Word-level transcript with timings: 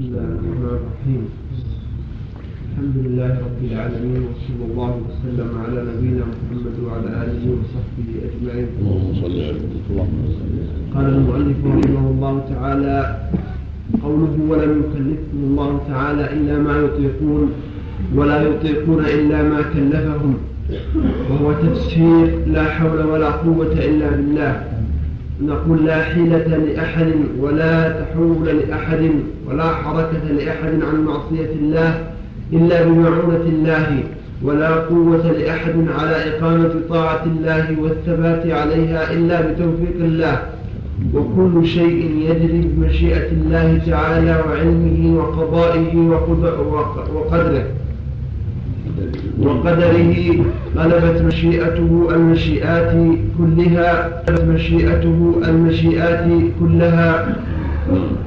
بسم 0.00 0.08
الله 0.08 0.28
الرحمن 0.32 0.64
الرحيم 0.80 1.22
الحمد 2.70 2.96
لله 3.04 3.30
رب 3.46 3.60
العالمين 3.70 4.22
وصلى 4.30 4.64
الله 4.70 4.92
وسلم 5.06 5.48
على 5.64 5.78
نبينا 5.90 6.24
محمد 6.32 6.76
وعلى 6.86 7.08
اله 7.22 7.42
وصحبه 7.52 8.08
اجمعين. 8.28 8.68
اللهم 8.80 9.08
صل 9.22 9.36
على 9.44 9.60
قال 10.94 11.06
المؤلف 11.16 11.58
رحمه 11.66 12.04
الله 12.10 12.34
تعالى 12.52 12.96
قوله 14.02 14.34
ولم 14.50 14.72
يكلفهم 14.80 15.40
الله 15.50 15.70
تعالى 15.88 16.24
الا 16.32 16.58
ما 16.58 16.74
يطيقون 16.84 17.50
ولا 18.14 18.42
يطيقون 18.42 19.00
الا 19.04 19.38
ما 19.42 19.60
كلفهم 19.74 20.34
وهو 21.30 21.52
تفسير 21.52 22.26
لا 22.46 22.64
حول 22.64 23.00
ولا 23.12 23.30
قوه 23.30 23.72
الا 23.72 24.08
بالله 24.16 24.52
نقول 25.46 25.86
لا 25.86 26.02
حيلة 26.02 26.46
لأحد 26.56 27.12
ولا 27.40 27.88
تحول 28.00 28.46
لأحد 28.46 29.10
ولا 29.48 29.68
حركة 29.74 30.24
لأحد 30.38 30.82
عن 30.82 31.04
معصية 31.04 31.52
الله 31.60 32.04
إلا 32.52 32.84
بمعونة 32.84 33.44
الله 33.46 34.02
ولا 34.42 34.74
قوة 34.74 35.32
لأحد 35.32 35.74
على 35.98 36.16
إقامة 36.28 36.70
طاعة 36.88 37.24
الله 37.24 37.76
والثبات 37.80 38.46
عليها 38.46 39.12
إلا 39.12 39.40
بتوفيق 39.40 39.96
الله. 40.00 40.42
وكل 41.14 41.66
شيء 41.66 42.28
يجري 42.28 42.60
بمشيئة 42.64 43.28
الله 43.32 43.80
تعالى 43.86 44.42
وعلمه 44.46 45.18
وقضائه 45.18 45.98
وقدره. 47.14 47.64
وقدره 49.42 50.44
غلبت 50.76 51.22
مشيئته 51.22 52.08
المشيئات 52.10 52.92
كلها 53.38 54.22
غلبت 54.28 54.44
مشيئته 54.44 55.34
المشيئات 55.48 56.24
كلها. 56.60 57.36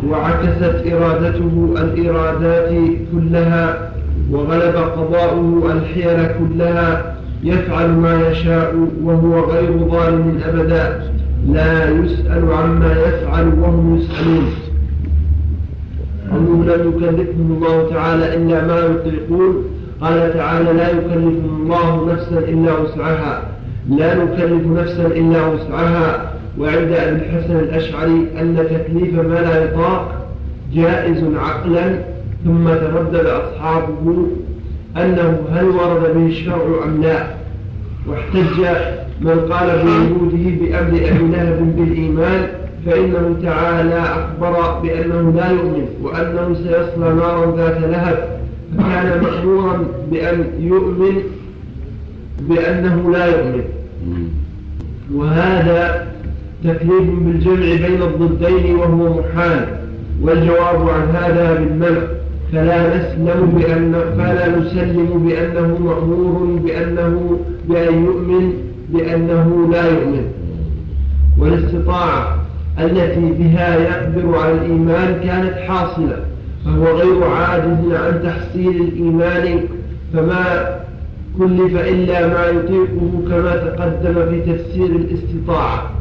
وعكست 0.10 0.94
إرادته 0.94 1.74
الإرادات 1.78 2.72
كلها. 3.14 3.92
وغلب 4.32 4.76
قضاؤه 4.76 5.72
الحيل 5.72 6.28
كلها. 6.40 7.16
يفعل 7.44 7.90
ما 7.90 8.30
يشاء 8.30 8.76
وهو 9.04 9.40
غير 9.40 9.78
ظالم 9.78 10.40
أبدا. 10.50 11.04
لا 11.50 11.90
يسأل 11.90 12.52
عما 12.52 12.92
يفعل 12.92 13.48
وهم 13.60 13.98
يسألون. 13.98 14.46
أنه 16.32 16.64
لم 16.66 16.90
يكلفهم 16.90 17.58
الله 17.58 17.90
تعالى 17.90 18.36
إلا 18.36 18.68
ما 18.68 18.80
يطيقون 18.80 19.64
قال 20.04 20.34
تعالى 20.34 20.74
لا 20.74 20.90
يكلف 20.90 21.46
الله 21.46 22.14
نفسا 22.14 22.40
إلا 22.40 22.78
وسعها. 22.78 23.42
لا 23.90 24.16
نكلف 24.16 24.68
نفسا 24.68 25.08
إلا 25.08 25.48
وسعها. 25.48 26.34
وعند 26.60 26.92
أبي 26.92 27.16
الحسن 27.16 27.60
الأشعري 27.60 28.28
أن 28.40 28.68
تكليف 28.70 29.14
ما 29.14 29.34
لا 29.34 29.64
يطاق 29.64 30.28
جائز 30.74 31.24
عقلا 31.36 32.00
ثم 32.46 32.64
تردد 32.64 33.26
أصحابه 33.26 34.28
أنه 34.98 35.38
هل 35.52 35.66
ورد 35.66 36.14
به 36.16 36.26
الشرع 36.26 36.84
أم 36.86 37.02
لا. 37.02 37.24
واحتج 38.08 38.60
من 39.22 39.40
قال 39.52 39.70
بوجوده 39.84 40.50
بأمر 40.60 41.10
أبي 41.10 41.28
لهب 41.28 41.76
بالإيمان 41.78 42.48
فإنه 42.86 43.36
تعالى 43.44 44.00
أخبر 44.00 44.80
بأنه 44.84 45.34
لا 45.36 45.52
يؤمن 45.52 45.88
وأنه 46.04 46.54
سيصلى 46.54 47.14
نارا 47.14 47.56
ذات 47.58 47.78
لهب. 47.82 48.43
فكان 48.78 49.22
مأمورا 49.24 49.84
بأن 50.12 50.44
يؤمن 50.60 51.16
بأنه 52.50 53.12
لا 53.12 53.26
يؤمن. 53.26 53.64
وهذا 55.14 56.08
تكليف 56.64 57.10
بالجمع 57.22 57.88
بين 57.88 58.02
الضدين 58.02 58.76
وهو 58.76 59.20
محال. 59.20 59.66
والجواب 60.22 60.90
عن 60.90 61.16
هذا 61.16 61.54
بالمنع. 61.54 62.02
فلا 62.54 62.98
نسلم 62.98 63.54
بأن 63.58 63.94
فلا 64.18 64.60
نسلم 64.60 65.28
بأنه 65.28 65.78
مأمور 65.80 66.60
بأنه 66.66 67.40
بأن 67.70 68.06
يؤمن 68.06 68.54
بأنه 68.90 69.68
لا 69.72 69.86
يؤمن. 69.88 70.26
والاستطاعة 71.40 72.38
التي 72.80 73.34
بها 73.40 73.76
يقدر 73.76 74.38
على 74.38 74.54
الإيمان 74.54 75.20
كانت 75.24 75.54
حاصلة. 75.54 76.18
فهو 76.66 76.86
غير 76.86 77.24
عاجز 77.24 77.92
عن 77.92 78.24
تحصيل 78.24 78.82
الإيمان 78.82 79.60
فما 80.14 80.76
كلف 81.40 81.88
إلا 81.88 82.28
ما 82.28 82.46
يطيقه 82.46 83.12
كما 83.30 83.56
تقدم 83.56 84.14
في 84.30 84.54
تفسير 84.54 84.86
الاستطاعة. 84.86 85.92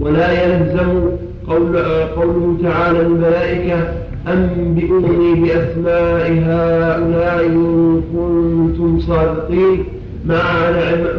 ولا 0.00 0.44
يلزم 0.44 1.00
قول 1.48 1.78
قوله 2.16 2.56
تعالى 2.62 2.98
للملائكة 2.98 3.88
أنبئوني 4.28 5.34
بأسماء 5.40 6.32
هؤلاء 6.46 7.46
إن 7.46 8.02
كنتم 8.12 9.00
صادقين 9.00 9.84
مع 10.26 10.42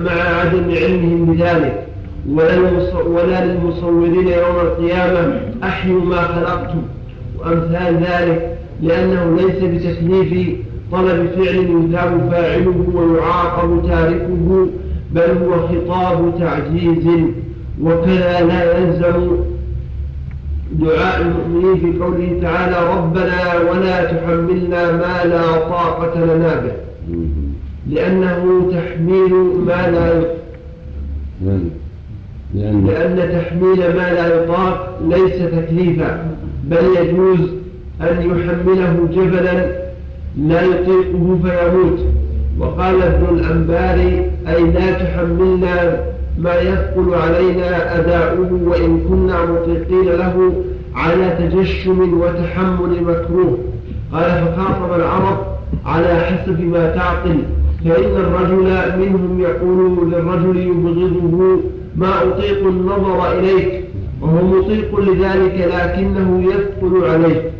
مع 0.06 0.12
عدم 0.12 0.72
علمهم 0.72 1.26
بذلك. 1.26 1.84
ولا 3.08 3.46
للمصورين 3.46 4.28
يوم 4.28 4.60
القيامة 4.62 5.40
أحيوا 5.64 6.02
ما 6.02 6.22
خلقتم 6.22 6.82
وأمثال 7.40 8.04
ذلك. 8.04 8.57
لأنه 8.82 9.38
ليس 9.38 9.64
بتكليف 9.64 10.50
طلب 10.92 11.28
فعل 11.36 11.86
يثاب 11.90 12.30
فاعله 12.32 12.86
ويعاقب 12.94 13.88
تاركه 13.88 14.68
بل 15.12 15.38
هو 15.44 15.68
خطاب 15.68 16.34
تعجيز. 16.40 17.06
وكذا 17.82 18.42
لا 18.42 18.78
يلزم 18.78 19.38
دعاء 20.72 21.22
المؤمنين 21.22 21.76
في 21.76 22.00
قوله 22.04 22.40
تعالى 22.42 22.98
ربنا 22.98 23.72
ولا 23.72 24.04
تحملنا 24.04 24.92
ما 24.92 25.30
لا 25.30 25.58
طاقة 25.70 26.26
لنا 26.26 26.56
به. 26.56 26.72
لأنه 27.90 28.72
تحميل 28.72 29.34
ما 29.66 29.92
لا 29.92 30.22
لأن 32.56 33.30
تحميل 33.32 33.78
ما 33.78 34.14
لا 34.14 34.44
يطاق 34.44 35.00
ليس 35.08 35.52
تكليفا 35.52 36.36
بل 36.64 36.86
يجوز 37.02 37.40
أن 38.02 38.18
يحمله 38.22 39.08
جبلا 39.12 39.72
لا 40.38 40.62
يطيقه 40.62 41.40
فيموت. 41.44 42.00
وقال 42.60 43.04
ابن 43.04 43.36
الأنباري 43.36 44.32
أي 44.48 44.64
لا 44.64 44.92
تحملنا 44.92 46.00
ما 46.40 46.56
يثقل 46.56 47.14
علينا 47.14 48.00
أداؤه 48.00 48.60
وإن 48.66 49.00
كنا 49.10 49.46
مطيقين 49.46 50.06
له 50.06 50.54
على 50.96 51.30
تجشم 51.40 52.20
وتحمل 52.22 53.04
مكروه. 53.04 53.58
قال 54.14 54.24
فخاطب 54.24 55.00
العرب 55.00 55.38
على 55.86 56.16
حسب 56.16 56.62
ما 56.62 56.96
تعقل. 56.96 57.38
فإن 57.86 58.16
الرجل 58.18 59.00
منهم 59.00 59.42
يقول 59.42 60.12
للرجل 60.12 60.58
يبغضه 60.58 61.60
ما 61.96 62.24
أطيق 62.24 62.68
النظر 62.68 63.40
إليك. 63.40 63.84
وهو 64.22 64.48
مطيق 64.48 65.00
لذلك 65.00 65.74
لكنه 65.74 66.44
يثقل 66.44 67.10
عليه 67.10 67.57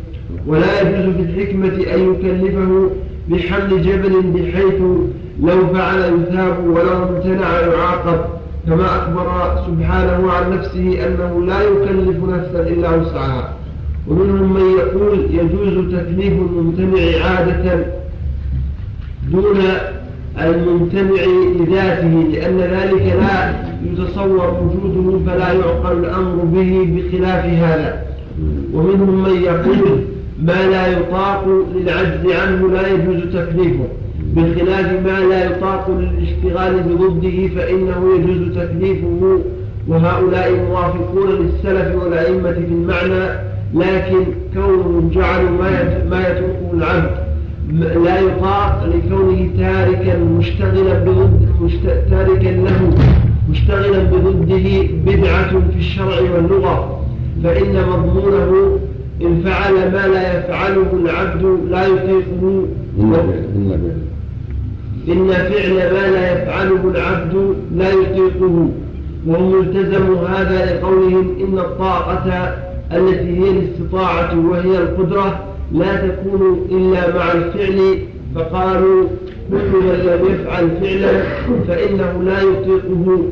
ولا 0.48 0.80
يجوز 0.80 1.14
في 1.14 1.22
الحكمة 1.22 1.94
أن 1.94 2.12
يكلفه 2.12 2.90
بحمل 3.28 3.82
جبل 3.82 4.22
بحيث 4.22 4.80
لو 5.42 5.66
فعل 5.74 5.98
يثاب 5.98 6.66
ولو 6.66 7.02
امتنع 7.02 7.60
يعاقب. 7.60 8.20
كما 8.66 8.86
أخبر 8.86 9.26
سبحانه 9.66 10.32
عن 10.32 10.52
نفسه 10.52 11.06
أنه 11.06 11.46
لا 11.46 11.62
يكلف 11.62 12.16
نفسا 12.24 12.60
إلا 12.60 12.90
وسعها. 12.96 13.52
ومنهم 14.08 14.54
من 14.54 14.60
يقول 14.78 15.18
يجوز 15.30 15.94
تكليف 15.94 16.32
الممتنع 16.32 17.24
عادة 17.24 17.86
دون 19.32 19.56
الممتنع 20.40 21.22
لذاته 21.60 22.24
لأن 22.32 22.58
ذلك 22.58 23.16
لا 23.20 23.54
يتصور 23.84 24.56
وجوده 24.62 25.18
فلا 25.26 25.52
يعقل 25.52 25.98
الأمر 25.98 26.44
به 26.44 26.88
بخلاف 26.90 27.44
هذا. 27.44 28.02
ومنهم 28.74 29.22
من 29.22 29.42
يقول 29.42 29.98
ما 30.42 30.66
لا 30.70 30.86
يطاق 30.86 31.46
للعجز 31.74 32.32
عنه 32.32 32.68
لا 32.68 32.88
يجوز 32.88 33.34
تكليفه. 33.34 33.88
بخلاف 34.36 34.92
ما 35.04 35.20
لا 35.20 35.44
يطاق 35.44 35.90
للاشتغال 35.90 36.82
بضده 36.82 37.48
فإنه 37.48 38.14
يجوز 38.14 38.56
تكليفه. 38.58 39.38
وهؤلاء 39.88 40.52
موافقون 40.68 41.30
للسلف 41.30 42.02
والأئمة 42.02 42.52
في 42.52 42.58
المعنى 42.58 43.38
لكن 43.74 44.24
كونهم 44.54 45.10
جعلوا 45.14 45.50
ما 46.10 46.20
يتركه 46.20 46.70
العبد 46.74 47.10
لا 48.04 48.20
يطاق 48.20 48.88
لكونه 48.94 49.50
تاركا 49.58 50.18
مشتغلا 50.18 50.94
بضد 50.94 51.48
تاركا 52.10 52.48
له 52.48 52.94
مشتغلا 53.50 53.98
بضده 53.98 54.88
بدعة 55.06 55.50
في 55.50 55.78
الشرع 55.78 56.20
واللغة. 56.20 57.04
فإن 57.44 57.84
مضمونه 57.88 58.78
إن 59.22 59.42
فعل 59.44 59.72
ما 59.72 60.06
لا 60.06 60.38
يفعله 60.38 60.92
العبد 60.92 61.58
لا 61.70 61.86
يطيقه. 61.86 62.66
إن 65.08 65.28
فعل 65.28 65.72
ما 65.92 66.10
لا 66.10 66.32
يفعله 66.32 66.90
العبد 66.90 67.54
لا 67.76 67.90
يطيقه. 67.90 68.68
وهم 69.26 69.60
التزموا 69.60 70.28
هذا 70.28 70.74
لقولهم 70.74 71.36
إن 71.40 71.58
الطاقة 71.58 72.56
التي 72.92 73.40
هي 73.40 73.50
الاستطاعة 73.50 74.38
وهي 74.50 74.78
القدرة 74.78 75.44
لا 75.72 76.08
تكون 76.08 76.66
إلا 76.70 77.16
مع 77.16 77.32
الفعل. 77.32 77.98
فقالوا 78.34 79.04
كل 79.50 79.56
من 79.56 79.98
لم 80.06 80.34
يفعل 80.34 80.68
فعلا 80.80 81.22
فإنه 81.68 82.22
لا 82.24 82.40
يطيقه. 82.42 83.22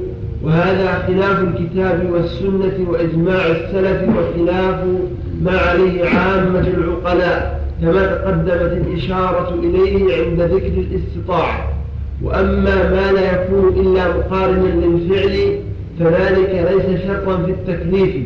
وهذا 0.43 1.05
خلاف 1.07 1.41
الكتاب 1.43 2.11
والسنة 2.13 2.87
وإجماع 2.91 3.47
السلف 3.47 4.03
وخلاف 4.09 4.85
ما 5.43 5.59
عليه 5.59 6.05
عامة 6.09 6.69
العقلاء 6.69 7.61
كما 7.83 8.07
تقدمت 8.07 8.87
الإشارة 8.87 9.55
إليه 9.55 10.25
عند 10.25 10.41
ذكر 10.41 10.73
الاستطاعة 10.79 11.73
وأما 12.23 12.91
ما 12.91 13.13
لا 13.13 13.43
يكون 13.43 13.69
إلا 13.69 14.17
مقارنا 14.17 14.69
للفعل 14.69 15.59
فذلك 16.01 16.69
ليس 16.71 17.01
شرطا 17.07 17.43
في 17.43 17.51
التكليف 17.51 18.17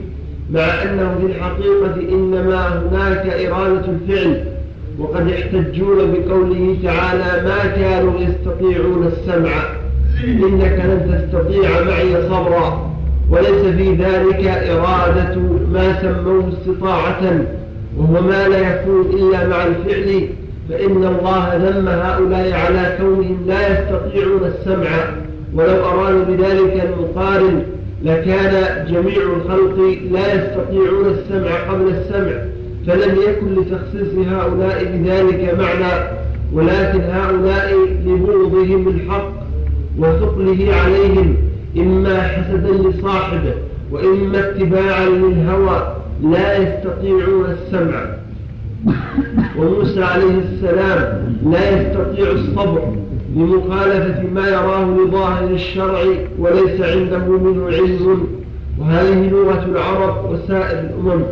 مع 0.51 0.61
أنه 0.61 1.15
في 1.21 1.27
الحقيقة 1.27 1.95
إنما 2.13 2.69
هناك 2.69 3.27
إرادة 3.27 3.85
الفعل 3.89 4.45
وقد 4.99 5.29
يحتجون 5.29 5.97
بقوله 6.13 6.77
تعالى 6.83 7.49
ما 7.49 7.67
كانوا 7.77 8.21
يستطيعون 8.21 9.07
السمع 9.07 9.80
إنك 10.25 10.83
لن 10.85 11.29
تستطيع 11.33 11.71
معي 11.85 12.29
صبرا 12.29 12.91
وليس 13.31 13.75
في 13.77 13.95
ذلك 13.95 14.47
إرادة 14.71 15.37
ما 15.73 16.03
سموه 16.03 16.49
استطاعة 16.49 17.45
وهو 17.99 18.23
ما 18.23 18.49
لا 18.49 18.59
يكون 18.59 19.07
إلا 19.13 19.49
مع 19.49 19.65
الفعل 19.65 20.29
فإن 20.69 21.05
الله 21.05 21.57
ذم 21.57 21.89
هؤلاء 21.89 22.53
على 22.53 22.97
كونهم 23.01 23.45
لا 23.47 23.69
يستطيعون 23.73 24.45
السمع 24.45 24.91
ولو 25.55 25.85
أرادوا 25.85 26.25
بذلك 26.25 26.83
المقارن 26.85 27.63
لكان 28.05 28.85
جميع 28.91 29.23
الخلق 29.37 29.99
لا 30.11 30.35
يستطيعون 30.35 31.07
السمع 31.07 31.57
قبل 31.71 31.89
السمع 31.89 32.33
فلم 32.87 33.17
يكن 33.29 33.55
لتخصيص 33.55 34.27
هؤلاء 34.29 34.85
بذلك 34.85 35.55
معنى 35.59 36.09
ولكن 36.53 37.01
هؤلاء 37.01 37.75
لبغضهم 38.07 38.89
الحق 38.89 39.40
وثقله 40.01 40.75
عليهم 40.85 41.37
إما 41.77 42.23
حسدا 42.23 42.89
لصاحبه 42.89 43.55
وإما 43.93 44.39
اتباعا 44.39 45.07
للهوى 45.09 45.97
لا 46.23 46.57
يستطيعون 46.57 47.45
السمع. 47.45 48.05
وموسى 49.59 50.03
عليه 50.03 50.39
السلام 50.53 51.37
لا 51.53 51.81
يستطيع 51.81 52.31
الصبر 52.31 52.83
لمخالفة 53.37 54.23
ما 54.35 54.49
يراه 54.49 54.85
لظاهر 54.85 55.51
الشرع 55.51 56.03
وليس 56.39 56.81
عنده 56.81 57.27
منه 57.27 57.67
علم. 57.67 58.27
وهذه 58.79 59.29
لغة 59.31 59.65
العرب 59.65 60.31
وسائر 60.31 60.81
الأمم. 60.81 61.23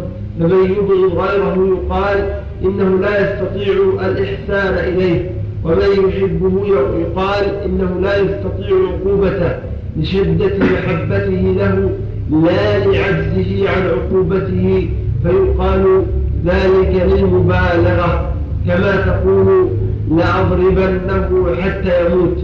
فمن 0.41 0.65
يبغض 0.65 1.19
غيره 1.19 1.69
يقال 1.77 2.31
إنه 2.65 2.99
لا 3.01 3.21
يستطيع 3.21 3.75
الإحسان 4.07 4.75
إليه. 4.75 5.31
ومن 5.65 6.09
يحبه 6.09 6.67
يقال 7.01 7.45
إنه 7.65 8.01
لا 8.01 8.17
يستطيع 8.17 8.77
عقوبته 8.89 9.53
لشدة 9.97 10.59
محبته 10.59 11.55
له 11.59 11.91
لا 12.31 12.79
لعجزه 12.79 13.71
عن 13.71 13.83
عقوبته 13.87 14.89
فيقال 15.23 16.03
ذلك 16.47 17.03
للمبالغة. 17.07 18.33
كما 18.67 18.97
تقول 18.97 19.69
لأضربنه 20.11 21.57
حتى 21.61 22.07
يموت. 22.07 22.39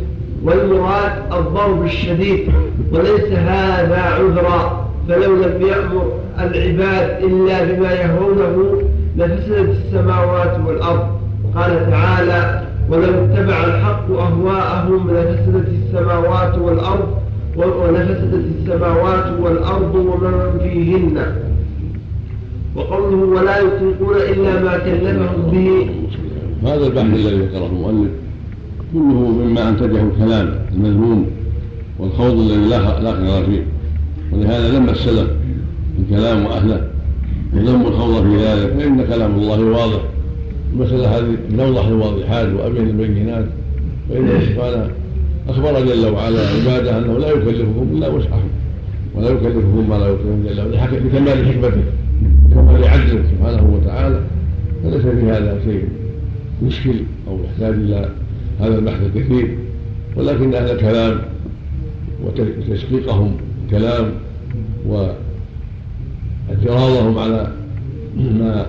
والمراد 0.44 1.12
الضرب 1.32 1.84
الشديد 1.84 2.52
وليس 2.92 3.32
هذا 3.32 4.00
عذرا. 4.00 4.90
فلو 5.08 5.36
لم 5.36 5.66
يأمر 5.66 6.12
العباد 6.38 7.22
إلا 7.24 7.64
بما 7.64 7.92
يهونه 7.92 8.82
لفسدت 9.16 9.76
السماوات 9.86 10.56
والأرض. 10.66 11.06
قال 11.56 11.90
تعالى 11.90 12.63
ولو 12.90 13.24
اتبع 13.24 13.64
الحق 13.64 14.10
أهواءهم 14.10 15.10
لفسدت 15.10 15.68
السماوات 15.68 16.58
والأرض 16.58 17.08
ولفسدت 17.56 18.44
السماوات 18.60 19.40
والأرض 19.40 19.94
ومن 19.94 20.58
فيهن. 20.62 21.26
وقوله 22.76 23.16
ولا 23.16 23.58
يطيقون 23.58 24.16
إلا 24.16 24.62
ما 24.62 24.78
كلفهم 24.78 25.50
به. 25.52 25.90
هذا 26.62 26.86
البحث 26.86 27.04
الذي 27.04 27.36
ذكره 27.36 27.66
المؤلف؟ 27.66 28.10
كله 28.92 29.28
مما 29.30 29.68
أنتجه 29.68 30.02
الكلام 30.02 30.54
المذموم 30.74 31.26
والخوض 31.98 32.38
الذي 32.38 32.68
لا 32.68 33.00
لا 33.00 33.12
خير 33.12 33.44
فيه. 33.44 33.62
ولهذا 34.32 34.78
لما 34.78 34.90
السلف 34.90 35.30
الكلام 36.00 36.46
وأهله 36.46 36.88
وذم 37.54 37.80
الخوض 37.86 38.22
في 38.22 38.36
ذلك 38.36 38.72
فإن 38.72 39.06
كلام 39.06 39.34
الله 39.34 39.64
واضح. 39.64 40.00
المسألة 40.74 41.18
هذه 41.18 41.36
من 41.50 41.60
أوضح 41.60 41.86
الواضحات 41.86 42.48
وأبين 42.48 42.88
البينات. 42.88 43.44
فإنه 44.08 44.40
سبحانه 44.40 44.90
أخبر 45.48 45.80
جل 45.80 46.06
وعلا 46.06 46.40
عباده 46.48 46.98
أنه 46.98 47.18
لا 47.18 47.28
يكلفهم 47.28 47.88
إلا 47.92 48.08
وسعهم 48.08 48.48
ولا 49.14 49.30
يكلفهم 49.30 49.88
ما 49.88 49.94
لا 49.94 50.08
يطيقون 50.08 50.46
جل 50.48 50.60
وعلا 50.60 50.96
لكمال 50.96 51.46
حكمته 51.46 51.82
وكمال 52.46 52.84
عدله 52.84 53.22
سبحانه 53.30 53.74
وتعالى. 53.74 54.20
فليس 54.84 55.02
في 55.02 55.30
هذا 55.30 55.60
شيء 55.64 55.88
مشكل 56.62 56.94
أو 57.28 57.38
يحتاج 57.44 57.74
إلى 57.74 58.08
هذا 58.60 58.78
البحث 58.78 59.00
الكثير. 59.02 59.58
ولكن 60.16 60.54
أهل 60.54 60.70
الكلام 60.70 61.18
وتشقيقهم 62.24 63.36
كلام 63.70 64.12
وإعتراضهم 66.48 67.18
على 67.18 67.52
ما 68.16 68.66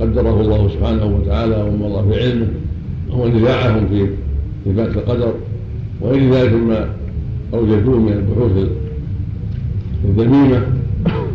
قدره 0.00 0.40
الله 0.40 0.68
سبحانه 0.68 1.06
وتعالى 1.16 1.62
ومضى 1.62 2.12
في 2.12 2.24
علمه 2.24 2.46
هو 3.10 3.28
نزاعهم 3.28 3.86
في 3.88 4.08
إثبات 4.70 4.96
القدر 4.96 5.32
وغير 6.00 6.34
ذلك 6.34 6.52
مما 6.52 6.88
أوجدوه 7.54 7.98
من 7.98 8.12
البحوث 8.12 8.68
الذميمة 10.04 10.62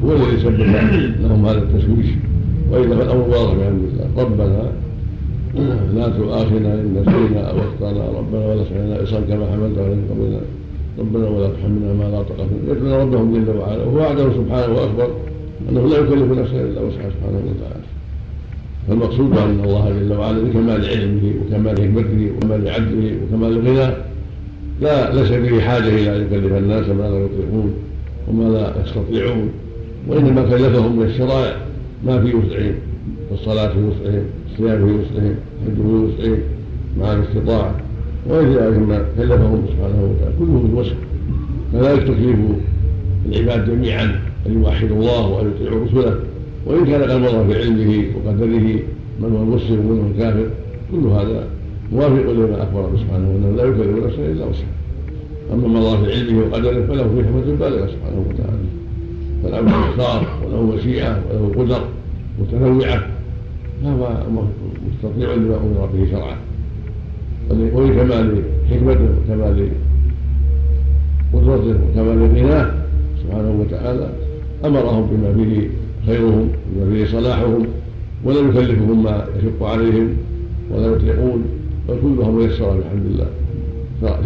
هو 0.06 0.12
الذي 0.12 0.40
سبب 0.44 0.60
لهم 1.22 1.46
هذا 1.46 1.58
التشويش. 1.58 2.08
وإلا 2.72 2.96
فالأمر 2.96 3.28
واضح 3.30 3.54
بحمد 3.54 3.82
الله 3.92 4.08
ربنا 4.18 4.72
لا 5.96 6.10
تؤاخذنا 6.10 6.74
إن 6.74 6.96
نسينا 7.02 7.42
أو 7.50 7.56
أخطأنا 7.58 8.20
ربنا 8.20 8.46
ولا 8.48 8.64
تحملنا 8.64 9.04
إصرا 9.04 9.20
كما 9.20 9.46
حملت 9.52 9.78
على 9.78 9.96
قبلنا 10.10 10.40
ربنا 11.00 11.30
ولا 11.30 11.48
تحملنا 11.48 11.94
ما 11.94 12.04
لا 12.04 12.22
طاقة 12.22 12.48
يتلون 12.70 12.94
ربهم 12.94 13.34
جل 13.34 13.58
وعلا 13.58 13.84
وهو 13.84 13.98
وعده 13.98 14.24
سبحانه 14.24 14.74
وأخبر 14.74 15.08
أنه 15.70 15.88
لا 15.88 15.98
يكلف 15.98 16.32
نفسا 16.40 16.62
إلا 16.62 16.82
وسعها 16.82 17.10
سبحانه 17.16 17.42
وتعالى. 17.50 17.83
فالمقصود 18.88 19.38
أن 19.38 19.60
الله 19.64 19.90
جل 20.00 20.14
وعلا 20.14 20.40
بكمال 20.40 20.86
علمه 20.86 21.34
وكمال 21.42 21.78
حكمته 21.78 22.32
وكمال 22.38 22.70
عدله 22.70 23.12
وكمال 23.24 23.68
غناه 23.68 23.96
لا 24.82 25.14
ليس 25.16 25.32
به 25.32 25.62
حاجة 25.62 25.88
إلى 25.88 26.16
أن 26.16 26.22
يكلف 26.22 26.54
الناس 26.54 26.90
ما 26.90 27.04
لا 27.04 27.26
يطيقون 27.26 27.74
وما 28.28 28.50
لا 28.50 28.74
يستطيعون 28.86 29.50
وإنما 30.08 30.42
كلفهم 30.42 31.00
من 31.00 31.06
الشرائع 31.06 31.56
ما 32.06 32.22
في 32.22 32.36
وسعهم 32.36 32.76
والصلاة 33.32 33.68
في 33.68 33.80
وسعهم 33.80 34.24
الصيام 34.52 34.78
في 34.78 34.94
وسعهم 34.94 35.36
الحج 35.68 35.76
في 35.76 36.22
وسعهم 36.22 36.40
مع 37.00 37.14
الاستطاعة 37.14 37.76
وغير 38.30 38.50
ذلك 38.50 38.78
مما 38.78 39.06
كلفهم 39.18 39.66
سبحانه 39.68 40.04
وتعالى 40.04 40.34
كله 40.40 40.60
بالوسع 40.68 40.96
فذلك 41.74 42.04
تكليف 42.04 42.36
العباد 43.32 43.70
جميعا 43.70 44.20
أن 44.48 44.54
يوحدوا 44.54 44.98
الله 44.98 45.28
وأن 45.28 45.52
يطيعوا 45.56 45.86
رسله. 45.86 46.20
وإن 46.66 46.86
كان 46.86 47.02
قد 47.04 47.12
مضى 47.12 47.54
في 47.54 47.62
علمه 47.62 48.04
وقدره 48.16 48.80
من 49.20 49.36
هو 49.36 49.44
المسلم 49.44 49.80
ومن 49.80 50.00
هو 50.00 50.08
الكافر 50.12 50.48
كل 50.92 51.08
هذا 51.08 51.48
موافق 51.92 52.32
لما 52.32 52.64
أخبر 52.64 52.90
سبحانه 52.98 53.30
وأنه 53.30 53.56
لا 53.58 53.64
يكلف 53.64 54.06
نفسا 54.06 54.26
إلا 54.32 54.46
وسعه 54.46 54.74
أما 55.54 55.68
مضى 55.68 56.06
في 56.06 56.20
علمه 56.20 56.46
وقدره 56.46 56.86
فله 56.86 57.04
في 57.04 57.24
حكمة 57.24 57.56
بالغة 57.60 57.88
سبحانه 57.88 58.26
وتعالى. 58.30 58.68
فالعبد 59.44 59.68
مختار 59.68 60.28
وله 60.46 60.62
مشيئة 60.76 61.20
وله 61.30 61.64
قدر 61.64 61.82
متنوعة. 62.40 63.08
فهو 63.84 64.24
مستطيع 64.88 65.34
لما 65.34 65.58
أمر 65.58 65.90
به 65.94 66.12
شرعا. 66.12 66.36
ولكمال 67.52 68.44
حكمته 68.72 69.02
وكمال 69.04 69.70
قدرته 71.34 71.76
وكمال 71.84 72.36
غناه 72.36 72.72
سبحانه 73.24 73.62
وتعالى 73.62 74.10
أمرهم 74.66 75.08
بما 75.12 75.34
فيه 75.34 75.70
خيرهم 76.06 76.50
بما 76.68 76.94
فيه 76.94 77.06
صلاحهم 77.12 77.66
ولم 78.24 78.50
يكلفهم 78.50 79.04
ما 79.04 79.26
يشق 79.38 79.64
عليهم 79.64 80.18
ولا 80.72 80.88
يطيقون 80.88 81.44
بل 81.90 81.96
كلها 82.02 82.32
ميسرة 82.32 82.80
بحمد 82.80 83.06
الله 83.06 83.28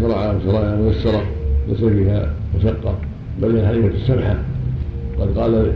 شرع 0.01 0.35
شرائع 0.45 0.75
ميسرة 0.75 1.23
ليس 1.69 1.77
فيها 1.77 2.33
مشقة 2.57 2.95
بل 3.41 3.55
هي 3.57 3.67
حليمة 3.67 3.87
السمحة. 3.87 4.35
قد 5.19 5.37
قال 5.37 5.73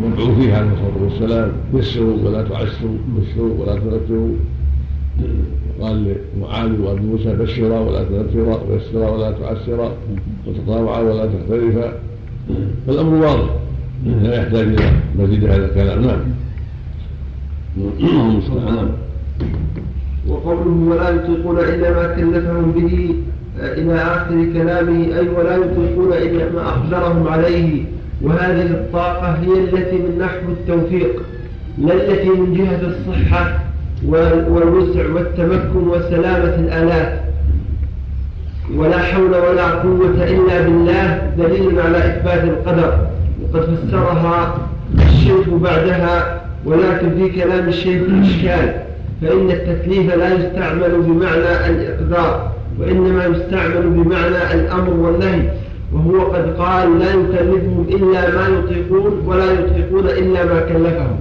لمبعوثيه 0.00 0.54
عليه 0.54 0.70
الصلاة 0.72 1.02
والسلام 1.02 1.52
يسروا 1.74 2.16
ولا 2.24 2.42
تعسروا 2.42 2.96
بشروا 3.18 3.54
ولا 3.58 3.74
تنفروا 3.74 4.34
قال 5.80 6.14
لمعاذ 6.36 6.80
وابي 6.80 7.00
موسى 7.00 7.36
بشرا 7.36 7.78
ولا 7.80 8.04
تنفرا 8.04 8.60
ويسرا 8.70 9.10
ولا 9.10 9.30
تعسرا 9.30 9.92
وتطاوعا 10.46 11.00
ولا 11.00 11.26
تختلفا. 11.26 11.92
فالامر 12.86 13.14
واضح. 13.14 13.50
لا 14.22 14.34
يحتاج 14.34 14.66
إلى 14.66 14.90
مزيد 15.18 15.44
هذا 15.44 15.66
الكلام. 15.66 16.02
نعم. 16.02 16.20
نعم. 18.66 18.88
وقوله 20.28 20.90
ولا 20.90 21.08
يطيقون 21.08 21.58
إلا 21.58 21.90
ما 21.90 22.14
كلفهم 22.14 22.72
به 22.72 23.14
إلى 23.58 23.94
آخر 23.94 24.52
كلامه 24.52 25.18
أي 25.18 25.28
ولا 25.28 25.56
يطيقون 25.56 26.12
إلا 26.12 26.52
ما 26.52 26.68
أقدرهم 26.68 27.28
عليه. 27.28 27.84
وهذه 28.22 28.66
الطاقة 28.66 29.32
هي 29.32 29.52
التي 29.64 29.96
من 29.96 30.18
نحو 30.18 30.52
التوفيق 30.52 31.22
لا 31.78 31.94
التي 31.94 32.28
من 32.28 32.54
جهة 32.54 32.80
الصحة 32.92 33.58
والوسع 34.48 35.12
والتمكن 35.14 35.88
وسلامة 35.88 36.54
الآلات. 36.54 37.29
ولا 38.76 38.98
حول 38.98 39.30
ولا 39.30 39.70
قوة 39.70 40.24
إلا 40.24 40.60
بالله 40.60 41.22
دليل 41.38 41.80
على 41.80 41.98
إثبات 41.98 42.44
القدر. 42.44 42.98
وقد 43.42 43.62
فسرها 43.62 44.58
الشيخ 45.06 45.48
بعدها 45.48 46.40
ولكن 46.64 47.10
في 47.16 47.42
كلام 47.42 47.68
الشيخ 47.68 48.02
إشكال. 48.22 48.74
فإن 49.22 49.50
التكليف 49.50 50.14
لا 50.14 50.34
يستعمل 50.34 51.02
بمعنى 51.02 51.70
الإقدار 51.70 52.50
وإنما 52.80 53.24
يستعمل 53.24 53.82
بمعنى 53.82 54.54
الأمر 54.54 54.90
والنهي. 54.90 55.42
وهو 55.92 56.20
قد 56.20 56.56
قال 56.58 56.98
لا 56.98 57.10
يكلفهم 57.10 57.86
إلا 57.88 58.30
ما 58.30 58.48
يطيقون 58.58 59.22
ولا 59.26 59.52
يطيقون 59.52 60.06
إلا 60.06 60.44
ما 60.44 60.60
كلفهم. 60.60 61.18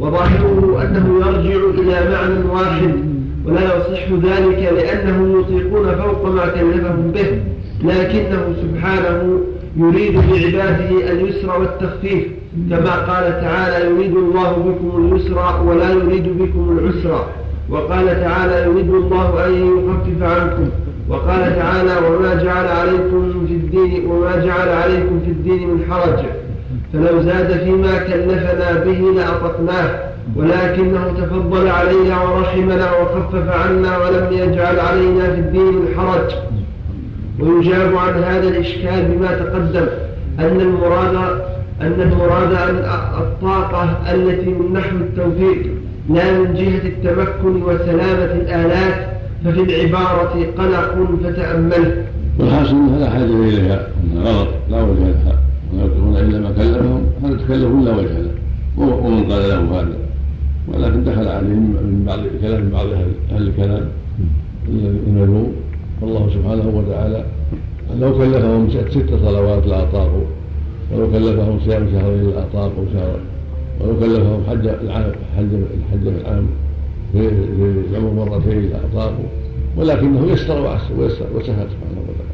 وظاهره 0.00 0.82
أنه 0.82 1.22
يرجع 1.22 1.80
إلى 1.82 2.10
معنى 2.10 2.44
واحد. 2.52 3.11
ولا 3.46 3.60
يصح 3.76 4.08
ذلك 4.12 4.72
لأنهم 4.72 5.40
يطيقون 5.40 5.94
فوق 5.94 6.26
ما 6.26 6.46
كلفهم 6.46 7.10
به 7.14 7.42
لكنه 7.84 8.54
سبحانه 8.62 9.40
يريد 9.76 10.14
بعباده 10.14 11.12
اليسر 11.12 11.60
والتخفيف 11.60 12.24
كما 12.70 12.90
قال 12.90 13.40
تعالى 13.40 13.90
يريد 13.90 14.16
الله 14.16 14.50
بكم 14.52 15.04
اليسر 15.04 15.62
ولا 15.66 15.90
يريد 15.90 16.38
بكم 16.38 16.78
العسر. 16.78 17.26
وقال 17.70 18.06
تعالى 18.06 18.70
يريد 18.70 18.94
الله 18.94 19.46
أن 19.46 19.52
يخفف 19.52 20.22
عنكم. 20.22 20.68
وقال 21.08 21.56
تعالى 21.56 22.06
وما 22.06 22.34
جعل 22.34 22.66
عليكم 22.66 23.46
في 23.48 23.54
الدين 23.54 24.06
وما 24.06 24.36
جعل 24.44 24.68
عليكم 24.68 25.20
في 25.24 25.30
الدين 25.30 25.68
من 25.68 25.84
حرج. 25.90 26.24
فلو 26.92 27.22
زاد 27.22 27.64
فيما 27.64 27.98
كلفنا 27.98 28.84
به 28.84 29.12
لأطقناه. 29.16 30.11
ولكنه 30.36 31.04
تفضل 31.18 31.68
علينا 31.68 32.22
ورحمنا 32.22 32.90
وخفف 32.92 33.48
عنا 33.48 33.98
ولم 33.98 34.26
يجعل 34.32 34.80
علينا 34.80 35.34
في 35.34 35.40
الدين 35.40 35.74
من 35.74 35.88
حرج. 35.96 36.30
ويجاب 37.40 37.96
عن 37.96 38.22
هذا 38.22 38.48
الإشكال 38.48 39.04
بما 39.04 39.26
تقدم 39.26 39.86
أن 40.38 40.60
المراد 40.60 41.14
أن 41.80 42.00
المراد 42.00 42.52
أن 42.52 42.76
الطاقة 43.18 44.12
التي 44.14 44.50
من 44.50 44.72
نحو 44.72 44.96
التوفيق 44.96 45.66
لا 46.10 46.38
من 46.38 46.54
جهة 46.54 46.88
التمكن 46.88 47.62
وسلامة 47.62 48.32
الآلات 48.32 49.06
ففي 49.44 49.60
العبارة 49.60 50.46
قلق 50.58 51.08
فتأمله 51.24 52.04
والحاصل 52.38 52.70
أنها 52.76 52.98
لا 52.98 53.10
حاجة 53.10 53.24
إليها. 53.24 53.88
أنها 54.04 54.32
غلط. 54.32 54.48
لا 54.70 54.82
وجه 54.82 55.00
لها. 55.00 55.38
ولا 55.72 55.84
يكتبون 55.84 56.16
إلا 56.16 56.38
ما 56.38 56.50
كلفهم 56.50 57.02
هذا 57.24 57.34
تكلف 57.34 57.84
لا 57.84 57.96
وجه 57.96 58.18
له. 58.18 58.30
ومن 58.76 59.32
قال 59.32 59.48
له 59.48 59.80
هذا؟ 59.80 60.01
ولكن 60.68 61.04
دخل 61.04 61.28
عليهم 61.28 61.76
من 61.82 62.04
بعض 62.06 62.18
كلام 62.40 62.70
بعض 62.70 62.86
أهل 63.32 63.48
الكلام. 63.48 63.88
الذين 64.68 65.52
والله 66.02 66.30
سبحانه 66.34 66.72
وتعالى 66.78 67.24
لو 68.00 68.18
كلفهم 68.18 68.70
ست 68.70 69.14
صلوات 69.24 69.66
لأطاقوا 69.66 70.24
ولو 70.92 71.10
كلفهم 71.12 71.60
صيام 71.64 71.88
شهرين 71.92 72.30
لأطاقوا 72.30 72.84
شهرا. 72.92 73.20
ولو 73.80 74.00
كلفهم 74.00 74.40
حج 74.50 74.66
العام 74.66 75.12
حج 75.36 75.48
الحج 75.52 76.06
العام 76.06 76.46
في 77.12 77.28
العمر 77.90 78.24
مرتين 78.24 78.70
لأطاقوا 78.70 79.28
ولكنه 79.76 80.32
يسر 80.32 80.78
ويسر 80.98 81.26
وسهل 81.34 81.66
سبحانه 81.74 82.00
وتعالى. 82.08 82.32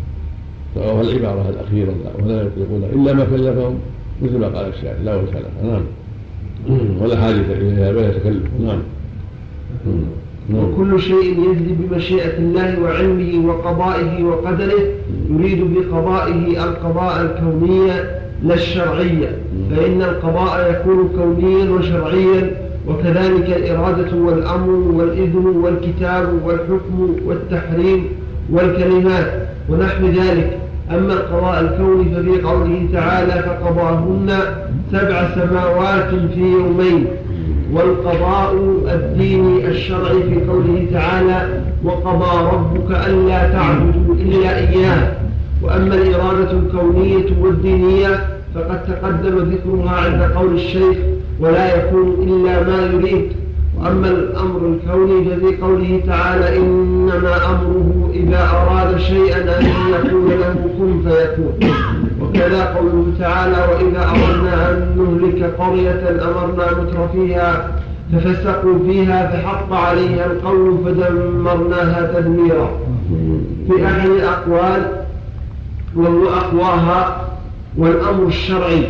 وهو 0.76 1.00
العبارة 1.00 1.48
الأخيرة 1.48 1.94
ولا 2.22 2.42
يطلقون 2.42 2.84
إلا 2.94 3.12
ما 3.12 3.24
كلفهم 3.24 3.74
مثل 4.22 4.38
ما 4.38 4.46
قال 4.46 4.66
الشاعر 4.66 4.96
لا 5.04 5.16
له 5.16 5.70
نعم. 5.70 5.82
ولا 7.00 7.20
حاجة 7.20 7.52
إليها 7.52 7.92
بل 7.92 7.98
يتكلف 7.98 8.42
نعم. 8.60 8.78
نعم. 9.86 10.64
وكل 10.64 11.00
شيء 11.00 11.50
يجري 11.50 11.76
بمشيئة 11.80 12.38
الله 12.38 12.82
وعلمه 12.82 13.48
وقضائه 13.48 14.24
وقدره 14.24 14.82
يريد 15.30 15.74
بقضائه 15.74 16.64
القضاء 16.64 17.22
الكوني 17.22 17.86
لا 18.42 18.54
الشرعية. 18.54 19.38
فإن 19.70 20.02
القضاء 20.02 20.70
يكون 20.70 21.08
كونيا 21.16 21.70
وشرعيا 21.70 22.50
وكذلك 22.88 23.56
الإرادة 23.56 24.16
والأمر 24.16 24.70
والإذن 24.70 25.46
والكتاب 25.46 26.40
والحكم 26.44 27.16
والتحريم 27.26 28.04
والكلمات 28.50 29.32
ونحو 29.68 30.06
ذلك. 30.06 30.58
أما 30.90 31.12
القضاء 31.12 31.60
الكوني 31.60 32.14
ففي 32.14 32.42
قوله 32.42 32.88
تعالى 32.92 33.32
فقضاهن 33.32 34.30
سبع 34.92 35.28
سماوات 35.34 36.08
في 36.34 36.40
يومين 36.40 37.06
والقضاء 37.72 38.54
الديني 38.94 39.68
الشرعي 39.68 40.22
في 40.22 40.44
قوله 40.50 40.86
تعالى 40.92 41.60
وقضى 41.84 42.48
ربك 42.52 42.90
ألا 43.06 43.48
تعبدوا 43.52 44.14
إلا 44.14 44.58
إياه. 44.58 45.12
وأما 45.62 45.94
الإرادة 45.94 46.50
الكونية 46.50 47.26
والدينية 47.40 48.26
فقد 48.54 48.84
تقدم 48.86 49.38
ذكرها 49.38 49.90
عند 49.90 50.22
قول 50.22 50.54
الشيخ 50.54 50.96
ولا 51.40 51.76
يكون 51.76 52.16
إلا 52.22 52.62
ما 52.62 52.86
يريد. 52.92 53.32
وأما 53.80 54.08
الأمر 54.08 54.60
الكوني 54.66 55.24
ففي 55.24 55.56
قوله 55.62 56.00
تعالى 56.06 56.56
إنما 56.58 57.36
أمره 57.36 58.10
إذا 58.14 58.48
أراد 58.50 58.98
شيئا 58.98 59.58
أن 59.58 59.66
يقول 59.90 60.40
له 60.40 60.54
كن 60.78 61.10
فيكون. 61.10 61.72
وكذا 62.20 62.64
قوله 62.64 63.06
تعالى 63.18 63.56
وإذا 63.56 64.08
أردنا 64.10 64.70
أن 64.70 64.96
نهلك 64.96 65.54
قرية 65.58 66.10
أمرنا 66.10 66.80
متر 66.80 67.08
فيها 67.12 67.70
ففسقوا 68.12 68.78
فيها 68.86 69.26
فحق 69.26 69.72
عليها 69.72 70.26
القول 70.26 70.78
فدمرناها 70.84 72.12
تدميرا. 72.14 72.70
في 73.68 73.86
أحد 73.86 74.08
الأقوال 74.08 74.82
وهو 75.96 76.28
أقواها 76.28 77.28
والأمر 77.76 78.26
الشرعي 78.26 78.86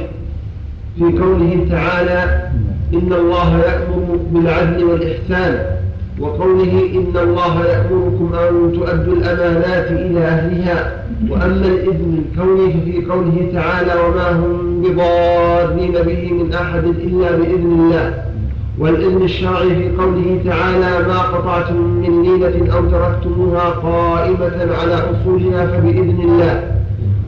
في 0.99 1.05
قوله 1.05 1.67
تعالى 1.71 2.49
إن 2.95 3.13
الله 3.13 3.59
يأمر 3.59 4.19
بالعدل 4.33 4.85
والإحسان 4.85 5.79
وقوله 6.21 6.91
إن 6.95 7.17
الله 7.23 7.65
يأمركم 7.67 8.31
أن 8.35 8.73
تؤدوا 8.73 9.13
الأمانات 9.15 9.91
إلى 9.91 10.21
أهلها 10.21 10.93
وأما 11.31 11.67
الإذن 11.67 12.25
الكوني 12.25 12.73
ففي 12.73 13.05
قوله 13.11 13.49
تعالى 13.55 13.93
وما 14.01 14.31
هم 14.31 14.83
بضارين 14.83 15.93
به 15.93 16.33
من 16.33 16.53
أحد 16.55 16.85
إلا 16.85 17.31
بإذن 17.37 17.73
الله 17.73 18.15
والإذن 18.79 19.23
الشرعي 19.23 19.69
في 19.69 19.97
قوله 19.99 20.41
تعالى 20.45 21.09
ما 21.09 21.19
قطعتم 21.19 21.77
من 21.83 22.23
ليلة 22.23 22.73
أو 22.77 22.85
تركتموها 22.85 23.71
قائمة 23.71 24.75
على 24.83 24.95
أصولها 24.95 25.67
فبإذن 25.67 26.21
الله 26.21 26.78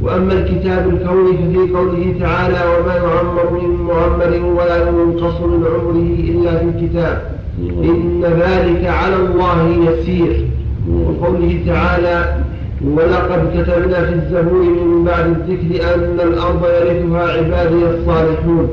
وأما 0.03 0.33
الكتاب 0.33 0.89
الكوني 0.89 1.33
ففي 1.39 1.73
قوله 1.75 2.15
تعالى 2.21 2.59
وما 2.71 2.95
يعمر 2.97 3.61
من 3.63 3.87
معمر 3.87 4.61
ولا 4.61 4.89
ينقص 4.89 5.41
من 5.41 5.65
عمره 5.65 6.15
إلا 6.19 6.59
في 6.59 6.65
الكتاب 6.65 7.23
إن 7.61 8.25
ذلك 8.25 8.87
على 8.87 9.17
الله 9.17 9.91
يسير. 9.91 10.47
وقوله 10.89 11.61
تعالى 11.67 12.37
ولقد 12.85 13.51
كتبنا 13.55 14.05
في 14.05 14.15
الزبور 14.15 14.63
من 14.63 15.05
بعد 15.05 15.27
الذكر 15.27 15.95
أن 15.95 16.21
الأرض 16.29 16.65
يرثها 16.65 17.33
عبادي 17.33 17.85
الصالحون. 17.95 18.69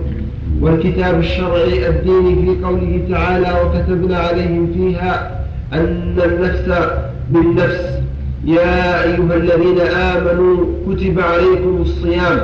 والكتاب 0.61 1.19
الشرعي 1.19 1.89
الديني 1.89 2.35
في 2.35 2.65
قوله 2.65 3.01
تعالى 3.09 3.47
وكتبنا 3.65 4.17
عليهم 4.17 4.71
فيها 4.73 5.41
أن 5.73 6.15
النفس 6.25 6.89
بالنفس 7.29 7.96
يا 8.47 9.03
أيها 9.03 9.35
الذين 9.35 9.79
آمنوا 9.79 10.65
كتب 10.87 11.19
عليكم 11.19 11.79
الصيام. 11.81 12.41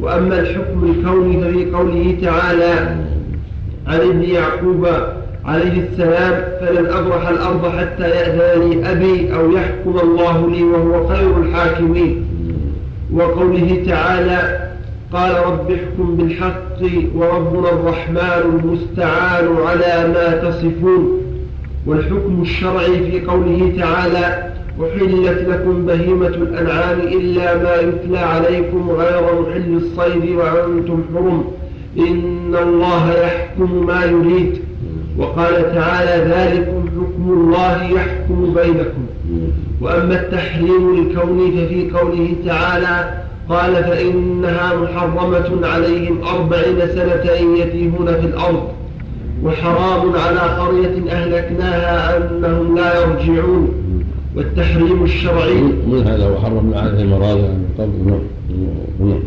وأما 0.00 0.40
الحكم 0.40 0.84
الكوني 0.90 1.40
ففي 1.40 1.70
قوله 1.70 2.16
تعالى 2.22 2.96
عن 3.86 4.00
ابن 4.00 4.22
يعقوب 4.22 4.88
عليه 5.44 5.88
السلام 5.88 6.44
فلن 6.60 6.86
أبرح 6.86 7.28
الأرض 7.28 7.68
حتى 7.78 8.08
يأذن 8.08 8.60
لي 8.60 8.92
أبي 8.92 9.34
أو 9.34 9.52
يحكم 9.52 9.98
الله 10.02 10.50
لي 10.50 10.62
وهو 10.62 11.08
خير 11.08 11.38
الحاكمين. 11.42 12.26
وقوله 13.12 13.82
تعالى 13.86 14.68
قال 15.12 15.46
رب 15.46 15.70
احكم 15.70 16.16
بالحق 16.16 16.78
وربنا 17.14 17.68
الرحمن 17.68 18.60
المستعان 18.62 19.56
على 19.66 20.08
ما 20.14 20.50
تصفون. 20.50 21.20
والحكم 21.86 22.38
الشرعي 22.42 23.10
في 23.10 23.26
قوله 23.26 23.72
تعالى 23.78 24.53
أحلت 24.80 25.48
لكم 25.48 25.86
بهيمة 25.86 26.26
الأنعام 26.26 27.00
إلا 27.00 27.56
ما 27.62 27.74
يتلى 27.76 28.18
عليكم 28.18 28.90
غير 28.90 29.22
محل 29.40 29.76
الصيد 29.76 30.36
وأنتم 30.36 31.02
حرم. 31.14 31.44
إن 31.98 32.56
الله 32.62 33.12
يحكم 33.12 33.86
ما 33.86 34.04
يريد. 34.04 34.62
وقال 35.18 35.74
تعالى 35.74 36.34
ذلكم 36.34 36.84
حكم 36.88 37.32
الله 37.32 37.82
يحكم 37.82 38.54
بينكم. 38.54 39.06
وأما 39.80 40.20
التحريم 40.20 40.98
الكوني 40.98 41.50
ففي 41.50 41.90
قوله 41.90 42.34
تعالى 42.46 43.14
قال 43.48 43.74
فإنها 43.74 44.72
محرمة 44.76 45.66
عليهم 45.66 46.18
أربعين 46.24 46.78
سنة 46.94 47.32
يتيهون 47.56 48.06
في 48.06 48.26
الأرض. 48.26 48.68
وحرام 49.44 50.12
على 50.16 50.40
قرية 50.40 51.12
أهلكناها 51.12 52.16
أنهم 52.16 52.76
لا 52.76 53.00
يرجعون. 53.00 53.83
والتحريم 54.36 55.04
الشرعي. 55.04 55.54
من 55.90 56.04
هذا 56.06 56.28
وحرمنا 56.28 56.80
عليه 56.80 57.02
المراضع 57.02 57.48
من 57.48 57.68
قبل 57.78 58.20
نعم 59.00 59.20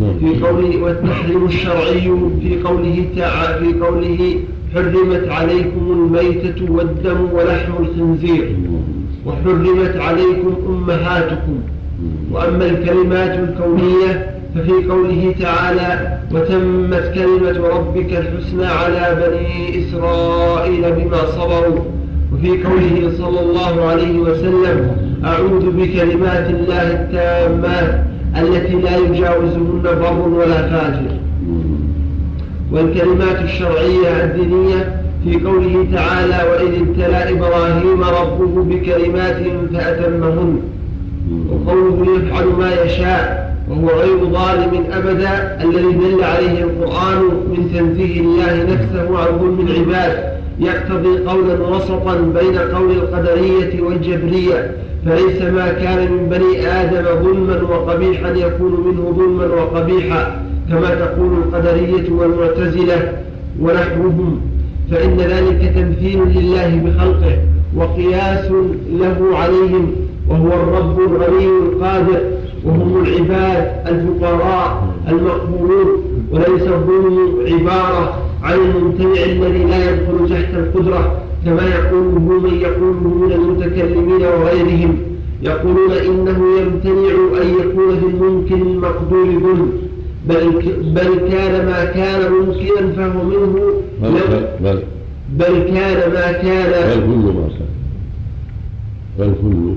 نعم 0.00 0.18
في 0.18 0.44
قوله 0.46 0.82
والتحريم 0.82 1.46
الشرعي 1.46 2.00
في 2.40 2.62
قوله 2.64 3.04
تعالى 3.16 3.58
في 3.58 3.80
قوله 3.80 4.34
حرمت 4.74 5.28
عليكم 5.28 5.90
الميتة 5.90 6.72
والدم 6.72 7.28
ولحم 7.32 7.72
الخنزير. 7.80 8.56
وحرمت 9.26 9.96
عليكم 9.96 10.54
أمهاتكم. 10.68 11.58
وأما 12.32 12.66
الكلمات 12.66 13.38
الكونية 13.38 14.30
ففي 14.54 14.72
قوله 14.90 15.34
تعالى 15.40 16.18
وتمت 16.32 17.12
كلمة 17.14 17.68
ربك 17.68 18.10
الحسنى 18.12 18.66
على 18.66 19.04
بني 19.22 19.82
إسرائيل 19.82 20.92
بما 20.92 21.26
صبروا 21.26 21.84
وفي 22.44 22.62
قوله 22.62 23.12
صلى 23.18 23.40
الله 23.40 23.84
عليه 23.84 24.18
وسلم 24.18 24.90
أعوذ 25.24 25.70
بكلمات 25.70 26.50
الله 26.50 26.92
التامات 26.92 28.04
التي 28.36 28.74
لا 28.74 28.96
يجاوزهن 28.96 29.82
بر 29.82 30.28
ولا 30.28 30.68
فاجر. 30.68 31.10
والكلمات 32.72 33.42
الشرعية 33.44 34.24
الدينية 34.24 35.02
في 35.24 35.44
قوله 35.44 35.86
تعالى 35.92 36.50
وإذ 36.50 36.80
ابتلى 36.80 37.30
إبراهيم 37.30 38.02
ربه 38.02 38.62
بكلمات 38.62 39.36
فأتمهن. 39.74 40.60
وقوله 41.50 42.06
يفعل 42.16 42.46
ما 42.46 42.70
يشاء 42.84 43.54
وهو 43.68 43.88
غير 43.88 44.18
ظالم 44.18 44.84
أبدا 44.92 45.58
الذي 45.64 45.92
دل 45.92 46.24
عليه 46.24 46.64
القرآن 46.64 47.22
من 47.22 47.70
تنزيه 47.74 48.20
الله 48.20 48.62
نفسه 48.62 49.18
عن 49.18 49.38
ظلم 49.38 49.66
العباد. 49.68 50.34
يقتضي 50.60 51.18
قولا 51.18 51.68
وسطا 51.68 52.14
بين 52.14 52.58
قول 52.58 52.90
القدرية 52.90 53.82
والجبرية 53.82 54.76
فليس 55.06 55.42
ما 55.42 55.72
كان 55.72 56.12
من 56.12 56.28
بني 56.28 56.66
آدم 56.66 57.04
ظلما 57.24 57.62
وقبيحا 57.62 58.30
يكون 58.30 58.72
منه 58.86 59.14
ظلما 59.16 59.46
وقبيحا 59.54 60.42
كما 60.68 60.94
تقول 60.94 61.32
القدرية 61.32 62.10
والمعتزلة 62.12 63.12
ونحوهم. 63.60 64.40
فإن 64.90 65.16
ذلك 65.16 65.72
تمثيل 65.74 66.18
لله 66.18 66.82
بخلقه 66.84 67.36
وقياس 67.76 68.50
له 68.90 69.38
عليهم 69.38 69.92
وهو 70.28 70.46
الرب 70.46 70.98
الغني 71.00 71.46
القادر 71.46 72.20
وهم 72.64 73.04
العباد 73.04 73.72
الفقراء 73.86 74.88
المقبولون 75.08 76.04
وليس 76.32 76.62
الظلم 76.62 77.18
عبارة. 77.46 78.18
عن 78.44 78.54
الممتنع 78.58 79.24
الذي 79.24 79.64
لا 79.64 79.90
يدخل 79.90 80.28
تحت 80.30 80.54
القدرة 80.54 81.22
كما 81.44 81.62
يقوله 81.68 82.18
من 82.18 82.54
يقوله 82.60 83.08
من 83.08 83.32
المتكلمين 83.32 84.22
وغيرهم 84.22 84.96
يقولون 85.42 85.92
إنه 85.92 86.38
يمتنع 86.60 87.14
أن 87.42 87.48
يكون 87.60 88.00
في 88.00 88.06
الممكن 88.06 88.62
المقدور 88.62 89.24
ظلم 89.26 89.72
بل, 90.28 90.50
بل 90.94 91.28
كان 91.30 91.66
ما 91.66 91.84
كان 91.84 92.32
ممكنا 92.32 92.92
فهو 92.96 93.24
منه 93.24 93.54
بل, 94.02 94.46
بل, 94.60 94.82
بل 95.38 95.54
كان 95.74 96.12
ما 96.12 96.32
كان 96.32 96.70
بل 96.70 97.00
كل 97.06 97.32
ما 97.34 97.48
كان. 97.48 97.68
بل 99.18 99.32
كل. 99.42 99.74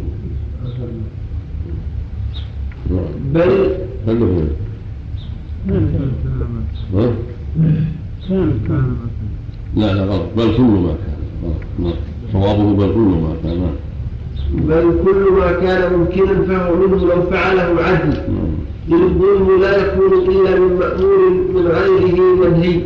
بل 3.34 3.70
بل 6.94 7.14
لا 9.76 9.94
لا 9.94 10.04
غلط. 10.04 10.22
بل 10.38 10.58
كل 10.58 10.64
ما 10.64 10.94
كان. 11.04 11.20
غلط. 11.84 11.96
صوابه 12.34 12.74
بل 12.74 12.94
كل 12.94 13.00
ما 13.00 13.34
كان. 13.44 13.70
بل 14.54 14.86
كل 15.06 15.32
ما 15.40 15.52
كان 15.52 15.94
ممكنا 15.94 16.46
فهو 16.48 16.76
منه 16.76 17.06
لو 17.06 17.22
فعله 17.32 17.84
عدل 17.84 18.18
إذ 18.88 18.94
الظلم 18.94 19.62
لا 19.62 19.78
يكون 19.78 20.14
إلا 20.14 20.60
من 20.60 20.78
مأمور 20.80 21.30
من 21.56 21.68
غيره 21.68 22.18
منهي 22.42 22.82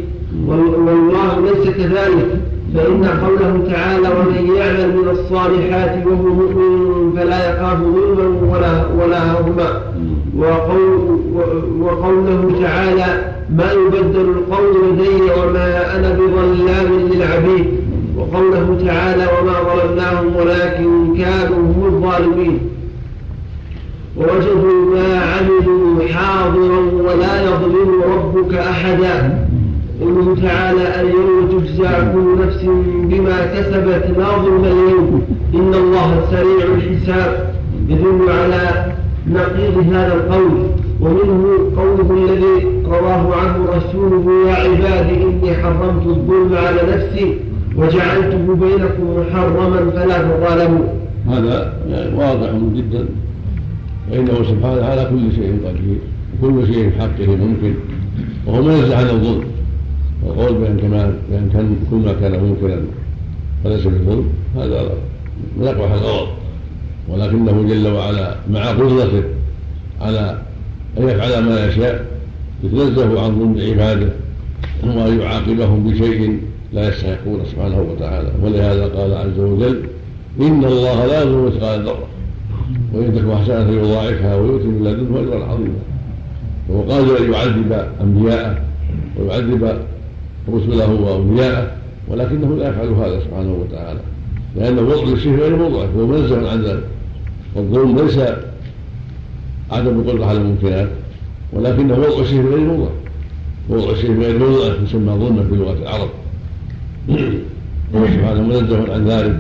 والله 0.48 1.40
ليس 1.42 1.70
كذلك. 1.70 2.42
فإن 2.76 3.06
قوله 3.06 3.64
تعالى 3.72 4.08
ومن 4.08 4.56
يعمل 4.56 4.98
من 4.98 5.10
الصالحات 5.10 6.08
وهو 6.08 6.34
مؤمن 6.34 7.14
فلا 7.16 7.40
يخاف 7.50 7.80
ظلما 7.80 8.28
ولا 8.52 8.88
ولا 8.88 9.32
هضما 9.32 9.82
وقول 10.38 11.20
وقوله 11.82 12.52
تعالى 12.62 13.34
ما 13.56 13.72
يبدل 13.72 14.22
القول 14.22 14.94
لدي 14.94 15.32
وما 15.40 15.96
أنا 15.96 16.10
بظلام 16.12 17.10
للعبيد. 17.12 17.66
وقوله 18.18 18.78
تعالى 18.86 19.24
وما 19.24 19.54
ظلمناهم 19.54 20.36
ولكن 20.36 21.18
كانوا 21.18 21.58
هم 21.58 21.86
الظالمين. 21.86 22.60
ووجدوا 24.18 24.96
ما 24.96 25.22
عملوا 25.22 26.08
حاضرا 26.08 26.80
ولا 26.80 27.44
يظلم 27.44 28.02
ربك 28.14 28.54
أحدا. 28.54 29.48
قوله 30.02 30.36
تعالى 30.42 31.02
اليوم 31.02 31.48
تجزى 31.52 31.90
كل 32.14 32.46
نفس 32.46 32.64
بما 33.04 33.46
كسبت 33.46 34.18
لا 34.18 34.38
ظلم 34.38 34.66
اليوم. 34.66 35.22
إن 35.54 35.74
الله 35.74 36.28
سريع 36.32 36.76
الحساب. 36.76 37.54
يدل 37.90 38.30
على 38.30 38.92
نقيض 39.34 39.94
هذا 39.94 40.14
القول 40.14 40.52
ومنه 41.02 41.44
قوله 41.78 42.24
الذي 42.24 42.68
رواه 42.86 43.36
عنه 43.36 43.66
رسوله 43.78 44.48
يا 44.48 44.56
عبادي 44.56 45.24
إني 45.24 45.54
حرمت 45.54 46.06
الظلم 46.06 46.56
على 46.56 46.82
نفسي 46.94 47.36
وجعلته 47.76 48.56
بينكم 48.56 49.20
محرما 49.20 49.92
فلا 49.92 50.18
تظالموا. 50.18 50.86
هذا 51.28 51.74
يعني 51.90 52.16
واضح 52.16 52.50
جدا. 52.76 53.06
فإنه 54.12 54.34
سبحانه 54.34 54.86
على 54.86 55.06
كل 55.10 55.36
شيء 55.36 55.60
قدير 55.66 55.98
وكل 56.42 56.74
شيء 56.74 56.92
حقه 57.00 57.36
ممكن 57.36 57.74
وهو 58.48 58.62
منزه 58.62 58.98
عن 58.98 59.10
الظلم. 59.10 59.44
والقول 60.26 60.54
بأن 60.54 60.78
كما 60.78 61.14
بأن 61.32 61.76
كل 61.92 61.96
ما 61.96 62.14
كان 62.22 62.44
ممكنا 62.44 62.82
فليس 63.64 63.84
بالظلم 63.84 64.30
هذا 64.56 64.90
من 65.58 65.68
أقبح 65.68 65.92
الغلط 65.92 66.28
ولكنه 67.10 67.66
جل 67.70 67.88
وعلا 67.88 68.36
مع 68.52 68.66
قدرته 68.72 69.24
على 70.02 70.38
أن 70.98 71.10
يفعل 71.10 71.44
ما 71.44 71.66
يشاء 71.66 72.06
يتنزه 72.64 73.22
عن 73.22 73.40
ظلم 73.40 73.72
عباده 73.72 74.10
وأن 74.84 75.20
يعاقبهم 75.20 75.90
بشيء 75.90 76.40
لا 76.74 76.90
يستحقون 76.90 77.40
سبحانه 77.52 77.82
وتعالى. 77.82 78.32
ولهذا 78.44 78.86
قال 78.86 79.14
عز 79.14 79.40
وجل 79.40 79.84
إن 80.40 80.66
الله 80.66 81.06
لا 81.06 81.22
يظلم 81.22 81.46
مثقال 81.46 81.84
ذرة. 81.84 82.08
وإن 82.94 83.16
تكن 83.16 83.38
حسنة 83.38 83.72
يضاعفها 83.72 84.36
ويؤتي 84.36 84.68
من 84.68 84.84
لدنه 84.84 85.20
أجرا 85.20 85.46
عظيما. 85.46 85.80
وهو 86.70 86.82
قادر 86.82 87.18
أن 87.18 87.34
يعذب 87.34 87.86
أنبياءه 88.02 88.58
ويعذب 89.20 89.78
رسله 90.54 90.94
وأولياءه 90.94 91.72
ولكنه 92.08 92.56
لا 92.58 92.70
يفعل 92.70 92.88
هذا 92.88 93.20
سبحانه 93.20 93.54
وتعالى. 93.54 94.00
لأنه 94.56 94.82
وضع 94.82 95.14
الشيء 95.14 95.36
غير 95.36 95.56
موضعه 95.56 95.86
هو 95.98 96.08
منزه 96.08 96.52
عن 96.52 96.62
ذلك. 96.64 96.84
والظلم 97.56 97.98
ليس 98.00 98.18
عدم 99.72 100.00
القدرة 100.00 100.26
على 100.26 100.38
الممكنات 100.38 100.90
ولكنه 101.54 101.94
وضع 101.94 102.22
الشيء 102.22 102.42
غير 102.46 102.60
موضع 102.60 102.90
وضع 103.70 103.92
الشيء 103.92 104.20
غير 104.20 104.40
موضع 104.40 104.74
يسمى 104.84 105.12
ظلما 105.14 105.44
في 105.50 105.56
لغة 105.56 105.74
العرب. 105.74 106.10
سبحانه 107.94 108.42
منزه 108.42 108.94
عن 108.94 109.08
ذلك. 109.08 109.40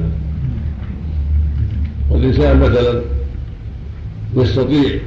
والإنسان 2.09 2.59
مثلا 2.59 3.01
يستطيع 4.37 4.99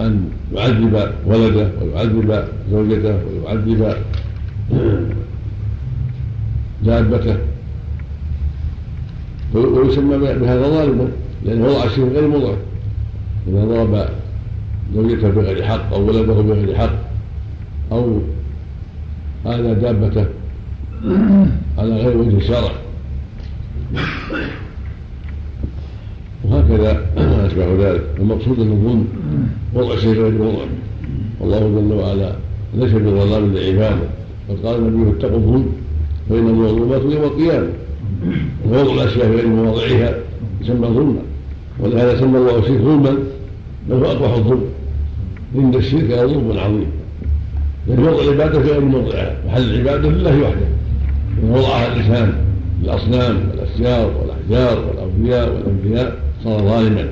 أن 0.00 0.24
يعذب 0.54 1.10
ولده 1.26 1.68
ويعذب 1.82 2.44
زوجته 2.70 3.18
ويعذب 3.44 3.94
دابته. 6.84 7.36
ويسمى 9.54 10.18
بهذا 10.18 10.68
ظالما 10.68 11.08
لأنه 11.44 11.66
وضع 11.66 11.84
الشيء 11.84 12.04
غير 12.04 12.28
موضع 12.28 12.52
إذا 13.48 13.64
ضرب 13.64 14.08
زوجته 14.94 15.30
بغير 15.30 15.62
حق 15.62 15.94
أو 15.94 16.06
ولده 16.06 16.34
بغير 16.34 16.74
حق 16.76 16.92
أو 17.92 18.20
هذا 19.46 19.72
دابته 19.72 20.26
على 21.78 21.96
غير 21.96 22.16
وجه 22.16 22.36
الشرع. 22.36 22.72
وهكذا 26.44 27.02
أشبه 27.46 27.90
ذلك. 27.90 28.04
المقصود 28.18 28.60
أن 28.60 28.72
الظلم 28.72 29.06
وضع 29.74 29.96
شيء 29.96 30.12
غير 30.12 30.32
موضع 30.32 30.64
والله 31.40 31.58
جل 31.60 31.92
وعلا 31.92 32.32
ليس 32.74 32.92
بظلام 32.92 33.54
لعباده 33.54 34.08
قد 34.48 34.66
قال 34.66 34.78
النبي 34.78 35.10
اتقوا 35.10 35.36
الظلم 35.36 35.66
فإن 36.28 36.46
المظلومات 36.48 37.02
يوم 37.02 37.24
القيامة. 37.24 37.68
ووضع 38.66 38.94
الأشياء 38.94 39.26
في 39.26 39.36
غير 39.36 39.46
مواضعها 39.46 40.14
يسمى 40.60 40.86
ظلما 40.86 41.22
ولهذا 41.80 42.20
سمى 42.20 42.38
الله 42.38 42.58
الشرك 42.58 42.80
ظلما 42.80 43.16
بل 43.88 43.96
هو 43.96 44.04
أقبح 44.04 44.32
الظلم. 44.32 44.64
إن 45.56 45.74
الشرك 45.74 46.10
ظلم 46.10 46.58
عظيم. 46.58 46.86
لأن 47.86 47.98
وضع 47.98 48.22
العبادة 48.22 48.62
في 48.62 48.68
غير 48.68 48.80
موضعها. 48.80 49.36
محل 49.46 49.62
العبادة 49.62 50.08
لله 50.08 50.40
وحده. 50.40 50.66
وضعها 51.48 51.92
الإنسان 51.92 52.34
الأصنام 52.84 53.36
والأشجار 53.50 54.10
والأحجار 54.20 54.84
والأولياء 54.84 55.54
والأنبياء 55.54 56.16
صار 56.44 56.60
ظالما. 56.60 57.08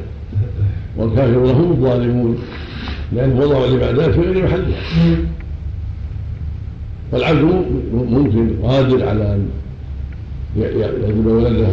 والكافرون 0.96 1.50
هم 1.50 1.70
الظالمون. 1.70 2.38
لأن 3.12 3.32
وضعوا 3.38 3.66
العبادات 3.66 4.10
في 4.10 4.20
غير 4.20 4.44
محلها 4.44 4.78
فالعبد 7.12 7.64
ممكن 7.94 8.50
قادر 8.62 9.08
على 9.08 9.34
أن 9.34 9.48
يضرب 10.56 11.26
ولده 11.26 11.68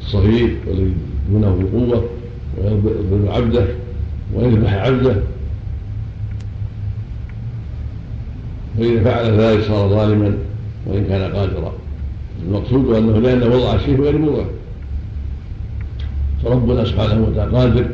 الصغير 0.00 0.56
والذي 0.66 0.92
دونه 1.30 1.68
قوة 1.72 2.04
ويضرب 2.58 3.28
عبده 3.28 3.66
ويذبح 4.34 4.72
عبده. 4.72 5.16
فإذا 8.78 9.04
فعل 9.04 9.40
ذلك 9.40 9.62
صار 9.62 9.88
ظالما 9.88 10.34
وإن 10.86 11.04
كان 11.08 11.32
قادرا. 11.32 11.72
المقصود 12.46 12.96
أنه 12.96 13.18
لأنه 13.18 13.46
وضع 13.46 13.74
الشيء 13.74 14.00
غير 14.00 14.18
موضعه 14.18 14.46
فربنا 16.44 16.84
سبحانه 16.84 17.24
وتعالى 17.24 17.56
قادر 17.56 17.86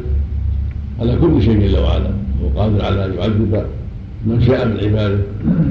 على 1.01 1.17
كل 1.17 1.43
شيء 1.43 1.61
جل 1.61 1.79
وعلا. 1.79 2.11
هو 2.43 2.61
قادر 2.61 2.85
على 2.85 3.05
أن 3.05 3.15
يعذب 3.15 3.67
من 4.27 4.43
شاء 4.47 4.69
من 4.69 4.77
عباده 4.77 5.19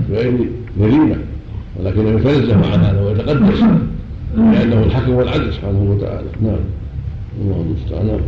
بغير 0.09 0.49
جريمة. 0.79 1.15
ولكنه 1.79 2.09
يتنزه 2.09 2.71
عن 2.71 2.79
هذا 2.79 3.01
ويتقدس. 3.01 3.63
لأنه 4.37 4.83
الحكم 4.83 5.13
والعدل 5.13 5.53
سبحانه 5.53 5.91
وتعالى. 5.91 6.27
نعم. 6.41 6.63
الله 7.41 7.65
المستعان. 7.67 8.19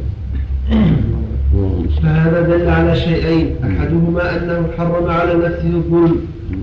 نعم. 0.70 1.84
فهذا 2.04 2.42
دل 2.42 2.70
على 2.70 2.96
شيئين. 2.96 3.56
أحدهما 3.64 4.38
أنه 4.38 4.68
حرم 4.78 5.10
على 5.10 5.34
نفسه 5.34 5.70
الظلم 5.70 6.16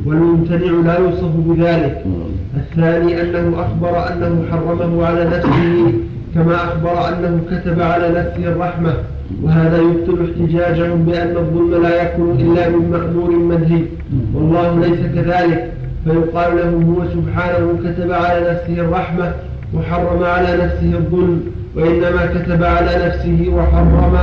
والممتنع 0.07 0.73
لا 0.85 0.99
يوصف 0.99 1.31
بذلك. 1.37 2.05
الثاني 2.57 3.21
أنه 3.23 3.61
أخبر 3.61 4.13
أنه 4.13 4.45
حرمه 4.51 5.07
على 5.07 5.25
نفسه 5.25 5.93
كما 6.35 6.55
أخبر 6.55 7.09
أنه 7.09 7.41
كتب 7.51 7.81
على 7.81 8.09
نفسه 8.09 8.53
الرحمة. 8.53 8.95
وهذا 9.43 9.79
يبطل 9.79 10.19
احتجاجهم 10.25 11.05
بأن 11.05 11.37
الظلم 11.37 11.83
لا 11.83 12.03
يكون 12.03 12.31
إلا 12.41 12.69
من 12.69 12.91
مأمور 12.91 13.31
منهي. 13.31 13.83
والله 14.35 14.81
ليس 14.87 15.01
كذلك. 15.15 15.73
فيقال 16.09 16.57
له 16.57 16.71
هو 16.71 17.05
سبحانه 17.15 17.79
كتب 17.85 18.13
على 18.13 18.51
نفسه 18.51 18.83
الرحمة 18.83 19.35
وحرم 19.75 20.23
على 20.23 20.65
نفسه 20.65 20.99
الظلم 20.99 21.41
وإنما 21.77 22.27
كتب 22.27 22.65
على 22.65 23.07
نفسه 23.07 23.49
وحرم 23.49 24.17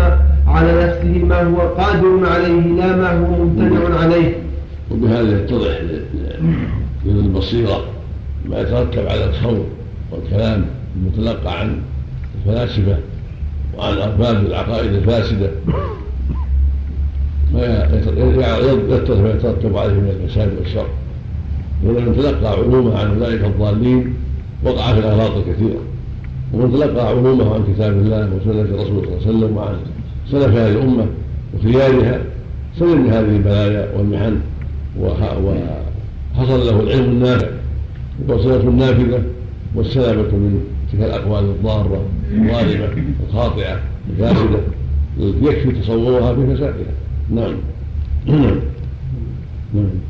على 0.48 0.86
نفسه 0.86 1.26
ما 1.26 1.42
هو 1.44 1.58
قادر 1.58 2.30
عليه 2.30 2.62
لا 2.62 2.96
ما 2.96 3.12
هو 3.12 3.44
ممتنع 3.44 4.00
عليه. 4.00 4.36
وبهذا 4.92 5.44
يتضح 5.44 5.82
من 7.06 7.16
البصيرة 7.18 7.86
ما 8.50 8.60
يترتب 8.60 9.08
على 9.08 9.26
الخوض 9.26 9.66
والكلام 10.12 10.66
المتلقى 10.96 11.60
عن 11.60 11.82
الفلاسفة 12.36 12.98
وعن 13.78 13.98
أرباب 13.98 14.46
العقائد 14.46 14.94
الفاسدة. 14.94 15.50
ما 17.54 17.88
يترتب 19.36 19.78
عليه 19.78 19.94
من 19.94 20.16
الفساد 20.22 20.50
والشر. 20.60 20.88
ومن 21.84 22.16
تلقى 22.18 22.52
علومه 22.52 22.98
عن 22.98 23.08
أولئك 23.08 23.46
الضالين 23.46 24.14
وقع 24.64 24.94
في 24.94 25.00
الأغلاط 25.00 25.32
الكثيرة. 25.38 25.80
ومن 26.54 26.72
تلقى 26.72 27.08
علومه 27.08 27.54
عن 27.54 27.64
كتاب 27.74 27.94
الله 27.94 28.30
وسنة 28.36 28.62
الرسول 28.62 29.06
صلى 29.06 29.16
الله 29.16 29.22
عليه 29.26 29.30
وسلم 29.30 29.58
وعن 29.58 29.76
سلف 30.32 30.56
هذه 30.56 30.72
الأمة 30.72 31.06
وخيارها 31.54 32.20
سلم 32.80 33.08
هذه 33.08 33.36
البلايا 33.36 33.90
والمحن 33.98 34.40
وحصل 35.02 36.68
له 36.68 36.80
العلم 36.80 37.04
النافع 37.12 37.48
والبصيرة 38.20 38.62
النافذة 38.70 39.24
والسلامة 39.76 40.22
من 40.22 40.64
تلك 40.92 41.02
الأقوال 41.02 41.44
الضارة 41.44 42.02
الظالمة 42.34 42.88
الخاطئة 43.30 43.80
الفاسدة 44.10 44.60
التي 45.20 45.46
يكفي 45.46 45.72
تصورها 45.82 46.36
في 46.36 46.56
فسادها. 46.56 46.94
نعم. 47.30 47.56
نعم. 48.28 48.56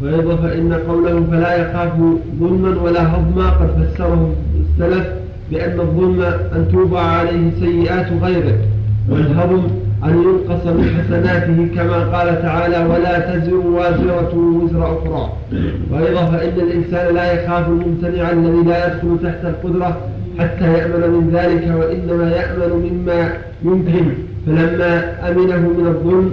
وأيضا 0.01 0.35
فإن 0.35 0.73
قوله 0.73 1.23
فلا 1.31 1.55
يخاف 1.55 1.91
ظلما 2.39 2.81
ولا 2.81 3.15
هضما 3.15 3.49
قد 3.49 3.69
فسره 3.83 4.33
السلف 4.61 5.07
بأن 5.51 5.79
الظلم 5.79 6.21
أن 6.55 6.67
توضع 6.71 7.01
عليه 7.01 7.51
سيئات 7.59 8.07
غيره 8.21 8.57
والهضم 9.09 9.61
أن 10.03 10.23
ينقص 10.23 10.65
من 10.65 10.97
حسناته 10.97 11.67
كما 11.75 12.17
قال 12.17 12.41
تعالى 12.41 12.85
ولا 12.93 13.19
تزر 13.19 13.55
وازرة 13.55 14.33
وزر 14.35 14.83
أخرى 14.83 15.29
وأيضا 15.91 16.25
فإن 16.25 16.59
الإنسان 16.59 17.15
لا 17.15 17.33
يخاف 17.33 17.67
الممتنع 17.67 18.31
الذي 18.31 18.63
لا 18.67 18.87
يدخل 18.87 19.17
تحت 19.23 19.45
القدرة 19.45 19.97
حتى 20.39 20.73
يأمن 20.73 21.09
من 21.09 21.29
ذلك 21.33 21.73
وإنما 21.79 22.31
يأمن 22.31 22.71
مما 22.91 23.31
يمكن 23.63 24.05
فلما 24.47 25.29
أمنه 25.29 25.57
من 25.57 25.87
الظلم. 25.87 26.31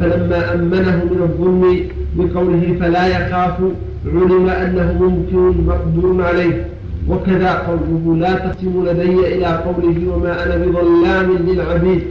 فلما 0.00 0.54
أمنه 0.54 1.04
من 1.10 1.20
الظلم 1.22 1.80
بقوله 2.16 2.76
فلا 2.80 3.06
يخاف 3.06 3.56
علم 4.06 4.48
أنه 4.48 4.92
ممكن 5.00 5.64
مقدور 5.66 6.24
عليه. 6.24 6.66
وكذا 7.08 7.52
قوله 7.52 8.16
لا 8.16 8.34
تقسم 8.34 8.84
لدي 8.86 9.34
إلى 9.34 9.46
قوله 9.46 10.14
وما 10.14 10.44
أنا 10.44 10.56
بظلام 10.56 11.36
للعبيد. 11.46 12.02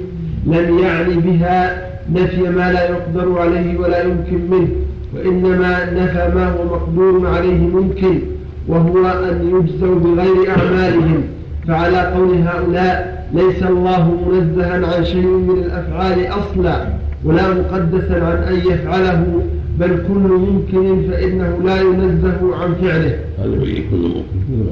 لم 0.46 0.80
يعني 0.80 1.14
بها 1.14 1.88
نفي 2.14 2.42
ما 2.42 2.72
لا 2.72 2.90
يقدر 2.90 3.40
عليه 3.40 3.80
ولا 3.80 4.04
يمكن 4.04 4.40
منه 4.52 4.68
وإنما 5.16 5.86
نفى 5.94 6.32
ما 6.36 6.50
هو 6.50 6.66
مقدور 6.66 7.28
عليه 7.28 7.60
ممكن 7.60 8.20
وهو 8.68 9.08
أن 9.08 9.50
يجزوا 9.56 10.00
بغير 10.00 10.50
أعمالهم. 10.50 11.24
فعلى 11.68 12.14
قول 12.14 12.36
هؤلاء 12.36 13.28
ليس 13.34 13.64
الله 13.64 14.18
منزها 14.32 14.98
عن 14.98 15.06
شيء 15.06 15.28
من 15.28 15.64
الأفعال 15.66 16.28
أصلا. 16.28 16.88
ولا 17.24 17.54
مقدسا 17.54 18.14
عن 18.14 18.54
أن 18.54 18.58
يفعله 18.72 19.44
بل 19.80 20.04
كل 20.08 20.30
ممكن 20.30 21.12
فإنه 21.12 21.58
لا 21.66 21.82
ينزه 21.82 22.56
عن 22.56 22.74
فعله. 22.82 23.20
هذا 23.40 23.58
هو 23.58 23.66
كل 23.92 23.98
ممكن. 23.98 24.68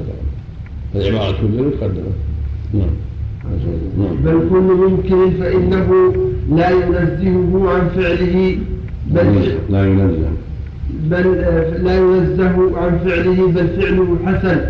العبارة 0.94 1.32
كل 1.32 1.62
مقدمة 1.62 2.12
نعم. 2.74 2.90
بل 4.24 4.48
كل 4.50 4.90
ممكن 4.90 5.30
فإنه 5.40 6.14
لا 6.56 6.70
ينزهه 6.70 7.70
عن 7.70 7.88
فعله. 7.88 8.58
بل 9.06 9.26
لا 9.70 9.86
ينزه. 9.86 10.30
بل 11.10 11.26
لا 11.84 11.98
ينزه 11.98 12.78
عن 12.78 12.98
فعله 13.04 13.46
بل 13.46 13.68
فعله 13.80 14.16
حسن. 14.26 14.60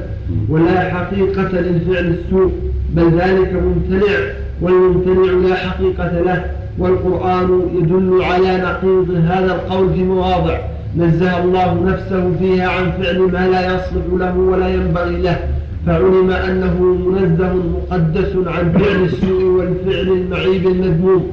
ولا 0.49 0.95
حقيقة 0.95 1.61
للفعل 1.61 2.15
السوء 2.15 2.53
بل 2.95 3.05
ذلك 3.05 3.53
ممتنع. 3.53 4.19
والممتنع 4.61 5.49
لا 5.49 5.55
حقيقة 5.55 6.21
له. 6.21 6.45
والقرآن 6.79 7.61
يدل 7.75 8.23
على 8.23 8.57
نقيض 8.57 9.11
هذا 9.29 9.55
القول 9.55 9.95
في 9.95 10.03
مواضع 10.05 10.59
نزه 10.97 11.45
الله 11.45 11.85
نفسه 11.87 12.33
فيها 12.39 12.69
عن 12.69 12.91
فعل 13.03 13.19
ما 13.19 13.49
لا 13.49 13.67
يصلح 13.75 14.05
له 14.19 14.39
ولا 14.39 14.69
ينبغي 14.69 15.23
له 15.23 15.39
فعلم 15.87 16.31
أنه 16.31 16.97
منزه 17.07 17.55
مقدس 17.55 18.33
عن 18.47 18.73
فعل 18.73 19.05
السوء 19.05 19.45
والفعل 19.45 20.09
المعيب 20.09 20.67
المذموم 20.67 21.27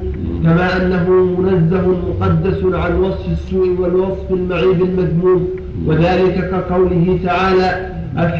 كما 0.44 0.76
أنه 0.76 1.10
منزه 1.38 1.86
مقدس 2.08 2.74
عن 2.74 2.96
وصف 2.96 3.28
السوء 3.32 3.76
والوصف 3.80 4.30
المعيب 4.30 4.82
المذموم 4.82 5.48
وذلك 5.86 6.50
كقوله 6.50 7.18
تعالى 7.24 7.90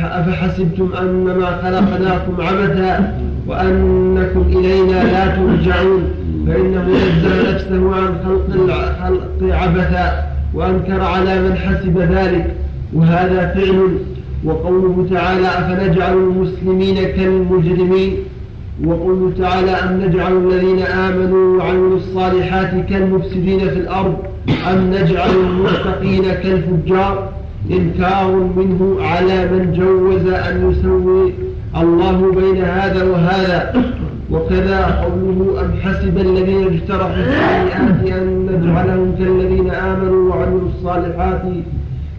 أفحسبتم 0.02 0.88
أنما 1.02 1.46
خلقناكم 1.62 2.34
عبثا 2.38 3.18
وأنكم 3.46 4.44
إلينا 4.48 5.04
لا 5.04 5.26
ترجعون. 5.36 6.02
فإنه 6.46 6.88
نزه 6.88 7.54
نفسه 7.54 7.94
عن 7.96 8.14
خلق 8.24 8.46
الخلق 8.54 9.54
عبثا 9.54 10.24
وأنكر 10.54 11.00
على 11.00 11.42
من 11.42 11.56
حسب 11.56 11.98
ذلك 11.98 12.54
وهذا 12.92 13.54
فعل. 13.54 13.98
وقوله 14.44 15.06
تعالى 15.10 15.48
أفنجعل 15.48 16.16
المسلمين 16.16 16.94
كالمجرمين؟ 16.94 18.16
وقوله 18.84 19.32
تعالى 19.38 19.70
أم 19.70 20.00
نجعل 20.00 20.32
الذين 20.32 20.78
آمنوا 20.78 21.58
وعملوا 21.58 21.96
الصالحات 21.96 22.70
كالمفسدين 22.88 23.58
في 23.58 23.76
الأرض؟ 23.76 24.16
أم 24.72 24.90
نجعل 24.90 25.30
المتقين 25.30 26.22
كالفجار؟ 26.22 27.28
إنكار 27.70 28.50
منه 28.56 28.96
على 29.00 29.48
من 29.52 29.72
جوز 29.72 30.32
أن 30.32 30.70
يسوي 30.70 31.32
الله 31.76 32.32
بين 32.36 32.64
هذا 32.64 33.04
وهذا. 33.04 33.84
وكذا 34.30 34.84
قوله 34.86 35.60
أم 35.60 35.70
حسب 35.82 36.18
الذين 36.18 36.66
اجترحوا 36.66 37.22
السيئات 37.26 38.18
أن 38.18 38.46
نجعلهم 38.46 39.14
كالذين 39.18 39.70
آمنوا 39.70 40.30
وعملوا 40.30 40.68
الصالحات 40.68 41.42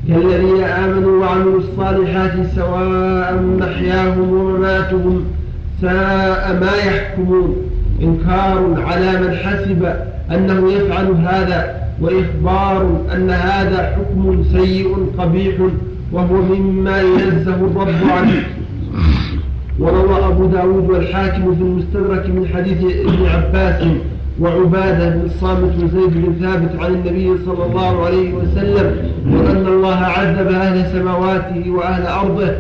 كالذين 0.08 0.64
آمنوا 0.64 1.22
وعملوا 1.22 1.60
الصالحات 1.60 2.32
سواء 2.56 3.44
محياهم 3.60 4.34
ومماتهم 4.34 5.24
ساء 5.82 6.58
ما 6.62 6.76
يحكمون. 6.88 7.56
إنكار 8.02 8.84
على 8.88 9.12
من 9.22 9.34
حسب 9.36 9.94
أنه 10.32 10.72
يفعل 10.72 11.12
هذا 11.12 11.76
وإخبار 12.02 13.02
أن 13.14 13.30
هذا 13.30 13.96
حكم 13.96 14.44
سيء 14.54 15.12
قبيح 15.18 15.56
وهو 16.12 16.42
مما 16.42 17.02
ينزه 17.02 17.56
الرب 17.56 17.88
عنه. 18.12 18.44
وروى 19.80 20.28
أبو 20.28 20.46
داود 20.46 20.90
والحاكم 20.90 21.56
في 21.56 21.62
المستدرك 21.62 22.30
من 22.30 22.48
حديث 22.54 22.78
ابن 22.84 23.26
عباس 23.26 23.84
وعبادة 24.40 25.10
بن 25.10 25.26
الصامت 25.26 25.74
وزيد 25.84 26.14
بن 26.14 26.34
ثابت 26.42 26.80
عن 26.80 26.94
النبي 26.94 27.32
صلى 27.46 27.66
الله 27.66 28.06
عليه 28.06 28.34
وسلم 28.34 28.96
وأن 29.32 29.68
الله 29.68 29.96
عذب 29.96 30.48
أهل 30.48 30.92
سماواته 30.92 31.72
وأهل 31.72 32.06
أرضه 32.06 32.52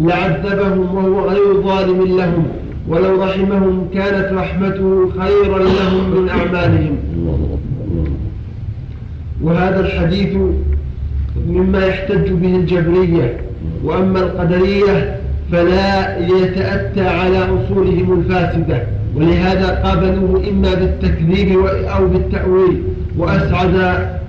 لعذبهم 0.00 0.96
وهو 0.96 1.28
غير 1.28 1.62
ظالم 1.62 2.16
لهم 2.16 2.46
ولو 2.88 3.22
رحمهم 3.22 3.88
كانت 3.94 4.32
رحمته 4.32 5.10
خيرا 5.18 5.58
لهم 5.58 6.10
من 6.16 6.28
أعمالهم. 6.28 6.96
وهذا 9.42 9.80
الحديث 9.80 10.36
مما 11.48 11.86
يحتج 11.86 12.32
به 12.32 12.56
الجبرية 12.56 13.36
وأما 13.84 14.20
القدرية 14.20 15.16
فلا 15.52 16.18
يتأتى 16.18 17.06
على 17.06 17.38
أصولهم 17.38 18.18
الفاسدة. 18.18 18.82
ولهذا 19.16 19.68
قابلوه 19.84 20.42
إما 20.50 20.74
بالتكذيب 20.74 21.58
أو 21.66 22.08
بالتأويل. 22.08 22.82
وأسعد 23.18 23.74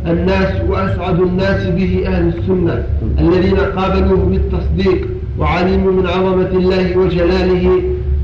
الناس 0.08 0.54
وأسعد 0.70 1.20
الناس 1.20 1.68
به 1.68 2.04
أهل 2.08 2.28
السنة 2.28 2.84
الذين 3.20 3.58
قابلوه 3.58 4.26
بالتصديق 4.26 5.08
وعلموا 5.40 5.92
من 5.92 6.08
عظمة 6.08 6.50
الله 6.54 6.98
وجلاله 6.98 7.82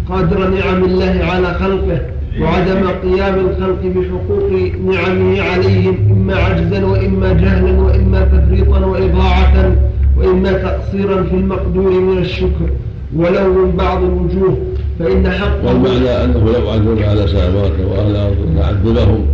قدر 0.09 0.49
نعم 0.49 0.83
الله 0.83 1.25
على 1.31 1.53
خلقه 1.53 1.99
وعدم 2.41 2.87
قيام 3.03 3.35
الخلق 3.39 3.81
بحقوق 3.83 4.51
نعمه 4.85 5.41
عليهم 5.41 5.97
إما 6.11 6.35
عجزا 6.35 6.85
وإما 6.85 7.33
جهلا 7.33 7.81
وإما 7.81 8.21
تفريطا 8.21 8.85
وإضاعة. 8.85 9.75
وإما 10.21 10.51
تقصيرا 10.51 11.23
في 11.23 11.35
المقدور 11.35 11.91
من 11.91 12.17
الشكر 12.17 12.69
ولو 13.15 13.53
من 13.53 13.71
بعض 13.71 14.03
الوجوه 14.03 14.57
فإن 14.99 15.29
حقه 15.29 15.67
والمعنى 15.67 16.09
أنه 16.09 16.51
لو 16.51 16.69
عذب 16.69 16.99
على 17.03 17.27
سماواته 17.27 17.87
وأهل 17.91 18.11
الأرض 18.11 18.35
لعذبهم 18.55 19.25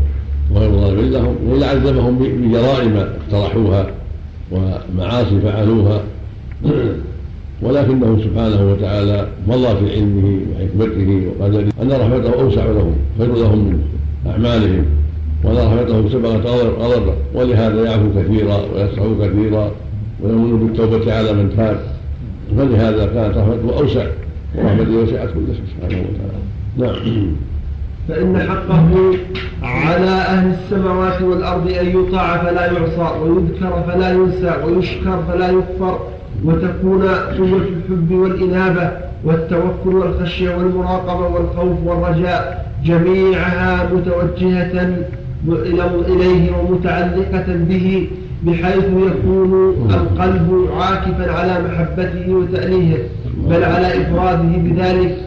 وغير 0.56 0.72
ظالمين 0.72 1.12
لهم 1.12 1.36
ولعذبهم 1.50 2.18
بجرائم 2.20 2.98
اقترحوها 2.98 3.88
ومعاصي 4.52 5.42
فعلوها. 5.44 6.02
ولكنه 7.62 8.20
سبحانه 8.24 8.72
وتعالى 8.72 9.28
مضى 9.48 9.68
في 9.68 9.96
علمه 9.96 10.40
وحكمته 10.52 11.28
وقدره 11.28 11.68
أن 11.82 11.92
رحمته 11.92 12.42
أوسع 12.42 12.66
لهم 12.66 12.96
خير 13.18 13.36
لهم 13.36 13.58
من 13.60 13.80
أعمالهم 14.28 14.86
وأن 15.44 15.58
رحمته 15.58 16.10
سبقت 16.10 16.46
غضبه 16.80 17.14
ولهذا 17.34 17.84
يعفو 17.84 18.10
كثيرا 18.18 18.60
ويسعو 18.76 19.16
كثيرا. 19.22 19.72
ويمن 20.24 20.68
بالتوبة 20.68 21.14
على 21.14 21.34
من 21.34 21.54
تاب. 21.58 21.78
فلهذا 22.58 23.06
كانت 23.06 23.38
رحمته 23.38 23.80
أوسع. 23.80 24.06
ورحمته 24.56 24.98
وسعت 24.98 25.30
كل 25.30 25.46
شيء 25.56 25.64
سبحانه 25.76 26.06
وتعالى. 26.08 26.38
نعم. 26.78 27.28
فإن 28.08 28.40
حقه 28.50 29.16
على 29.64 30.10
أهل 30.10 30.52
السماوات 30.52 31.22
والأرض 31.22 31.72
أن 31.72 32.00
يطاع 32.00 32.38
فلا 32.38 32.66
يعصى 32.66 33.20
ويذكر 33.22 33.84
فلا 33.88 34.12
ينسى 34.12 34.54
ويشكر 34.66 35.24
فلا 35.28 35.50
يكفر 35.50 36.00
وتكون 36.46 37.02
قوة 37.38 37.62
الحب 37.62 38.12
والإنابة 38.12 38.92
والتوكل 39.24 39.96
والخشية 39.96 40.56
والمراقبة 40.56 41.28
والخوف 41.28 41.78
والرجاء 41.86 42.72
جميعها 42.86 43.90
متوجهة 43.94 44.96
إليه 46.08 46.52
ومتعلقة 46.58 47.46
به. 47.48 48.08
بحيث 48.44 48.84
يكون 48.86 49.76
القلب 49.90 50.68
عاكفا 50.80 51.32
على 51.32 51.60
محبته 51.68 52.34
وتأليهه 52.34 52.98
بل 53.50 53.64
على 53.64 53.88
إفراده 54.02 54.58
بذلك 54.58 55.18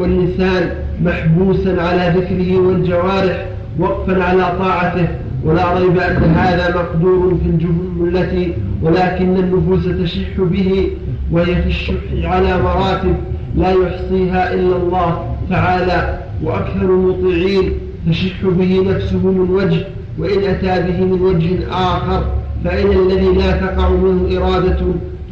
واللسان 0.00 0.70
محبوسا 1.04 1.82
على 1.82 2.14
ذكره 2.18 2.58
والجوارح 2.58 3.46
وقفا 3.78 4.24
على 4.24 4.52
طاعته. 4.58 5.08
ولا 5.44 5.78
ريب 5.78 5.98
أن 5.98 6.22
هذا 6.22 6.76
مقدور 6.76 7.38
في 7.42 7.48
الجملة 7.48 8.52
ولكن 8.82 9.36
النفوس 9.36 9.84
تشح 9.84 10.28
به 10.38 10.90
وهي 11.32 11.62
في 11.62 11.68
الشح 11.68 11.94
على 12.24 12.62
مراتب 12.62 13.14
لا 13.56 13.70
يحصيها 13.70 14.54
إلا 14.54 14.76
الله 14.76 15.36
تعالى. 15.50 16.18
وأكثر 16.42 16.82
المطيعين 16.82 17.72
تشح 18.10 18.44
به 18.44 18.84
نفسه 18.90 19.16
من 19.18 19.50
وجه 19.50 19.86
وإن 20.18 20.38
أتى 20.44 20.82
به 20.92 21.04
من 21.04 21.22
وجه 21.22 21.68
آخر 21.70 22.24
فإن 22.64 22.92
الذي 22.92 23.26
لا 23.26 23.50
تقع 23.52 23.88
منه 23.88 24.38
إرادة 24.38 24.80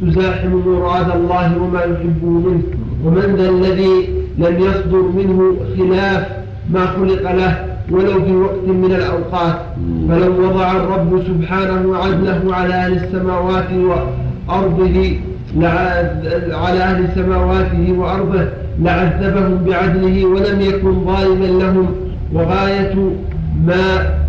تزاحم 0.01 0.61
مراد 0.65 1.11
الله 1.15 1.57
وما 1.61 1.79
يحبه 1.79 2.29
منه. 2.29 2.63
ومن 3.05 3.35
ذا 3.37 3.49
الذي 3.49 4.09
لم 4.37 4.59
يصدر 4.59 5.01
منه 5.01 5.55
خلاف 5.77 6.27
ما 6.69 6.85
خلق 6.85 7.31
له 7.31 7.65
ولو 7.91 8.25
في 8.25 8.35
وقت 8.35 8.67
من 8.67 8.91
الأوقات. 8.95 9.55
فلو 10.09 10.47
وضع 10.47 10.71
الرب 10.71 11.23
سبحانه 11.27 11.97
عدله 11.97 12.55
على 12.55 12.73
أهل 12.73 12.93
السماوات 12.93 13.67
وأرضه 13.73 15.15
على 16.51 16.79
أهل 16.79 17.07
سماواته 17.15 17.93
وأرضه 17.97 18.47
لعذبهم 18.79 19.63
بعدله 19.67 20.25
ولم 20.25 20.61
يكن 20.61 21.05
ظالما 21.05 21.45
لهم. 21.63 21.87
وغاية 22.33 22.95
ما 23.65 24.20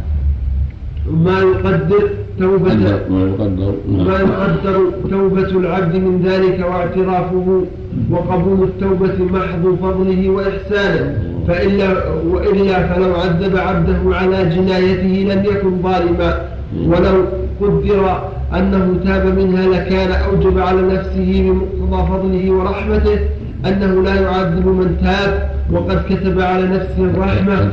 ما 1.11 1.39
يقدر 1.41 2.09
توبة 2.39 2.75
ما 3.11 3.21
يقدر 3.29 3.75
ما 3.89 4.19
يقدر 4.19 4.85
توبة 5.11 5.51
العبد 5.61 5.95
من 5.97 6.23
ذلك 6.25 6.67
واعترافه 6.69 7.65
وقبول 8.11 8.69
التوبة 8.69 9.25
محض 9.33 9.77
فضله 9.83 10.29
وإحسانه. 10.29 11.19
فإلا 11.49 11.89
وإلا 12.33 12.87
فلو 12.89 13.15
عذب 13.15 13.57
عبده 13.57 14.17
على 14.17 14.49
جنايته 14.55 15.35
لم 15.35 15.45
يكن 15.45 15.83
ظالما. 15.83 16.41
ولو 16.87 17.25
قدر 17.61 18.23
أنه 18.59 19.01
تاب 19.05 19.39
منها 19.39 19.67
لكان 19.67 20.11
أوجب 20.11 20.59
على 20.59 20.83
نفسه 20.83 21.43
بمقتضى 21.45 22.09
فضله 22.13 22.51
ورحمته 22.51 23.19
أنه 23.67 24.03
لا 24.03 24.15
يعذب 24.21 24.67
من 24.67 24.97
تاب 25.03 25.51
وقد 25.73 26.03
كتب 26.11 26.41
على 26.41 26.65
نفسه 26.67 27.05
الرحمة. 27.05 27.71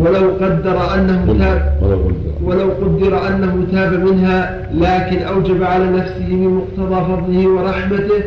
ولو 0.00 0.30
قدر 0.40 0.94
أنه 0.94 1.36
تاب 1.38 1.76
ولو 2.44 2.70
قدر 2.70 3.28
أنه 3.28 3.66
تاب 3.72 3.92
منها 3.92 4.68
لكن 4.74 5.22
أوجب 5.22 5.62
على 5.62 5.90
نفسه 5.90 6.28
بمقتضى 6.28 7.04
فضله 7.04 7.48
ورحمته 7.48 8.22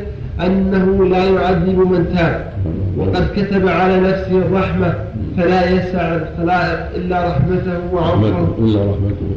أنه 0.45 1.05
لا 1.05 1.23
يعذب 1.23 1.77
من 1.91 2.13
تاب. 2.15 2.53
وقد 2.97 3.27
كتب 3.35 3.67
على 3.67 3.99
نفسه 3.99 4.37
الرحمة 4.37 4.93
فلا 5.37 5.71
يسع 5.71 6.17
فلا 6.37 6.89
إلا 6.95 7.27
رحمته 7.27 7.93
وعفوه. 7.93 8.55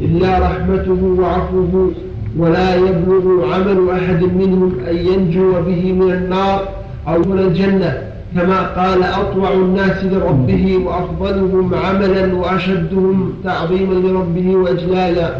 إلا 0.03 0.39
رحمته 0.39 1.17
وعفوه. 1.19 1.93
ولا 2.39 2.75
يبلغ 2.75 3.55
عمل 3.55 3.91
أحد 3.91 4.23
منهم 4.23 4.73
أن 4.91 4.97
ينجو 4.97 5.53
به 5.67 5.93
من 5.93 6.13
النار 6.13 6.69
أو 7.09 7.19
من 7.19 7.39
الجنة. 7.39 8.12
كما 8.37 8.63
قال 8.63 9.03
أطوع 9.03 9.53
الناس 9.53 10.05
لربه 10.05 10.77
وأفضلهم 10.85 11.75
عملا 11.75 12.35
وأشدهم 12.35 13.33
تعظيما 13.45 13.95
لربه 13.95 14.57
وإجلالا. 14.57 15.35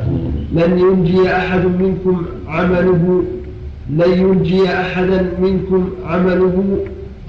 لن 0.53 0.79
ينجي 0.79 1.33
أحد 1.33 1.65
منكم 1.65 2.23
عمله 2.49 3.23
لن 3.91 4.13
ينجي 4.13 4.69
أحدا 4.69 5.29
منكم 5.43 5.89
عمله. 6.07 6.79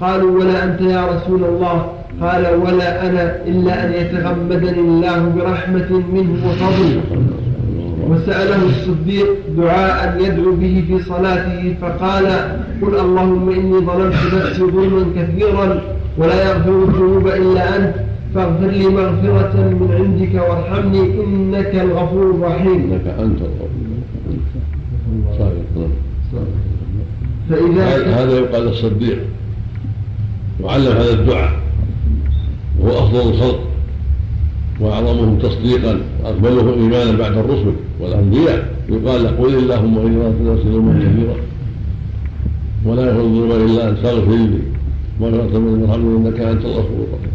قالوا 0.02 0.40
ولا 0.40 0.64
أنت 0.64 0.82
يا 0.82 1.06
رسول 1.06 1.44
الله. 1.44 1.86
قال 2.22 2.46
ولا 2.66 3.10
أنا 3.10 3.36
إلا 3.48 3.86
أن 3.86 3.94
يتغمدني 3.94 4.80
الله 4.80 5.34
برحمة 5.36 6.04
منه 6.14 6.48
وفضل. 6.48 7.02
وسأله 8.10 8.66
الصديق 8.70 9.28
دعاء 9.58 10.22
يدعو 10.22 10.56
به 10.56 10.84
في 10.88 11.04
صلاته 11.04 11.76
فقال 11.82 12.26
قل 12.82 13.00
اللهم 13.00 13.50
إني 13.50 13.86
ظلمت 13.86 14.34
نفسي 14.34 14.62
ظلما 14.62 15.06
كثيرا 15.18 15.82
ولا 16.18 16.50
يغفر 16.50 16.84
الذنوب 16.84 17.28
إلا 17.28 17.76
أنت 17.78 17.94
فاغفر 18.36 18.68
لي 18.68 18.88
مغفرة 18.88 19.56
من 19.56 19.90
عندك 20.00 20.42
وارحمني 20.50 21.24
إنك 21.24 21.76
الغفور 21.76 22.32
الرحيم. 22.32 22.92
إنك 22.92 23.08
أنت 23.08 23.42
الغفور 23.42 23.70
فإذا 27.50 28.24
هذا 28.24 28.40
يقال 28.40 28.68
الصديق. 28.68 29.20
وعلم 30.62 30.92
هذا 30.92 31.14
الدعاء. 31.14 31.52
وهو 32.80 33.00
أفضل 33.00 33.30
الخلق. 33.30 33.60
وأعظمهم 34.80 35.38
تصديقا. 35.38 35.98
وأكملهم 36.24 36.68
إيمانا 36.68 37.18
بعد 37.18 37.38
الرسل. 37.38 37.74
والأنبياء 38.04 38.74
يقال 38.90 39.24
له 39.24 39.30
قل 39.30 39.54
اللهم 39.56 39.98
إني 39.98 40.18
غفرت 40.18 40.66
ذنوبا 40.66 41.00
كثيرا 41.00 41.36
ولا 42.86 43.06
يغفر 43.06 43.22
الذنوب 43.22 43.52
إلا 43.52 43.90
أنت 43.90 43.98
فاغفر 43.98 44.32
لي 44.32 44.60
مغفرة 45.22 45.60
من 45.60 45.88
ارحمني 45.90 46.18
إنك 46.18 46.40
أنت 46.40 46.66
الغفور 46.66 47.06
الرحيم. 47.08 47.34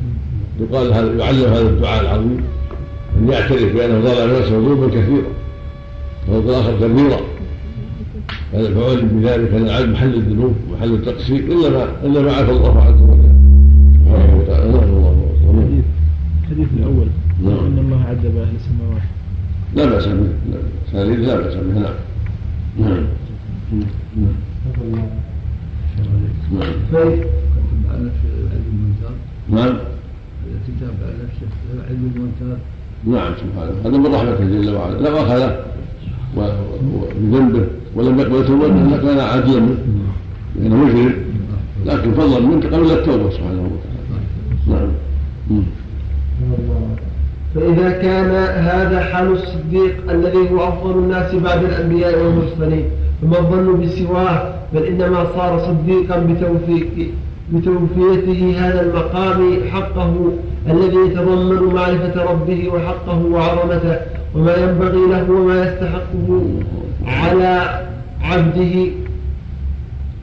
يقال 0.60 0.92
هذا 0.92 1.24
يعلم 1.24 1.52
هذا 1.52 1.68
الدعاء 1.68 2.02
العظيم 2.02 2.40
أن 3.16 3.28
يعترف 3.28 3.74
بأنه 3.74 4.00
ظلم 4.00 4.36
نفسه 4.36 4.56
ذنوبا 4.58 4.88
كثيرا 4.88 5.30
وهو 6.28 6.40
الآخر 6.40 6.72
كبيرا. 6.80 7.20
هذا 8.54 8.74
فعل 8.74 9.02
بذلك 9.02 9.50
أن 9.54 9.62
العلم 9.62 9.92
محل 9.92 10.14
الذنوب 10.14 10.54
محل 10.72 10.94
التقصير 10.94 11.38
إلا 11.38 11.68
ما 11.70 11.86
إلا 12.04 12.20
ما 12.22 12.32
عفى 12.32 12.50
الله 12.50 12.82
عز 12.82 13.02
وجل. 13.02 13.32
سبحانه 14.04 14.40
وتعالى. 14.40 14.72
نعم. 14.72 14.82
الله 14.82 15.82
الحديث 16.42 16.68
الأول. 16.76 17.06
نعم. 17.44 17.66
أن 17.66 17.78
الله 17.78 18.00
عذب 18.08 18.36
أهل 18.36 18.54
السماوات. 18.56 19.17
لا 19.78 19.84
بأس 19.84 20.06
به 20.06 20.28
ثالث 20.92 21.28
لا 21.28 21.36
بأس 21.36 21.54
به 21.54 21.80
نعم. 21.80 21.94
نعم. 22.78 23.04
نعم. 26.52 26.72
نعم. 29.50 29.76
الكتاب 30.68 30.94
على 31.02 31.82
علم 31.88 32.12
المنكر 32.16 32.58
نعم 33.04 33.32
سبحانه 33.34 33.72
هذا 33.84 33.98
من 33.98 34.14
رحمته 34.14 34.44
جل 34.44 34.74
وعلا. 34.74 34.98
لو 34.98 35.16
أخذ 35.16 35.50
بذنبه 37.20 37.66
ولم 37.94 38.20
يقبل 38.20 38.46
توبته 38.46 38.96
لكان 38.96 39.18
عاجلا 39.18 39.60
منه 39.60 39.78
لأنه 40.56 40.76
مجرم. 40.76 41.14
لكن 41.86 42.12
فضلا 42.12 42.46
منك 42.46 42.66
قبل 42.66 42.90
التوبة 42.90 43.30
سبحانه 43.30 43.70
وتعالى. 44.66 44.90
نعم. 45.50 45.62
فإذا 47.54 47.90
كان 47.90 48.30
هذا 48.64 49.00
حال 49.00 49.32
الصديق 49.32 50.10
الذي 50.10 50.50
هو 50.50 50.68
أفضل 50.68 50.98
الناس 50.98 51.34
بعد 51.34 51.64
الأنبياء 51.64 52.22
والمرسلين 52.24 52.84
فما 53.22 53.38
الظن 53.38 53.80
بسواه 53.80 54.52
بل 54.74 54.82
إنما 54.82 55.24
صار 55.36 55.58
صديقا 55.58 56.18
بتوفيق 56.18 57.10
بتوفيته 57.52 58.54
هذا 58.58 58.80
المقام 58.80 59.60
حقه 59.72 60.32
الذي 60.70 60.96
يتضمن 60.96 61.74
معرفة 61.74 62.22
ربه 62.32 62.68
وحقه 62.68 63.18
وعظمته 63.24 63.96
وما 64.34 64.56
ينبغي 64.56 65.06
له 65.10 65.30
وما 65.30 65.62
يستحقه 65.62 66.50
على 67.06 67.80
عبده 68.22 68.90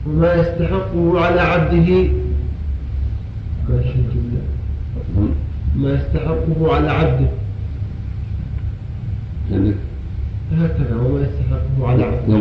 وما 0.06 0.34
يستحقه 0.34 1.20
على 1.20 1.40
عبده. 1.40 2.08
يستحقه 5.84 6.74
على 6.74 6.90
عبده. 6.90 7.26
هكذا 10.52 10.96
وما 11.04 11.20
يستحقه 11.20 11.88
على 11.88 12.04
عبده. 12.04 12.34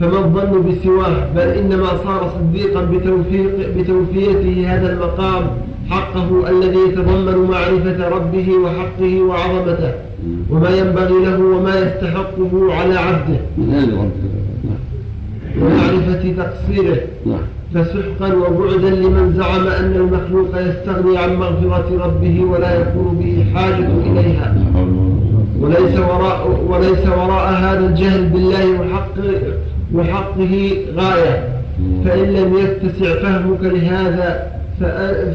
فما 0.00 0.18
الظن 0.18 0.70
بسواه 0.70 1.26
بل 1.36 1.40
إنما 1.40 1.86
صار 2.04 2.30
صديقا 2.38 2.84
بتوفيق 2.84 3.76
بتوفيته 3.76 4.74
هذا 4.74 4.92
المقام 4.92 5.46
حقه 5.90 6.50
الذي 6.50 6.78
يتضمن 6.88 7.50
معرفة 7.50 8.08
ربه 8.08 8.52
وحقه 8.52 9.22
وعظمته. 9.22 9.92
وما 10.50 10.70
ينبغي 10.70 11.24
له 11.24 11.38
وما 11.40 11.80
يستحقه 11.80 12.74
على 12.74 12.94
عبده. 12.94 13.40
ومعرفة 15.60 16.32
تقصيره. 16.32 17.00
فسحقا 17.74 18.34
وبعدا 18.34 18.90
لمن 18.90 19.34
زعم 19.36 19.66
أن 19.66 19.92
المخلوق 19.96 20.48
يستغني 20.60 21.18
عن 21.18 21.36
مغفرة 21.36 22.04
ربه 22.04 22.44
ولا 22.44 22.80
يكون 22.80 23.16
به 23.20 23.46
حاجة 23.54 23.88
إليها. 24.06 24.54
وليس 25.60 25.98
وراء 25.98 26.64
وليس 26.68 27.06
وراء 27.06 27.52
هذا 27.52 27.86
الجهل 27.88 28.28
بالله 28.28 28.80
وحقه 28.80 29.40
وحقه 29.94 30.72
غاية. 30.96 31.48
فإن 32.04 32.24
لم 32.24 32.58
يتسع 32.58 33.14
فهمك 33.14 33.62
لهذا 33.62 34.46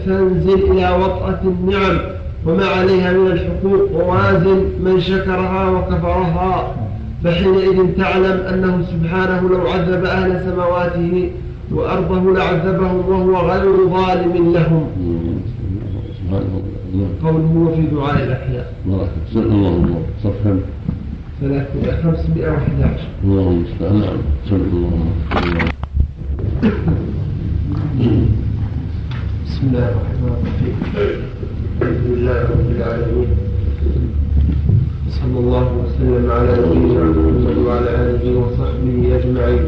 فانزل 0.05 0.71
إلى 0.71 0.97
وطأة 1.01 1.39
النعم 1.43 1.97
وما 2.45 2.65
عليها 2.65 3.13
من 3.13 3.27
الحقوق. 3.27 3.91
ووازن 3.91 4.63
من 4.83 4.99
شكرها 4.99 5.69
وكفرها. 5.69 6.75
فحينئذ 7.23 7.95
تعلم 7.97 8.39
أنه 8.53 8.83
سبحانه 8.91 9.49
لو 9.49 9.67
عذب 9.67 10.05
أهل 10.05 10.41
سماواته 10.45 11.29
وأرضه 11.73 12.23
لعذبهم 12.33 12.97
وهو 13.09 13.33
غير 13.51 13.75
ظالم 13.95 14.53
لهم. 14.53 14.85
قوله 17.23 17.53
في 17.75 17.81
دعاء 17.95 18.17
الأحياء. 18.23 18.67
اللهم 19.35 19.91
صفحا 20.23 20.53
511 21.41 23.07
اللهم 23.23 23.59
نعم 23.81 24.19
بسم 29.45 29.63
الله 29.67 29.85
الرحمن 29.93 30.29
الرحيم. 30.37 30.75
الحمد 31.81 32.05
لله 32.11 32.39
رب 32.53 32.69
العالمين 32.77 33.29
صلى 35.09 35.37
الله 35.43 35.67
وسلم 35.81 36.25
على 36.31 36.51
نبينا 36.63 37.03
محمد 37.03 37.57
وعلى 37.65 37.89
آله 38.03 38.25
وصحبه 38.39 38.97
أجمعين. 39.17 39.63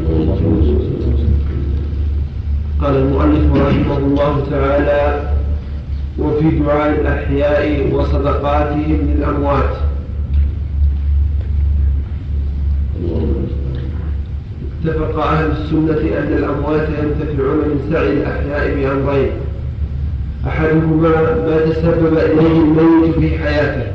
قال 2.82 2.96
المؤلف 2.96 3.52
رحمه 3.56 3.98
الله 3.98 4.46
تعالى 4.50 5.30
وفي 6.18 6.50
دعاء 6.50 7.00
الأحياء 7.00 7.94
وصدقاتهم 7.94 9.14
للأموات 9.14 9.70
اتفق 14.84 15.24
أهل 15.24 15.50
السنة 15.50 16.18
أن 16.18 16.32
الأموات 16.38 16.88
ينتفعون 16.88 17.56
من 17.58 17.88
سعي 17.92 18.12
الأحياء 18.12 18.74
بأمرين 18.74 19.30
أحدهما 20.46 21.08
ما 21.46 21.58
تسبب 21.70 22.18
إليه 22.18 22.60
الميت 22.60 23.14
في 23.18 23.38
حياته 23.38 23.92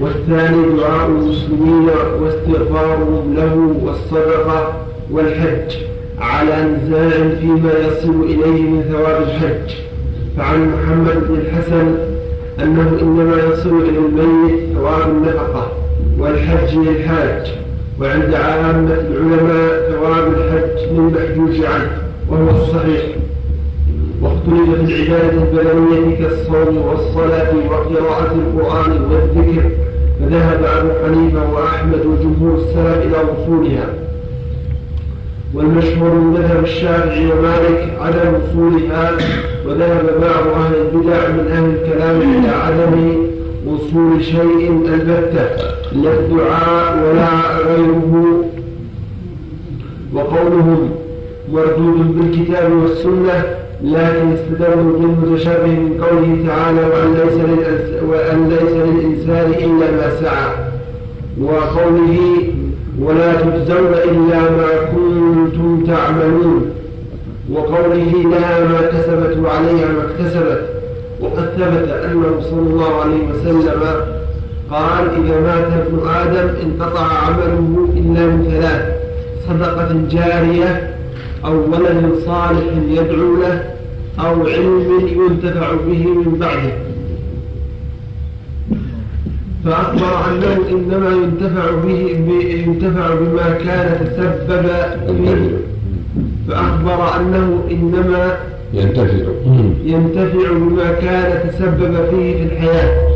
والثاني 0.00 0.76
دعاء 0.76 1.06
المسلمين 1.06 1.88
واستغفارهم 2.20 3.34
له 3.36 3.54
والصدقة 3.82 4.72
والحج. 5.10 5.95
على 6.20 6.64
نزاع 6.64 7.10
فيما 7.40 7.72
يصل 7.72 8.22
إليه 8.22 8.62
من 8.62 8.82
ثواب 8.90 9.22
الحج. 9.22 9.74
فعن 10.36 10.68
محمد 10.68 11.28
بن 11.28 11.34
الحسن 11.34 11.94
أنه 12.62 12.98
إنما 13.02 13.36
يصل 13.52 13.82
إلى 13.82 13.98
الميت 13.98 14.74
ثواب 14.74 15.08
النفقة 15.08 15.72
والحج 16.18 16.78
للحاج 16.78 17.52
وعند 18.00 18.34
عامة 18.34 18.94
العلماء 18.94 19.90
ثواب 19.90 20.32
الحج 20.32 20.92
للمحجوج 20.92 21.64
عنه 21.64 21.90
وهو 22.30 22.50
الصحيح. 22.50 23.02
واختلف 24.22 24.86
في 24.86 24.94
العبادة 24.94 25.42
البدنية 25.42 26.16
كالصوم 26.16 26.76
والصلاة 26.76 27.54
وقراءة 27.70 28.34
القرآن 28.34 28.90
والذكر 28.90 29.70
فذهب 30.20 30.64
أبو 30.64 30.88
حنيفة 31.04 31.52
وأحمد 31.52 32.00
وجمهور 32.06 32.54
السلف 32.58 33.06
إلى 33.06 33.16
وصولها. 33.30 34.05
والمشهور 35.54 36.10
من 36.10 36.26
مذهب 36.38 36.64
الشافعي 36.64 37.26
ومالك 37.32 37.98
عدم 38.00 38.34
وصولها 38.34 39.12
وذهب 39.66 40.04
بعض 40.20 40.46
أهل 40.62 40.74
البدع 40.74 41.28
من 41.28 41.48
أهل 41.52 41.64
الكلام 41.64 42.20
إلى 42.20 42.48
عدم 42.48 43.12
وصول 43.66 44.24
شيء 44.24 44.70
البتة 44.94 45.48
لا 45.92 46.12
الدعاء 46.12 46.98
ولا 46.98 47.58
غيره. 47.58 48.44
وقولهم 50.14 50.90
مردود 51.52 52.18
بالكتاب 52.18 52.72
والسنة 52.72 53.44
لكن 53.84 54.32
استدلوا 54.32 54.98
بالمتشابه 54.98 55.66
من 55.66 56.00
قوله 56.04 56.46
تعالى 56.48 56.80
وأن 56.80 57.14
ليس, 57.14 57.40
وأن 58.08 58.48
ليس 58.48 58.72
للإنسان 58.72 59.50
إلا 59.50 59.90
ما 59.90 60.10
سعى 60.20 60.50
وقوله 61.40 62.18
ولا 63.00 63.32
تجزون 63.34 63.94
إلا 64.04 64.40
ما 64.40 64.68
كنتم 64.92 65.05
تعملون. 65.86 66.70
وقوله 67.52 68.12
لها 68.32 68.64
ما 68.64 68.80
كسبت 68.80 69.36
وعليها 69.44 69.88
ما 69.88 70.02
اكتسبت. 70.04 70.68
وقد 71.20 71.44
ثبت 71.44 71.88
أنه 71.88 72.40
صلى 72.40 72.60
الله 72.60 72.94
عليه 72.94 73.28
وسلم 73.30 73.82
قال 74.70 75.24
إذا 75.24 75.40
مات 75.40 75.86
ابن 75.86 76.08
آدم 76.08 76.48
انقطع 76.62 77.06
عمله 77.06 77.88
إلا 77.96 78.26
من 78.26 78.48
ثلاث 78.50 78.82
صدقة 79.48 80.00
جارية 80.10 80.96
أو 81.44 81.52
ولد 81.52 82.12
صالح 82.26 82.64
يدعو 82.88 83.36
له 83.36 83.64
أو 84.20 84.46
علم 84.46 85.08
ينتفع 85.08 85.72
به 85.72 86.06
من 86.06 86.36
بعده. 86.40 86.72
فأخبر 89.66 90.30
أنه 90.30 90.56
إنما 90.70 91.10
ينتفع 91.10 91.70
به 91.70 92.00
ينتفع 92.66 93.14
بما 93.14 93.50
كان 93.64 94.06
تسبب 94.06 94.66
به 95.08 95.50
فأخبر 96.48 97.20
أنه 97.20 97.62
إنما 97.70 98.36
ينتفع. 98.74 99.28
ينتفع 99.84 100.52
بما 100.52 100.92
كان 100.92 101.50
تسبب 101.50 101.94
فيه 102.10 102.36
في 102.36 102.42
الحياة. 102.42 103.08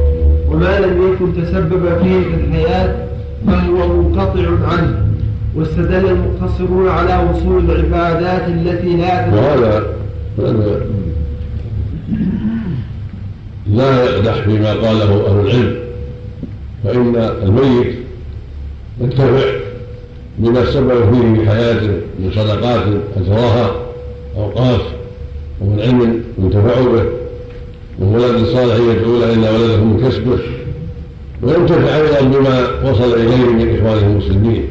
وما 0.51 0.81
لم 0.81 1.13
يكن 1.13 1.43
تسبب 1.43 1.83
فيه 2.03 2.21
في 2.21 2.35
الحياة 2.35 2.95
فهو 3.47 3.89
منقطع 3.89 4.43
عنه. 4.73 5.07
واستدل 5.57 6.09
المقتصرون 6.09 6.89
على 6.89 7.31
وصول 7.31 7.71
العبادات 7.71 8.49
التي 8.49 8.97
لا 8.97 9.27
وهذا 9.35 9.83
هذا 10.39 10.81
لا 13.67 14.05
يقدح 14.05 14.35
فيما 14.35 14.73
قاله 14.73 15.27
أهل 15.27 15.41
العلم. 15.41 15.90
فإن 16.85 17.17
الميت 17.43 17.95
ينتفع 19.01 19.51
بما 20.39 20.65
سبب 20.67 21.15
فيه 21.15 21.41
في 21.41 21.51
حياته 21.51 21.93
من 22.19 22.31
صدقات 22.35 22.83
أجراها 23.17 23.71
أوقاف 24.37 24.81
ومن 25.61 25.81
علم 25.81 26.23
ينتفع 26.39 26.81
به 26.81 27.05
ومن 27.99 28.15
ولد 28.15 28.47
صالح 28.47 28.75
يدعو 28.75 29.19
له 29.19 29.33
إلا 29.33 29.51
ولده 29.51 29.77
من 29.77 30.09
كسبه 30.09 30.39
وينتفع 31.43 31.97
أيضا 31.97 32.21
بما 32.21 32.91
وصل 32.91 33.15
إليه 33.15 33.47
من 33.47 33.79
إخوانه 33.79 34.07
المسلمين. 34.07 34.67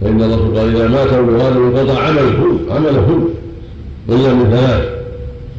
فإن 0.00 0.22
الرسول 0.22 0.58
قال 0.58 0.76
إذا 0.76 0.88
مات 0.88 1.12
ابن 1.12 1.40
آدم 1.40 1.66
انقطع 1.66 2.02
عمله 2.02 2.58
عمله 2.70 3.28
إلا 4.08 4.34
من 4.34 4.50
ثلاث. 4.50 4.88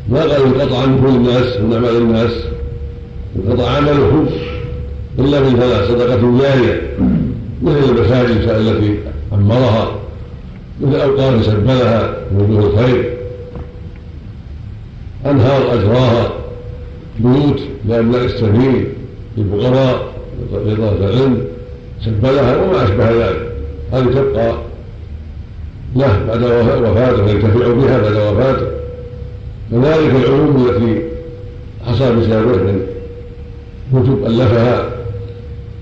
ما 0.09 0.21
قال 0.21 0.31
انقطع 0.31 0.85
من 0.85 1.01
كل 1.01 1.15
الناس 1.15 1.57
من 1.57 1.73
أعمال 1.73 1.97
الناس 1.97 2.31
انقطع 3.35 3.69
عمله. 3.69 4.25
إلا 5.19 5.39
من 5.39 5.59
ثلاث 5.59 5.87
صدقة 5.87 6.39
جارية 6.39 6.81
مثل 7.63 7.89
المساجد 7.89 8.49
التي 8.49 8.99
عمرها 9.31 9.91
مثل 10.81 10.95
أوقاف 11.01 11.45
سبلها 11.45 12.15
وجوه 12.35 12.59
الخير. 12.59 13.13
أنهار 15.25 15.73
أجراها. 15.73 16.29
بيوت 17.19 17.59
لأبناء 17.87 18.25
السبيل. 18.25 18.87
للفقراء 19.37 20.13
لطلبة 20.53 20.91
العلم. 20.91 21.43
سبلها 22.05 22.57
وما 22.57 22.83
أشبه 22.83 23.11
ذلك. 23.11 23.51
هذه 23.93 24.03
تبقى 24.03 24.53
له 25.95 26.25
بعد 26.27 26.43
وفاته 26.83 27.29
ينتفع 27.29 27.67
بها 27.73 27.97
بعد 28.01 28.15
وفاته. 28.15 28.67
كذلك 29.71 30.15
العلوم 30.15 30.69
التي 30.69 31.01
حصل 31.85 32.15
بسببه 32.15 32.57
من 32.57 32.85
كتب 33.93 34.25
ألفها. 34.25 34.92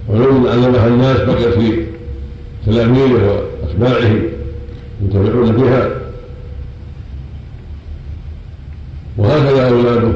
علوم 0.09 0.47
علمها 0.47 0.87
الناس 0.87 1.17
بقيت 1.17 1.53
في 1.53 1.85
تلاميذه 2.65 3.43
وأتباعه 3.63 4.15
ينتفعون 5.01 5.51
بها. 5.51 5.89
وهكذا 9.17 9.69
أولاده 9.69 10.11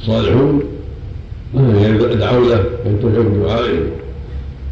الصالحون 0.00 0.62
يدعون 1.54 2.48
له 2.48 2.64
ينتفع 2.86 3.20
بدعائهم 3.20 3.90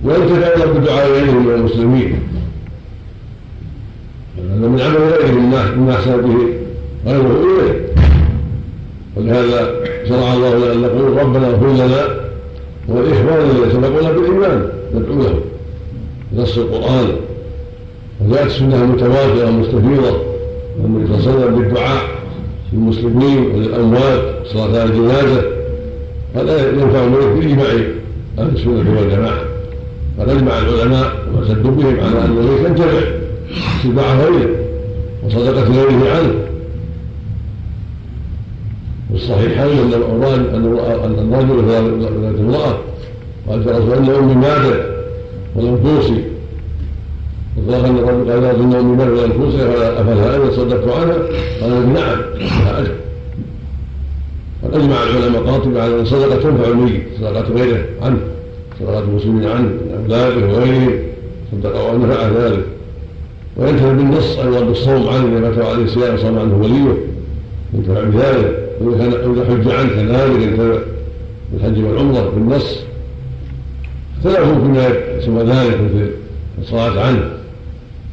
وينتفع 0.05 0.65
بدعاء 0.67 1.11
غيرهم 1.11 1.47
من 1.47 1.55
المسلمين. 1.55 2.21
هذا 4.39 4.69
من 4.69 4.81
عمل 4.81 4.97
غيرهم 4.97 5.51
مما 5.79 5.95
احسن 5.95 6.21
به 6.21 6.55
غيره 7.07 7.45
إليه. 7.45 7.89
ولهذا 9.17 9.75
شرع 10.09 10.35
الله 10.35 10.55
لنا 10.57 10.73
أن 10.73 10.81
نقول 10.83 11.17
ربنا 11.17 11.47
اغفر 11.47 11.73
لنا 11.73 12.18
والاخوان 12.89 13.51
الذين 13.51 13.71
سبقونا 13.73 14.13
بالإيمان 14.13 14.69
ندعو 14.95 15.23
لهم 15.23 15.41
بنص 16.33 16.59
القرآن. 16.59 17.09
وجاءت 18.21 18.47
السنة 18.47 18.83
المتواتره 18.83 19.49
المستفيضه 19.49 20.17
النبي 20.85 21.23
صلى 21.23 21.47
بالدعاء 21.47 22.03
للمسلمين 22.73 23.51
وللأموات 23.55 24.23
صلاة 24.47 24.85
الجنازة. 24.85 25.43
هذا 26.35 26.71
ينفع 26.71 27.05
المريض 27.05 27.29
باجماع 27.41 27.67
أهل 28.39 28.49
السنة 28.55 29.01
والجماعة. 29.01 29.41
قد 30.21 30.29
اجمع 30.29 30.59
العلماء 30.59 31.13
وسدوا 31.39 31.71
بهم 31.71 32.01
على 32.01 32.25
أن 32.25 32.39
الميت 32.39 32.67
ينتفع 32.67 33.09
اتباع 33.85 34.15
غيره 34.15 34.51
وصدقة 35.27 35.63
غيره 35.63 36.11
عنه. 36.17 36.35
والصحيحين 39.19 39.79
أن 39.79 39.93
أن 40.55 41.33
الرجل 41.33 41.69
ذات 41.69 42.41
امراه 42.41 42.79
قال 43.49 43.67
رسول 43.67 43.93
ان 43.93 44.11
امي 44.15 44.35
ماتت 44.35 44.87
ولم 45.57 45.79
توصي 45.85 46.23
وقال 47.57 47.85
أن 47.85 47.97
الرجل 47.99 48.31
قال 48.31 48.45
ان 48.45 48.75
امي 48.75 48.97
ماتت 48.97 49.11
ولم 49.11 49.33
توصي 49.33 49.63
افلها 50.01 50.37
أنا 50.37 50.51
صدقت 50.51 50.89
عنها 50.89 51.17
قال 51.63 51.93
نعم 51.93 52.19
قد 54.65 54.75
أجمع. 54.75 55.03
العلماء 55.03 55.43
قاطبه 55.43 55.83
على 55.83 55.95
أن 55.95 56.01
الصدقه 56.01 56.37
تنفع 56.37 56.69
الميت 56.69 57.03
صدقة 57.21 57.55
غيره 57.55 57.85
عنه. 58.03 58.19
صدقات 58.81 59.05
المسلمين 59.05 59.49
عنه 59.49 59.69
من 59.69 60.05
اولاده 60.11 60.47
وغيرهم. 60.47 60.99
صدق 61.53 61.91
ونفع 61.91 62.29
ذلك. 62.29 62.65
وينتهي 63.57 63.95
بالنص 63.95 64.39
أيضا 64.39 64.61
بالصوم 64.61 65.09
عنه 65.09 65.27
مات 65.27 65.59
عليه 65.59 65.85
الصيام 65.85 66.17
صام 66.17 66.39
عنه 66.39 66.59
وليه. 66.63 66.95
ينتفع 67.75 68.03
بذلك. 68.03 68.68
واذا 68.81 69.45
حج 69.45 69.73
عنه 69.73 69.89
كذلك 69.89 70.43
ينتفع 70.43 70.79
بالحج 71.53 71.85
والعمرة 71.85 72.31
بالنص. 72.35 72.79
اختلفوا 74.19 74.55
فيما 74.55 74.89
يسمى 75.19 75.43
ذلك 75.43 75.81
مثل 75.81 76.11
الصلاة 76.63 77.01
عنه 77.01 77.31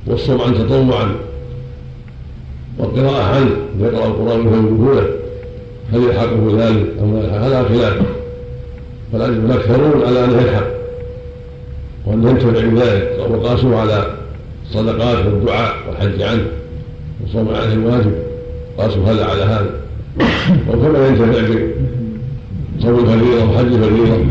والصوم 0.07 0.41
عنه 0.41 0.57
تطوعا 0.57 1.15
والقراءة 2.77 3.23
عنه 3.23 3.51
يقرأ 3.79 4.07
القرآن 4.07 4.47
وهو 4.47 5.01
هل 5.93 6.03
يلحقه 6.03 6.67
ذلك 6.67 6.93
أم 7.01 7.17
لا 7.17 7.23
يلحق؟ 7.23 7.37
هذا 7.37 7.63
خلاف. 7.63 8.01
فالأكثرون 9.13 10.03
على 10.07 10.25
أنه 10.25 10.41
يلحق 10.41 10.67
وأن 12.05 12.27
ينتفع 12.27 12.49
بذلك 12.49 13.19
وقاسوا 13.31 13.77
على 13.77 14.15
الصدقات 14.65 15.25
والدعاء 15.25 15.73
والحج 15.87 16.21
عنه 16.21 16.45
وصوم 17.23 17.49
عنه 17.49 17.73
الواجب 17.73 18.13
قاسوا 18.77 19.05
هذا 19.05 19.25
على 19.25 19.43
هذا. 19.43 19.84
وكما 20.69 21.07
ينتفع 21.07 21.55
بصوم 22.79 22.99
الفريضة 22.99 23.51
وحج 23.51 23.73
الفريضة 23.73 24.25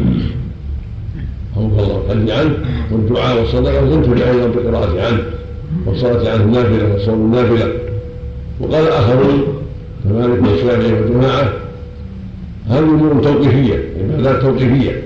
حفظ 1.57 1.79
الله 1.81 2.03
الحج 2.07 2.31
عنه 2.31 2.55
والدعاء 2.91 3.39
والصدقة 3.39 3.85
وينتفع 3.85 4.31
أيضا 4.31 4.47
بالقراءة 4.47 5.07
عنه. 5.07 5.23
والصلاة 5.87 6.33
عنه 6.33 6.45
النافلة 6.45 6.93
والصوم 6.93 7.21
النافلة 7.21 7.73
وقال 8.61 8.89
آخرون 8.89 9.43
كمالك 10.05 10.43
والشافعي 10.43 10.93
والجماعة 10.93 11.53
هذه 12.69 12.79
أمور 12.79 13.23
توقيفية 13.23 13.83
عبادات 14.01 14.43
توقيفية. 14.43 15.03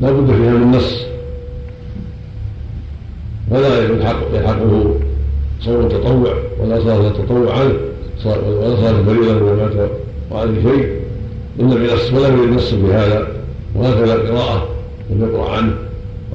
لا 0.00 0.10
بد 0.12 0.26
فيها 0.26 0.52
من 0.52 0.70
نص. 0.76 1.04
فلا 3.50 3.84
يلحق 3.84 4.16
يلحقه 4.34 4.94
صوم 5.60 5.80
التطوع 5.86 6.34
ولا 6.60 6.80
صلاة 6.80 7.08
التطوع 7.08 7.58
عنه. 7.58 7.74
ولا 8.26 8.76
صلاه 8.76 8.90
الفريضه 8.90 9.36
اذا 9.36 9.54
مات 9.54 9.90
وعليه 10.30 10.62
شيء 10.62 10.88
الا 11.60 11.74
بنص 11.74 12.12
ولا 12.12 12.28
يوجد 12.28 12.52
نص 12.52 12.74
في 12.74 12.92
هذا. 12.92 13.28
وهكذا 13.74 14.14
القراءه 14.14 14.68
يقرأ 15.20 15.50
عنه. 15.50 15.72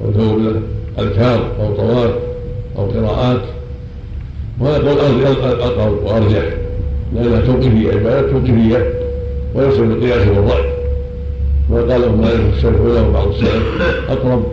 أو 0.04 0.12
ثوب 0.12 0.38
له 0.38 0.60
أذكار 0.98 1.46
أو 1.60 1.74
طواف 1.74 2.10
أو 2.78 2.84
قراءات. 2.84 3.40
وهذا 4.60 4.88
قول 4.88 5.24
أقرب 5.60 6.02
وأرجح. 6.04 6.44
لانها 7.14 7.40
توقيفيه 7.40 7.92
عبادات 7.92 8.30
توقيفيه 8.30 8.92
ويصل 9.54 9.86
بالقياس 9.86 10.28
والرأي. 10.28 10.70
وقاله 11.70 12.16
مالك 12.16 12.54
الشرح 12.56 12.74
له 12.74 13.10
بعض 13.10 13.28
السلف 13.28 13.82
أقرب 14.08 14.44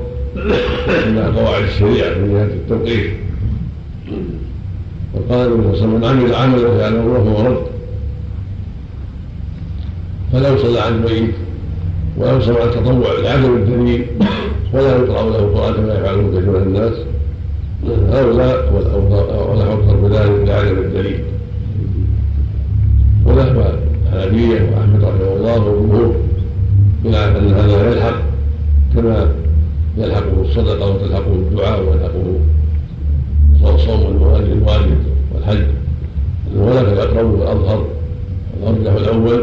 إلى 1.08 1.34
قواعد 1.38 1.64
الشريعة 1.64 2.10
من 2.10 2.34
جهة 2.34 2.44
التوقيف. 2.44 3.14
وقال 5.18 5.54
النبي 5.54 5.78
صلى 5.78 5.86
الله 5.86 6.08
عليه 6.08 6.18
وسلم 6.18 6.24
من 6.24 6.34
عمل 6.34 6.36
عملا 6.36 6.78
فيعلم 6.78 7.00
الله 7.00 7.48
رد. 7.48 7.58
فلا 10.34 10.54
يصلى 10.54 10.80
عن 10.80 10.94
الميت 10.94 11.36
يصلى 12.18 12.62
عن 12.62 12.68
التطوع 12.68 13.20
لعدم 13.24 13.56
الدليل 13.56 14.06
ولا 14.74 14.98
يقرأ 14.98 15.30
له 15.30 15.40
القرآن 15.40 15.74
كما 15.74 15.94
يفعله 15.94 16.28
كثير 16.28 16.50
من 16.50 16.56
الناس. 16.56 16.94
هؤلاء 18.12 18.74
ولا 19.52 19.66
حكم 19.66 20.08
بذلك 20.08 20.48
لعدم 20.48 20.78
الدليل. 20.78 21.20
ولا 23.26 23.44
الحنفية 24.14 24.70
وأحمد 24.72 25.04
رحمه 25.04 25.36
الله 25.36 25.60
والجمهور 25.60 26.16
إلى 27.06 27.18
أن 27.18 27.54
هذا 27.54 27.92
يلحق 27.92 28.18
كما 28.96 29.32
يلحقه 29.98 30.42
الصدقة 30.42 30.90
وتلحقه 30.90 31.34
الدعاء 31.34 31.80
ويلحقه 31.80 32.40
صوم 33.64 34.18
الواجب 34.18 34.68
والحج. 35.34 35.64
ولكن 36.58 36.94
الأقرب 36.94 37.34
والأظهر. 37.34 37.86
الأرجح 38.64 38.94
الأول 38.94 39.42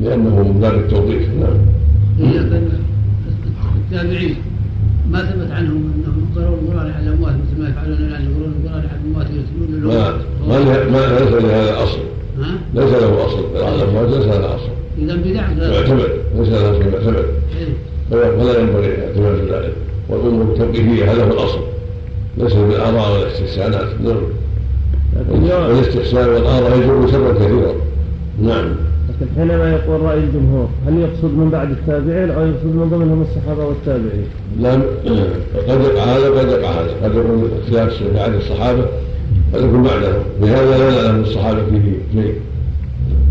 لأنه 0.00 0.42
من 0.42 0.60
باب 0.60 0.74
التوقيف 0.74 1.28
نعم. 1.40 1.56
التابعين 3.76 4.34
ما 5.10 5.24
ثبت 5.24 5.50
عنهم 5.50 5.92
أنهم 5.94 6.26
قروا 6.36 6.56
القران 6.56 6.90
على 6.90 7.06
الاموات 7.06 7.34
مثل 7.34 7.62
ما 7.62 7.68
يفعلون 7.68 7.96
الآن 7.96 8.22
يقرون 8.22 8.54
القران 8.58 8.84
على 8.88 9.00
الأموات. 9.04 9.26
ويرسلون 9.30 9.86
ما 10.48 10.84
ما 10.90 11.18
ليس 11.18 11.44
لهذا 11.44 11.82
أصل. 11.82 11.98
ليس 12.74 12.90
له 12.90 13.26
أصل. 13.26 13.44
الاموات 13.56 14.08
ليس 14.08 14.26
لها 14.26 14.54
أصل. 14.54 14.68
إذا 14.98 15.14
بدع 15.16 15.52
لا. 15.52 15.74
يعتمد 15.74 16.08
ليس 16.38 16.48
له 16.48 16.60
يعتمد 16.60 17.24
إيه. 17.58 17.68
فلا 18.10 18.60
ينبغي 18.60 19.06
اعتماد 19.06 19.34
ذلك. 19.52 19.72
والأمور 20.08 20.56
توقيفيه 20.56 21.12
هذا 21.12 21.24
هو 21.24 21.32
الأصل. 21.32 21.60
ليس 22.36 22.52
بالاراء 22.52 23.12
والاستحسانات. 23.12 23.88
نعم. 24.04 24.22
والاستحسان 25.40 26.28
والآراء 26.28 26.78
يجر 26.78 27.10
شرا 27.10 27.32
كثيرا 27.32 27.72
نعم. 28.42 28.74
لكن 29.08 29.26
حينما 29.36 29.70
يقول 29.72 30.00
رأي 30.00 30.18
الجمهور 30.18 30.68
هل 30.86 30.98
يقصد 30.98 31.38
من 31.38 31.50
بعد 31.50 31.70
التابعين 31.70 32.30
أو 32.30 32.46
يقصد 32.46 32.66
من 32.66 32.88
ضمنهم 32.90 33.22
الصحابة 33.22 33.64
والتابعين؟ 33.64 34.26
لم 34.58 34.82
قد 35.68 35.80
يقع 35.80 36.04
هذا 36.04 36.28
وقد 36.28 36.48
يقع 36.48 36.70
هذا. 36.70 36.90
قد 37.02 37.14
يكون 37.14 37.50
خلاف 37.70 37.92
في 37.92 38.20
عهد 38.20 38.34
الصحابة 38.34 38.86
قد 39.54 39.64
يكون 39.64 39.82
بعدهم 39.82 40.22
بهذا 40.40 40.78
لا 40.78 41.02
نعلم 41.02 41.22
الصحابة 41.22 41.58
فيه 41.64 42.20
شيء. 42.22 42.34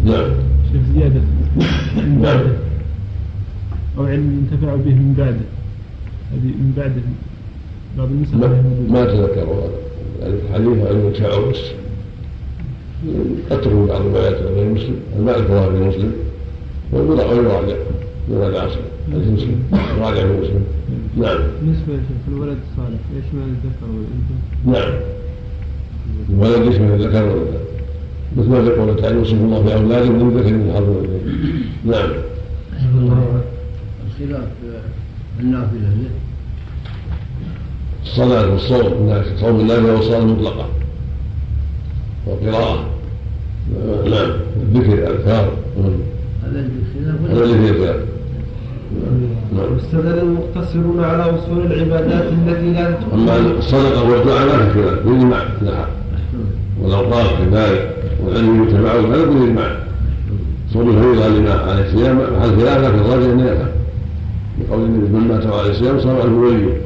نعم. 0.05 0.29
شيخ 0.71 0.81
زيادة. 0.95 1.21
من 1.97 2.21
نعم. 2.21 2.37
بعده 2.37 2.51
أو 3.97 4.05
علم 4.05 4.47
انتفعوا 4.51 4.77
به 4.77 4.93
من 4.93 5.13
بعده. 5.17 5.45
هذه 6.31 6.47
من 6.47 6.73
بعده. 6.77 7.01
ما, 7.97 9.05
تذكر 9.05 9.43
هذا. 9.43 9.69
يعني 10.21 10.33
الحديث 10.33 11.21
عن 11.21 11.53
قد 13.49 13.61
تكون 13.61 13.85
بعض 13.85 14.01
الروايات 14.01 14.35
غير 14.41 14.69
مسلم. 14.69 14.95
ما 15.25 15.37
اذكرها 15.37 15.69
في 15.69 15.77
مسلم 15.77 16.11
ويراجع 16.93 17.25
ويراجع 17.29 17.75
يراجع 18.29 18.67
أصلا 18.67 18.81
حديث 19.13 19.27
مسلم. 19.27 19.63
يراجع 19.97 20.21
في 20.21 20.37
مسلم. 20.41 20.63
نعم. 21.17 21.37
بالنسبة 21.61 21.93
يا 21.93 21.97
شيخ 21.97 22.33
الولد 22.33 22.57
الصالح 22.71 22.99
يشمل 23.17 23.43
الذكر 23.43 23.85
والأنثى؟ 23.85 24.37
نعم. 24.65 24.99
الولد 26.29 26.73
يشمل 26.73 26.91
الذكر 26.91 27.23
والانثى 27.23 27.65
مثل 28.37 28.49
ما 28.49 28.63
في 28.63 28.69
قوله 28.69 28.93
تعالى 28.93 29.15
يوصف 29.15 29.33
الله 29.33 29.63
في 29.63 29.73
اولادهم 29.73 30.23
من 30.23 30.37
ذكر 30.37 30.53
من 30.53 30.73
حظ 30.75 31.05
نعم. 31.85 32.09
الخلاف 34.07 34.47
النافلة 35.39 35.89
الصلاة 38.15 38.51
والصوم 38.51 39.23
صوم 39.41 39.59
النافلة 39.59 39.93
والصلاة 39.93 40.19
المطلقة 40.19 40.65
والقراءة 42.27 42.85
نعم. 44.09 44.29
الذكر 44.61 44.93
الأذكار 44.93 45.51
هذا 46.43 46.69
الخلاف 46.95 47.31
هذا 47.31 47.43
اللي 47.43 47.57
فيه 47.57 47.69
الخلاف 47.69 47.95
نعم. 49.55 49.73
واستدل 49.73 50.19
المقتصرون 50.19 51.03
على 51.03 51.23
أصول 51.23 51.65
العبادات 51.65 52.23
التي 52.23 52.73
لا 52.73 52.91
تدخل 52.91 53.13
أما 53.13 53.37
الصدقة 53.57 54.09
والدعاء 54.09 54.45
ما 54.45 54.69
في 54.69 54.73
خلاف. 54.73 55.05
بالإجماع 55.05 55.43
لها 55.61 55.87
والأوقاف 56.81 57.39
كذلك 57.39 57.95
والعلم 58.25 58.63
يتبعه 58.63 58.99
هذا 58.99 59.25
بالإجماع 59.25 59.79
صوم 60.73 60.89
الفريضة 60.89 61.27
لما 61.27 61.53
على 61.53 61.85
الصيام. 61.85 62.15
مع 62.15 62.45
الخلاف 62.45 62.77
لكن 62.77 62.99
الراجح 62.99 63.31
أنه 63.31 63.43
يفعل 63.43 63.71
بقول 64.59 64.83
النبي 64.85 65.13
من 65.13 65.27
مات 65.27 65.45
على 65.45 65.71
الصيام 65.71 65.99
صام 65.99 66.21
عنه 66.21 66.41
وليه 66.41 66.84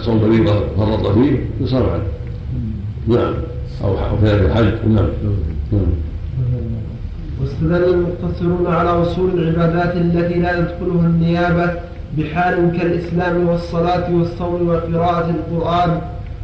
صوم 0.00 0.20
فريضة 0.20 0.54
فرط 0.76 1.06
فيه 1.06 1.38
يصام 1.60 1.82
عنه 1.82 2.02
نعم. 3.08 3.34
أو 3.84 3.96
كذلك 4.22 4.40
الحج 4.40 4.88
نعم. 4.88 5.08
نعم. 5.72 5.82
واستدل 7.40 7.94
المقتصرون 7.94 8.66
على 8.66 8.90
أصول 8.90 9.30
العبادات 9.30 9.96
التي 9.96 10.34
لا 10.34 10.60
تدخلها 10.60 11.06
النيابة 11.06 11.72
بحال 12.18 12.78
كالإسلام 12.78 13.48
والصلاة 13.48 14.14
والصوم 14.14 14.68
وقراءة 14.68 15.30
القرآن 15.30 16.00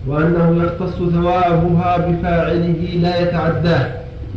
وأنه 0.06 0.64
يختص 0.64 0.94
ثوابها 0.94 1.96
بفاعله 1.96 2.98
لا 3.02 3.20
يتعداه 3.22 3.92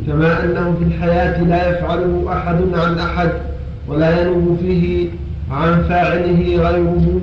كما 0.07 0.43
أنه 0.43 0.75
في 0.79 0.85
الحياة 0.85 1.43
لا 1.43 1.69
يفعله 1.69 2.25
أحد 2.33 2.57
عن 2.73 2.99
أحد 2.99 3.29
ولا 3.87 4.21
ينوب 4.21 4.57
فيه 4.61 5.09
عن 5.51 5.83
فاعله 5.83 6.69
غيره. 6.69 7.21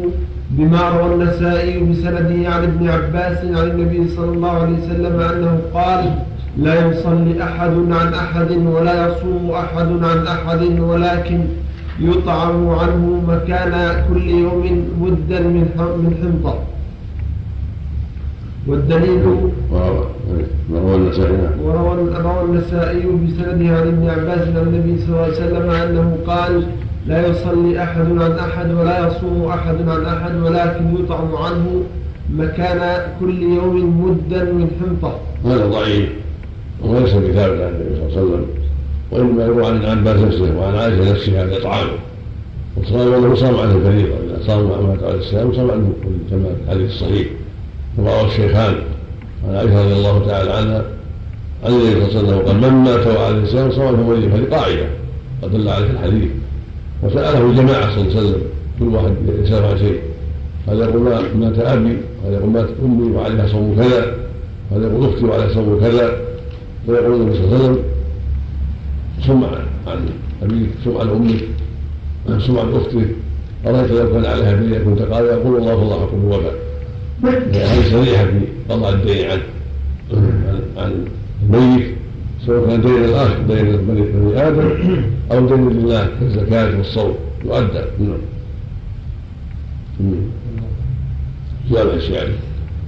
بما 0.50 0.88
روى 0.88 1.14
النسائي 1.14 1.80
بسنده 1.80 2.48
عن 2.50 2.62
ابن 2.64 2.88
عباس 2.88 3.38
عن 3.44 3.70
النبي 3.70 4.08
صلى 4.08 4.30
الله 4.34 4.50
عليه 4.50 4.76
وسلم 4.78 5.20
أنه 5.20 5.60
قال 5.74 6.14
لا 6.58 6.88
يصلي 6.88 7.42
أحد 7.42 7.72
عن 7.90 8.14
أحد 8.14 8.50
ولا 8.50 9.08
يصوم 9.08 9.50
أحد 9.50 9.88
عن 10.02 10.26
أحد 10.26 10.62
ولكن 10.80 11.40
يطعم 12.00 12.68
عنه 12.68 13.22
مكان 13.28 14.04
كل 14.08 14.28
يوم 14.28 14.88
مدا 15.00 15.40
من 15.40 15.66
من 15.76 16.14
حنطة 16.22 16.58
والدليل 18.66 19.26
وروى 20.72 20.96
النسائي؟ 20.96 21.36
وروى 21.64 22.08
روى 22.22 22.42
النسائي 22.44 23.00
بسنده 23.06 23.76
عن 23.76 23.86
ابن 23.88 24.08
عباس 24.10 24.48
عن 24.48 24.62
النبي 24.66 24.98
صلى 24.98 25.08
الله 25.08 25.22
عليه 25.24 25.32
وسلم 25.32 25.70
أنه 25.70 26.16
قال 26.26 26.62
لا 27.08 27.26
يصلي 27.26 27.82
أحد 27.82 28.00
عن 28.00 28.32
أحد 28.32 28.70
ولا 28.70 29.06
يصوم 29.06 29.44
أحد 29.44 29.88
عن 29.88 30.04
أحد 30.04 30.34
ولكن 30.34 30.84
يطعم 31.00 31.36
عنه 31.36 31.82
مكان 32.30 33.02
كل 33.20 33.42
يوم 33.42 34.04
مدا 34.04 34.44
من 34.44 34.70
حنطة. 34.80 35.18
هذا 35.44 35.66
ضعيف. 35.66 36.08
وليس 36.82 37.12
بثابت 37.14 37.60
عن 37.60 37.68
النبي 37.68 37.96
صلى 37.96 38.06
الله 38.06 38.16
عليه 38.16 38.22
وسلم. 38.22 38.46
وإنما 39.10 39.44
يروى 39.44 39.66
عن 39.66 39.84
عباس 39.84 40.20
نفسه 40.20 40.58
وعن 40.58 40.74
عائشة 40.74 41.12
نفسها 41.12 41.44
الاطعام 41.44 41.88
وصام 42.76 43.14
انه 43.14 43.34
صام 43.34 43.56
عنه 43.56 43.74
الفريضة. 43.74 44.14
إذا 44.14 44.38
صام 44.46 44.64
مع 44.68 44.80
مات 44.80 45.02
على 45.02 45.14
الاسلام 45.14 45.52
صام 45.52 45.70
عنه. 45.70 45.92
كما 46.30 46.48
في 46.48 46.62
الحديث 46.66 46.90
الصحيح. 46.90 47.26
رواه 47.98 48.26
الشيخان 48.26 48.74
عن 49.48 49.54
عائشة 49.54 49.84
رضي 49.84 49.92
الله 49.92 50.26
تعالى 50.26 50.50
عنها 50.50 50.82
عن 51.64 51.72
النبي 51.72 52.10
صلى 52.10 52.20
الله 52.20 52.32
عليه 52.32 52.42
وسلم 52.42 52.48
قال 52.48 52.72
من 52.72 52.78
مات 52.84 53.06
على 53.06 53.38
الإسلام 53.38 53.70
صام 53.70 53.86
عنه 53.86 54.08
وليه 54.08 54.34
هذه 54.34 54.46
قاعدة 54.50 54.86
قد 55.42 55.52
دل 55.52 55.68
عليه 55.68 55.90
الحديث. 55.90 56.30
وساله 57.02 57.50
الجماعة 57.50 57.94
صلى 57.94 58.02
الله 58.02 58.16
عليه 58.16 58.20
وسلم 58.20 58.42
كل 58.78 58.84
واحد 58.84 59.12
يسأل 59.42 59.64
عن 59.64 59.78
شيء. 59.78 60.00
هذا 60.68 60.84
يقول 60.84 61.02
مات 61.34 61.58
أبي. 61.58 61.96
هذا 62.26 62.34
يقول 62.34 62.50
مات 62.50 62.68
أمي 62.84 63.10
وعليها 63.10 63.46
صوم 63.46 63.76
كذا؟ 63.76 64.16
هذا 64.72 64.86
يقول 64.86 65.08
أختي 65.08 65.24
وعليها 65.24 65.54
صوم 65.54 65.80
كذا؟ 65.80 66.16
فيقول 66.86 67.20
النبي 67.20 67.36
صلى 67.36 67.44
الله 67.44 67.54
عليه 67.54 67.64
وسلم؟ 67.64 67.78
صم 69.26 69.44
عن 69.86 70.08
ابيك 70.42 70.68
صم 70.84 70.96
عن 70.98 71.08
أمك 71.08 71.40
صم 72.40 72.58
عن 72.58 72.72
أختك 72.74 73.08
ارايت 73.66 73.90
لو 73.90 74.12
كان 74.12 74.24
عليها 74.24 74.56
دين 74.56 74.78
كنت 74.84 75.02
قال 75.02 75.24
يقول 75.24 75.56
الله 75.56 75.82
الله 75.82 76.00
حكم 76.06 76.20
الوباء 76.20 76.54
هذه 77.54 77.90
صريحة 77.90 78.24
في 78.24 78.40
قضاء 78.68 78.94
الدين 78.94 79.30
عن 79.30 79.40
عن 80.76 81.04
الميت. 81.42 81.97
سواء 82.48 82.66
كان 82.66 82.80
دين 82.80 83.04
الاخ 83.04 83.36
دين 83.48 83.76
بني 83.76 84.02
بني 84.02 84.48
آدم 84.48 84.70
أو 85.32 85.46
دين 85.46 85.68
لله 85.68 86.08
كالزكاه 86.20 86.76
والصوم 86.76 87.14
يؤدى 87.44 87.82
نعم. 88.00 88.18
جامع 91.70 91.92
الشعري 91.92 92.32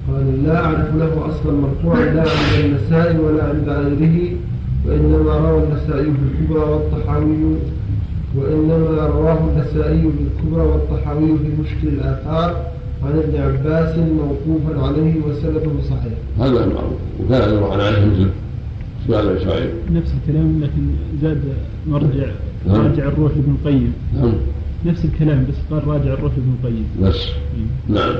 قال 0.09 0.45
لا 0.45 0.65
أعرف 0.65 0.95
له 0.95 1.27
أصلا 1.29 1.53
مرفوعا 1.53 2.05
لا 2.05 2.21
عند 2.23 2.65
النسائي 2.65 3.19
ولا 3.19 3.45
عند 3.45 3.69
غيره 3.69 4.33
وإنما 4.87 5.39
روى 5.39 5.63
النسائي 5.63 6.11
بالكبرى 6.11 6.71
والطحاوي 6.71 7.57
وإنما 8.37 9.07
رواه 9.07 9.39
النسائي 9.39 10.03
بالكبرى 10.03 10.63
والطحاوي 10.63 11.39
في 11.39 11.63
مشكل 11.63 11.89
الآثار. 11.89 12.57
عن 13.05 13.19
ابن 13.19 13.41
عباس 13.41 13.99
موقوفا 13.99 14.87
عليه 14.87 15.15
وسنده 15.29 15.83
صحيح. 15.91 16.13
هذا 16.39 16.67
معروف 16.67 17.01
وكان 17.21 17.55
يروى 17.55 17.73
عن 17.73 17.81
عائشه 17.81 18.07
مسلم 18.07 18.31
الشعري 19.09 19.69
نفس 19.93 20.15
الكلام 20.15 20.61
لكن 20.63 20.89
زاد 21.23 21.43
مرجع 21.89 22.27
نعم. 22.67 22.77
راجع 22.87 23.09
الروح 23.09 23.33
لابن 23.37 23.57
القيم. 23.61 23.93
نعم. 24.15 24.33
نفس 24.87 25.05
الكلام 25.05 25.47
بس 25.49 25.55
قال 25.71 25.89
راجع 25.89 26.13
الروح 26.13 26.33
لابن 26.33 26.55
القيم. 26.63 26.85
بس. 27.03 27.29
نعم. 27.89 28.15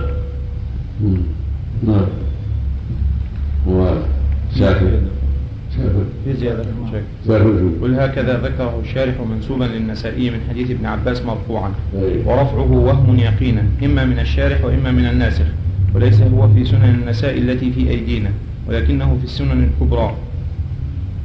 نعم. 1.87 2.07
ساكن 4.55 4.91
في 6.25 6.33
زيادة. 6.37 6.63
شيخ 6.91 7.03
ساكن 7.27 7.71
قل 7.83 7.95
هكذا 7.95 8.41
ذكره 8.41 8.81
الشارح 8.85 9.15
منسوبا 9.21 9.65
للنسائي 9.65 10.31
من 10.31 10.39
حديث 10.49 10.71
ابن 10.71 10.87
عباس 10.87 11.23
مرفوعا. 11.23 11.71
ورفعه 12.27 12.73
وهم 12.73 13.19
يقينا 13.19 13.63
إما 13.85 14.05
من 14.05 14.19
الشارح 14.19 14.65
وإما 14.65 14.91
من 14.91 15.07
الناسخ. 15.07 15.47
وليس 15.95 16.23
هو 16.23 16.49
في 16.49 16.65
سنن 16.65 17.01
النساء 17.03 17.39
التي 17.39 17.73
في 17.73 17.91
أيدينا 17.91 18.31
ولكنه 18.69 19.17
في 19.19 19.25
السنن 19.25 19.65
الكبرى. 19.65 20.15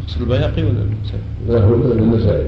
قصر 0.07 0.21
البيهقي 0.21 0.63
ولا 0.63 0.81
النسائي؟ 0.81 1.21
لا 1.49 1.63
هو 1.63 1.73
النسائي 1.73 2.47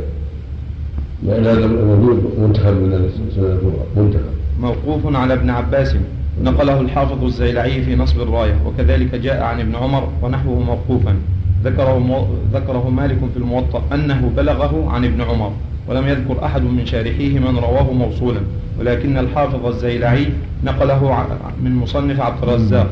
لأن 1.23 1.45
هذا 1.45 1.67
موجود 1.67 2.33
منتخب 2.41 2.73
من 2.73 2.93
السنة 2.93 3.45
الكبرى 3.45 3.85
منتخب. 3.97 4.21
موقوف 4.61 5.15
على 5.15 5.33
ابن 5.33 5.49
عباس. 5.49 5.95
نقله 6.43 6.81
الحافظ 6.81 7.23
الزيلعي 7.23 7.81
في 7.81 7.95
نصب 7.95 8.21
الراية 8.21 8.55
وكذلك 8.65 9.15
جاء 9.15 9.43
عن 9.43 9.59
ابن 9.59 9.75
عمر 9.75 10.09
ونحوه 10.21 10.59
موقوفا. 10.59 11.15
ذكره, 11.63 11.97
مو... 11.97 12.27
ذكره 12.53 12.89
مالك 12.89 13.17
في 13.33 13.37
الموطأ 13.37 13.83
أنه 13.93 14.31
بلغه 14.37 14.89
عن 14.89 15.05
ابن 15.05 15.21
عمر 15.21 15.51
ولم 15.87 16.07
يذكر 16.07 16.45
أحد 16.45 16.61
من 16.61 16.85
شارحيه 16.85 17.39
من 17.39 17.57
رواه 17.57 17.91
موصولا. 17.93 18.39
ولكن 18.79 19.17
الحافظ 19.17 19.65
الزيلعي 19.65 20.25
نقله 20.65 21.27
من 21.63 21.75
مصنف 21.75 22.21
عبد 22.21 22.43
الرزاق 22.43 22.87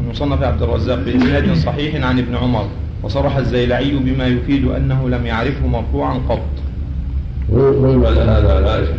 من 0.00 0.08
مصنف 0.10 0.42
عبد 0.42 0.62
الرزاق 0.62 0.98
بإسناد 0.98 1.54
صحيح 1.54 2.04
عن 2.06 2.18
ابن 2.18 2.36
عمر. 2.36 2.66
وصرح 3.02 3.36
الزيلعي 3.36 3.96
بما 3.96 4.26
يفيد 4.26 4.64
أنه 4.64 5.08
لم 5.08 5.26
يعرفه 5.26 5.66
مرفوعا 5.66 6.14
قط. 6.28 6.40
ويروي 7.52 8.06
على 8.06 8.20
هذا 8.20 8.56
عن 8.56 8.64
عائشه 8.64 8.94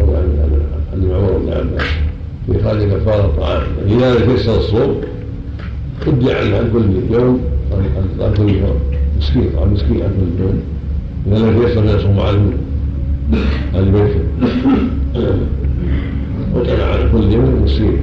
أو 0.00 0.16
عن 0.92 1.12
عمر 1.12 1.38
بن 1.38 1.52
عباس 1.52 1.86
في 2.46 2.62
خارج 2.62 2.82
كفاره 2.82 3.24
الطعام 3.24 3.62
اذا 3.86 4.14
لم 4.14 4.30
يتيسر 4.30 4.56
الصوم 4.56 5.00
ادعى 6.06 6.46
عنه 6.46 6.56
عن 6.56 6.70
كل 6.72 7.14
يوم 7.14 7.40
عن 8.20 8.34
كل 8.36 8.48
يوم 8.48 8.80
مسكين 9.18 9.50
عن 9.58 9.72
مسكين 9.72 10.02
عن 10.02 10.10
كل 10.10 10.42
يوم 10.42 10.62
اذا 11.26 11.38
لم 11.38 11.62
يتيسر 11.62 11.82
فيصوم 11.82 12.20
عن 12.20 12.52
البيت 13.74 14.16
وكان 16.56 16.80
على 16.80 17.08
كل 17.12 17.32
يوم 17.32 17.62
مسكين 17.64 17.98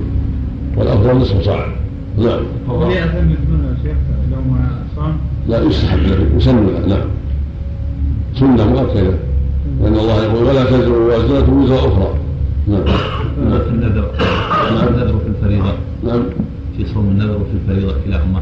والأفضل 0.77 1.15
نصف 1.15 1.41
صاع 1.41 1.67
نعم. 2.17 2.43
لا 5.49 5.63
يستحب 5.63 5.99
يسن 6.37 6.89
نعم 6.89 7.07
سنة 8.39 8.65
مؤكدة 8.65 9.13
لأن 9.81 9.93
الله 9.93 10.23
يقول 10.23 10.43
ولا 10.43 10.63
تزر 10.63 10.91
وازرة 10.91 11.53
وزر 11.53 11.75
أخرى. 11.75 12.13
نعم. 12.67 12.83
في 13.59 13.69
النذر 13.69 14.11
نعم. 14.71 14.87
النذر 14.87 15.19
في 15.19 15.27
الفريضة. 15.27 15.73
نعم. 16.07 16.23
في 16.77 16.85
صوم 16.85 17.07
النذر 17.07 17.35
وفي 17.35 17.51
الفريضة 17.63 17.93
كلاهما. 18.05 18.39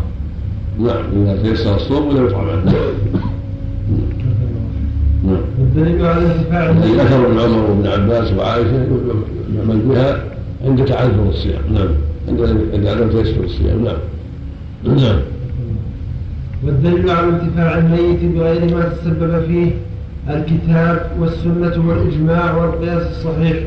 نعم. 0.80 1.24
إذا 1.24 1.44
تيسر 1.44 1.76
الصوم 1.76 2.08
ولا 2.08 2.22
يطعم 2.28 2.50
عنه 2.50 2.74
نعم. 5.24 5.42
والدليل 5.60 6.06
على 6.06 6.26
ذكر 6.26 7.26
ابن 7.26 7.40
عمر 7.40 7.70
وابن 7.70 7.88
عباس 7.88 8.34
وعائشة 8.34 8.88
يعمل 9.58 9.80
بها 9.90 10.24
عند 10.66 10.86
تعذر 10.86 11.30
الصيام. 11.30 11.62
نعم. 11.74 11.88
عند 12.28 12.42
عند 12.74 12.88
عدم 12.88 13.10
تيسر 13.10 13.44
الصيام. 13.44 13.84
نعم. 13.84 13.98
نعم. 14.98 15.20
والدليل 16.66 17.10
على 17.10 17.28
انتفاع 17.28 17.78
الميت 17.78 18.36
بغير 18.36 18.76
ما 18.76 18.84
تسبب 18.84 19.46
فيه 19.48 19.72
الكتاب 20.30 21.12
والسنة 21.20 21.88
والإجماع 21.88 22.56
والقياس 22.58 23.04
الصحيح. 23.08 23.58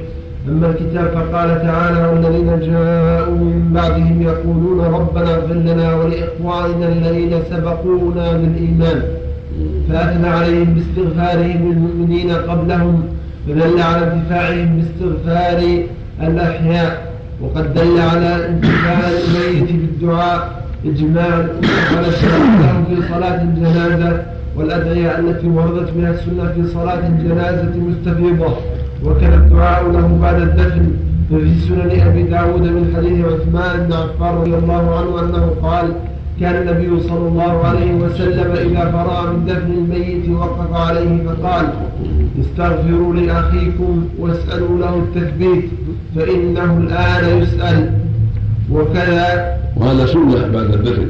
أما 0.49 0.67
الكتاب 0.67 1.07
فقال 1.07 1.63
تعالى 1.63 2.07
والذين 2.07 2.71
جاءوا 2.71 3.35
من 3.35 3.71
بعدهم 3.75 4.23
يقولون 4.23 4.81
ربنا 4.81 5.35
اغفر 5.35 5.55
لنا 5.55 5.95
ولإخواننا 5.95 6.89
الذين 6.89 7.43
سبقونا 7.51 8.33
بالإيمان. 8.33 9.03
فأثنى 9.89 10.29
عليهم 10.29 10.75
باستغفارهم 10.75 11.73
للمؤمنين 11.73 12.31
قبلهم 12.31 13.03
فدل 13.49 13.81
على 13.83 14.13
انتفاعهم 14.13 14.77
باستغفار 14.77 15.83
الأحياء. 16.23 17.15
وقد 17.43 17.75
دل 17.75 18.01
على 18.01 18.49
انتفاع 18.49 18.99
الميت 19.09 19.73
بالدعاء 19.73 20.64
إجماعا 20.87 21.49
على 21.97 22.09
الشرع 22.09 22.37
له 22.37 22.85
في 22.89 23.09
صلاة 23.09 23.43
الجنازة 23.43 24.23
والأدعية 24.57 25.19
التي 25.19 25.49
وردت 25.49 25.91
بها 25.97 26.11
السنة 26.11 26.53
في 26.55 26.67
صلاة 26.69 27.07
الجنازة 27.07 27.73
مستفيضة. 27.89 28.55
وكان 29.05 29.33
الدعاء 29.33 29.91
له 29.91 30.19
بعد 30.23 30.41
الدفن. 30.43 30.93
ففي 31.31 31.55
سنن 31.69 32.01
أبي 32.01 32.23
داود 32.23 32.61
من 32.61 32.93
حديث 32.97 33.25
عثمان 33.25 33.87
بن 33.87 33.93
عفان 33.93 34.35
رضي 34.35 34.55
الله 34.55 34.97
عنه 34.99 35.21
أنه 35.21 35.55
قال 35.63 35.93
كان 36.41 36.55
النبي 36.63 37.01
صلى 37.01 37.29
الله 37.29 37.65
عليه 37.65 37.95
وسلم 37.95 38.53
إذا 38.53 38.91
فرغ 38.91 39.33
من 39.33 39.45
دفن 39.47 39.73
الميت 39.73 40.29
وقف 40.29 40.73
عليه 40.73 41.23
فقال 41.27 41.67
استغفروا 42.41 43.15
لأخيكم 43.15 44.09
واسألوا 44.19 44.79
له 44.79 44.97
التثبيت 44.97 45.65
فإنه 46.17 46.79
الآن 46.79 47.39
يسأل. 47.43 47.91
وكذا 48.73 49.57
وهذا 49.77 50.07
سنة 50.07 50.49
بعد 50.49 50.75
الدفن. 50.75 51.07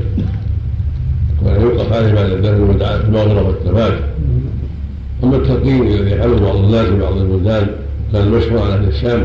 وأن 1.45 1.61
يوقف 1.61 1.93
عليه 1.93 2.15
بعد 2.15 2.31
الدفن 2.31 2.63
ودعاء 2.63 3.01
المغفرة 3.01 3.47
والثبات 3.47 3.95
أما 5.25 5.37
التلقين 5.37 5.87
الذي 5.87 6.11
يفعله 6.11 6.41
بعض 6.41 6.57
الناس 6.57 6.87
في 6.87 7.01
بعض 7.01 7.17
البلدان 7.17 7.67
كان 8.13 8.31
مشهور 8.31 8.59
على 8.59 8.75
أهل 8.75 8.89
الشام. 8.89 9.25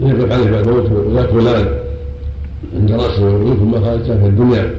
يقف 0.00 0.32
عليه 0.32 0.50
بعد 0.50 0.68
موته 0.68 1.20
يا 1.20 1.26
فلان 1.26 1.66
عند 2.76 2.92
رأسه 2.92 3.24
ويقول 3.24 3.56
ثم 3.56 3.84
خرجت 3.84 4.02
في 4.02 4.26
الدنيا. 4.26 4.74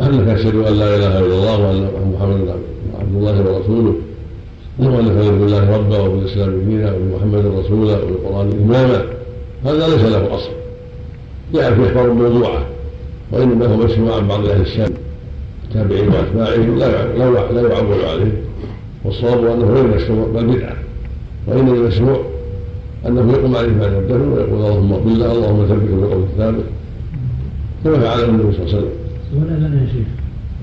أنك 0.00 0.28
أشهد 0.28 0.54
أن 0.54 0.74
لا 0.74 0.96
إله 0.96 1.18
إلا 1.18 1.34
الله 1.34 1.58
وأن 1.58 1.88
محمدا 2.14 2.54
عبد 3.00 3.16
الله 3.16 3.40
ورسوله. 3.40 3.94
وأن 4.78 5.04
فلن 5.04 5.38
بالله 5.38 5.76
ربا 5.76 5.98
وبالإسلام 5.98 6.60
دينا 6.68 6.92
وبمحمد 6.92 7.46
رسولا 7.58 7.98
وبالقرآن 8.02 8.52
إماما. 8.64 9.02
هذا 9.64 9.88
ليس 9.88 10.04
له 10.04 10.34
أصل. 10.34 10.50
في 11.52 11.68
أخبار 11.68 12.12
موضوعه. 12.12 12.66
وانما 13.32 13.66
هو 13.66 13.76
مشروع 13.76 14.16
عن 14.16 14.28
بعض 14.28 14.46
أهل 14.46 14.60
الشام 14.60 14.90
التابعين 15.64 16.08
واتباعهم 16.08 16.78
لا 16.78 17.18
لا 17.18 17.52
لا 17.52 17.60
يعول 17.60 18.04
عليه. 18.04 18.32
والصواب 19.04 19.46
أنه 19.46 19.66
غير 19.66 19.86
مشروع 19.96 20.26
بل 20.34 20.46
بدعه 20.46 20.76
وإنما 21.46 21.72
المشروع 21.72 22.20
أنه 23.06 23.32
يقوم 23.32 23.56
عليه 23.56 23.72
بعد 23.80 23.92
الدفن 23.92 24.28
ويقول 24.32 24.58
اللهم 24.58 24.92
اغفر 24.92 25.10
له 25.10 25.32
اللهم 25.32 25.66
ثبت 25.66 25.90
بالقول 25.90 26.22
الثابت. 26.22 26.64
كما 27.84 27.98
فعل 27.98 28.24
النبي 28.24 28.52
صلى 28.52 28.62
الله 28.62 28.76
عليه 28.76 28.78
وسلم. 28.78 28.90
والأذان 29.34 29.72
يا 29.72 29.86
شيخ. 29.92 30.06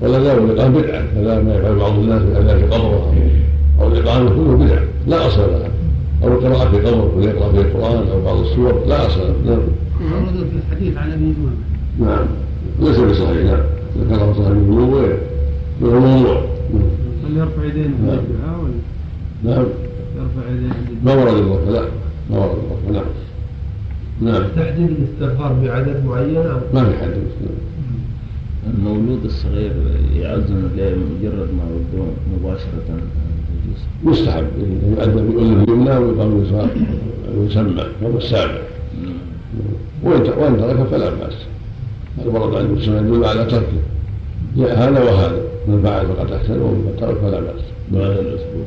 ولا 0.02 0.18
لا 0.24 0.34
والإقامة 0.34 0.80
بدعة. 0.80 1.04
كذا 1.14 1.42
ما 1.42 1.54
يفعل 1.54 1.74
بعض 1.74 1.92
الناس 1.92 2.22
من 2.22 2.36
أذان 2.36 2.58
في 2.58 2.64
قبره. 2.64 3.14
أو 3.80 3.88
الإقامة 3.88 4.30
كله 4.30 4.56
بدعة. 4.56 4.82
لا 5.06 5.26
أصل 5.26 5.40
لها. 5.40 5.70
أو 6.24 6.28
القراءة 6.28 6.70
في 6.70 6.76
قبر 6.76 7.10
ويقرأ 7.16 7.52
في 7.52 7.60
القرآن 7.60 8.08
أو 8.08 8.24
بعض 8.24 8.38
السور 8.38 8.84
لا 8.88 9.06
أصل 9.06 9.20
لها. 9.20 9.34
نعم. 9.46 9.58
ورد 10.24 10.46
في 10.50 10.56
الحديث 10.72 10.96
عن 10.96 11.12
أبي 11.12 11.34
أمامة. 11.34 12.16
نعم. 12.16 12.26
ليس 12.80 12.98
بصحيح. 12.98 13.44
نعم 13.44 13.60
ذكره 13.98 14.32
صاحب 14.32 14.52
القلوب 14.52 15.08
وهو 15.80 16.00
موضوع 16.00 16.42
هل 17.24 17.36
يرفع 17.36 17.64
يديه 17.64 17.84
عند 17.84 17.94
نعم. 18.06 18.18
الدعاء 18.18 18.60
ولا؟ 18.60 19.54
نعم. 19.54 19.64
يرفع 20.16 20.50
يديه 20.50 20.68
عند 20.68 21.04
ما 21.04 21.12
الدعاء؟ 21.12 21.34
ورد 21.34 21.44
الوقت 21.44 21.68
لا. 21.68 21.88
ما 22.30 22.38
ورد 22.38 22.58
الوقت 22.58 22.92
نعم 22.92 23.04
نعم. 24.32 24.42
تحديد 24.56 24.90
الاستغفار 24.90 25.52
بعدد 25.64 26.04
معين 26.06 26.36
أو؟ 26.36 26.58
ما 26.74 26.84
في 26.84 26.96
حد. 26.98 27.14
المولود 28.66 29.24
الصغير 29.24 29.72
يعزم 30.16 30.68
لمجرد 30.76 31.48
ما 31.56 31.64
ولده 31.70 32.04
مباشرة. 32.34 33.00
يستحب 34.06 34.44
يؤدى 34.90 35.10
بأذن 35.10 35.64
اليمنى 35.68 35.96
ويقام 35.96 36.40
اليسار 36.40 36.68
ويسمى 37.38 37.84
يوم 38.02 38.16
السابع 38.16 38.58
وإن 40.02 40.20
وإن 40.20 40.56
ترك 40.56 40.86
فلا 40.86 41.10
بأس. 41.10 41.34
ورد 42.26 42.54
عن 42.54 42.76
السنة 42.76 42.96
يدل 42.96 43.24
على 43.24 43.44
تركه. 43.44 43.80
هذا 44.56 45.02
وهذا. 45.02 45.54
من 45.68 45.82
فعل 45.82 46.06
فقد 46.06 46.32
أحسن 46.32 46.60
ومن 46.60 46.96
ترك 47.00 47.16
فلا 47.16 47.40
بعد 47.40 48.10
الأسبوع 48.10 48.64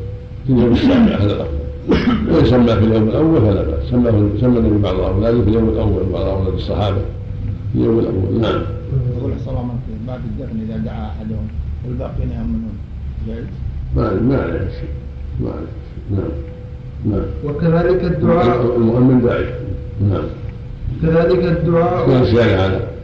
في 0.48 0.54
اليوم 0.54 0.74
السابع 0.74 1.16
هذا 1.16 1.34
الأفضل 1.34 1.58
وإن 2.32 2.46
سمى 2.46 2.76
في 2.76 2.86
اليوم 2.86 3.10
الأول 3.10 3.42
فلا 3.42 3.64
بأس. 3.64 3.90
سمى 3.90 4.12
سمى 4.42 4.60
النبي 4.60 4.82
بعض 4.82 5.00
أولاده 5.00 5.42
في 5.42 5.50
اليوم 5.50 5.70
الأول 5.70 6.04
بعض 6.14 6.26
أولاد 6.26 6.54
الصحابة. 6.54 6.98
في 7.74 7.80
اليوم 7.80 8.00
الأول. 8.00 8.42
نعم. 8.42 8.62
يقول 9.18 9.32
صلى 9.46 9.58
عليه 9.58 9.68
بعد 10.08 10.20
الدفن 10.20 10.60
إذا 10.70 10.78
دعا 10.78 11.08
أحدهم. 11.08 11.48
والباقين 11.88 12.32
يامنون 12.32 12.78
جائز؟ 13.28 13.46
ما 13.96 14.22
ما 14.22 14.42
عليه 14.42 14.60
شيء 14.60 14.90
ما 15.40 15.50
عليه 15.50 15.74
شيء 15.88 16.18
نعم. 16.18 16.32
نعم. 17.06 17.26
وكذلك 17.46 18.04
الدعاء 18.04 18.78
المؤمن 18.78 19.22
داعي. 19.22 19.46
نعم. 20.10 20.24
كذلك 21.02 21.40
كان 21.40 21.54
الدعاء 21.54 22.24
زيادة 22.24 22.64
على 22.64 22.97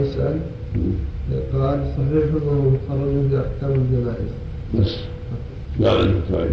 يسأل 0.00 0.36
قال 1.52 1.80
صحيح 1.96 2.34
وهو 2.34 2.70
مخرج 2.70 3.28
في 3.30 3.40
أحكام 3.40 3.80
الجنائز 3.80 4.30
بس 4.78 4.96
فاعل 6.30 6.50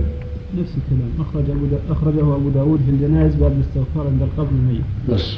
نفس 0.59 0.73
الكلام 0.77 1.09
أخرج 1.19 1.43
أبو 1.49 1.65
دا... 1.65 1.77
أخرجه 1.93 2.36
أبو 2.36 2.49
داود 2.49 2.80
في 2.86 2.91
الجنائز 2.91 3.36
باب 3.36 3.51
الاستغفار 3.51 4.07
عند 4.07 4.21
القبر 4.21 4.49
الميت 4.51 4.82
بس 5.09 5.36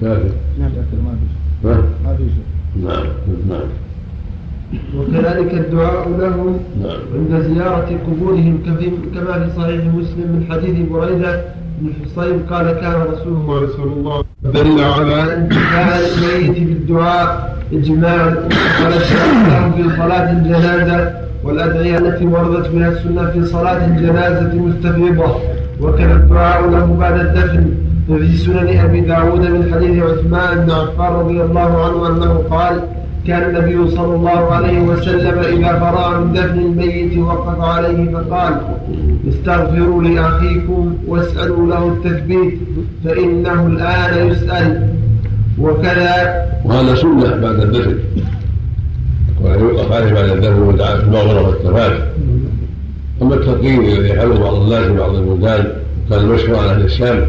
كافر 0.00 0.28
شكل 0.58 1.02
ما 1.04 1.16
في؟ 1.62 1.68
ما 2.04 2.16
في 2.16 2.22
شيء 2.22 2.84
نعم 2.84 3.06
نعم 3.48 3.68
وكذلك 4.96 5.54
الدعاء 5.54 6.08
لهم 6.08 6.58
نعم 6.82 6.98
عند 7.14 7.42
زيارة 7.42 7.98
قبورهم 8.06 8.58
كما 9.14 9.46
في 9.46 9.56
صحيح 9.56 9.84
مسلم 9.84 10.28
من 10.32 10.46
حديث 10.50 10.88
بريدة 10.90 11.44
بن 11.80 11.88
الحصيب 11.88 12.40
قال 12.50 12.72
كان 12.72 13.00
رسول 13.02 13.32
الله 13.32 13.68
صلى 13.68 13.92
الله 13.92 14.23
عليه 14.44 14.60
وسلم 14.60 15.48
دل 15.48 15.58
على 15.74 16.00
الميت 16.06 16.58
بالدعاء 16.68 17.56
إجماعا 17.72 18.34
على 18.84 18.96
الشرع. 18.96 19.32
له 19.48 19.72
في 19.76 19.96
صلاة 19.96 20.30
الجنازة 20.32 21.10
والأدعية 21.44 21.98
التي 21.98 22.26
وردت 22.26 22.68
بها 22.68 22.88
السنة 22.88 23.30
في 23.30 23.44
صلاة 23.44 23.86
الجنازة 23.86 24.54
مستفيضة 24.54 25.36
وكان 25.80 26.10
الدعاء 26.10 26.70
له 26.70 26.96
بعد 27.00 27.20
الدفن 27.20 27.70
ففي 28.08 28.36
سنن 28.36 28.78
أبي 28.78 29.00
داود 29.00 29.40
من 29.40 29.70
حديث 29.74 30.02
عثمان 30.02 30.64
بن 30.64 30.70
عفان 30.70 31.12
رضي 31.14 31.40
الله 31.42 31.84
عنه 31.84 32.06
أنه 32.06 32.42
قال 32.50 32.80
كان 33.26 33.42
النبي 33.50 33.90
صلى 33.90 34.14
الله 34.14 34.52
عليه 34.52 34.80
وسلم 34.80 35.38
إذا 35.38 35.78
فرغ 35.78 36.20
من 36.20 36.32
دفن 36.32 36.58
الميت 36.58 37.18
وقف 37.18 37.60
عليه 37.60 38.10
فقال 38.12 38.54
استغفروا 39.28 40.02
لأخيكم 40.02 40.94
واسألوا 41.06 41.66
له 41.66 41.86
التثبيت 41.88 42.58
فإنه 43.04 43.66
الآن 43.66 44.28
يسأل. 44.28 44.88
وكذا 45.58 46.44
وهذا 46.64 46.94
سنة 46.94 47.36
بعد 47.36 47.60
الدفن. 47.60 47.94
ولا 49.40 49.54
يوقف 49.56 49.92
عليه 49.92 50.12
بعد 50.12 50.28
الدفن 50.28 50.62
ودعاء 50.62 50.96
في 50.96 51.04
المغفره 51.04 51.46
والثبات 51.46 51.92
أما 53.22 53.34
التلقين 53.34 53.80
الذي 53.84 54.08
يفعله 54.08 54.38
بعض 54.38 54.54
الناس 54.54 54.84
في 54.86 54.96
بعض 54.98 55.14
البلدان 55.14 55.66
كان 56.10 56.26
مشهور 56.28 56.58
عن 56.58 56.64
أهل 56.64 56.84
الشام. 56.84 57.26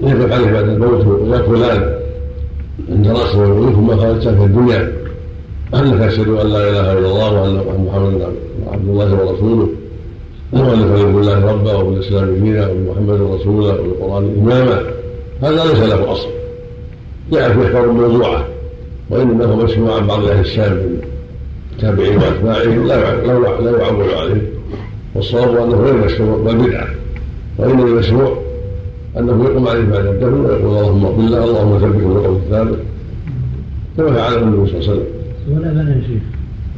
يقف 0.00 0.32
عليه 0.32 0.52
بعد 0.52 0.68
الموت 0.68 1.28
يا 1.32 1.42
فلان 1.42 1.94
عند 2.92 3.06
رأسه 3.08 3.38
ويقول 3.38 3.72
ثم 3.74 3.96
خرجت 3.96 4.28
في 4.28 4.44
الدنيا. 4.44 4.92
أنك 5.74 6.00
أشهد 6.00 6.28
أن 6.28 6.46
لا 6.46 6.70
إله 6.70 6.92
إلا 6.92 7.08
الله 7.08 7.42
وأن 7.42 7.84
محمدا 7.86 8.28
عبد 8.72 8.88
الله 8.88 9.14
ورسوله. 9.14 9.68
وان 10.52 10.78
تؤمن 10.78 11.12
بالله 11.14 11.52
ربا 11.52 11.74
وبالإسلام 11.74 12.34
دينا 12.34 12.68
وبمحمد 12.68 13.20
رسولا 13.20 13.72
وبالقران 13.72 14.36
إماما. 14.42 14.80
هذا 15.42 15.64
ليس 15.64 15.78
له 15.78 16.12
أصل. 16.12 16.28
يعرف 17.32 17.56
يحفظ 17.56 17.88
موضوعه 17.88 18.46
وإنما 19.10 19.44
هو 19.44 19.56
مسموع 19.56 19.96
عن 19.96 20.06
بعض 20.06 20.24
أهل 20.24 20.40
الشام 20.40 20.72
من 20.72 21.00
التابعين 21.72 22.16
واتباعهم 22.16 22.86
لا 22.86 23.16
لا 23.60 23.78
يعول 23.78 24.10
عليه. 24.10 24.52
والصواب 25.14 25.56
أنه 25.56 25.76
غير 25.76 25.94
مشروع 25.94 26.36
بل 26.36 26.56
بدعه 26.56 26.88
وانما 27.58 27.84
المشروع 27.84 28.38
أنه 29.18 29.44
يقوم 29.44 29.68
عليه 29.68 29.84
بعد 29.84 30.06
الدفن 30.06 30.40
ويقول 30.40 30.76
اللهم 30.76 31.04
اغفر 31.04 31.22
له 31.22 31.44
اللهم 31.44 31.78
ثبته 31.78 32.08
بالقول 32.08 32.36
الثابت. 32.36 32.78
كما 33.96 34.12
فعله 34.12 34.38
النبي 34.38 34.70
صلى 34.70 34.78
الله 34.78 34.90
عليه 34.90 34.92
وسلم. 34.92 35.15
ولا 35.50 35.68
بنى 35.68 35.90
يا 35.90 36.00
شيخ. 36.00 36.22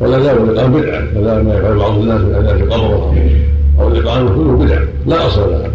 ولا 0.00 0.16
لا 0.16 0.32
والإقامة 0.32 0.80
بدعة 0.80 1.00
كذا 1.14 1.42
ما 1.42 1.54
يفعل 1.54 1.76
بعض 1.76 1.98
الناس 1.98 2.20
من 2.20 2.56
في 2.58 2.62
قبره 2.62 3.14
أو 3.80 3.88
الإقامة 3.88 4.30
كله 4.30 4.56
بدعة 4.56 4.82
لا 5.06 5.26
أصل 5.26 5.50
لها 5.50 5.70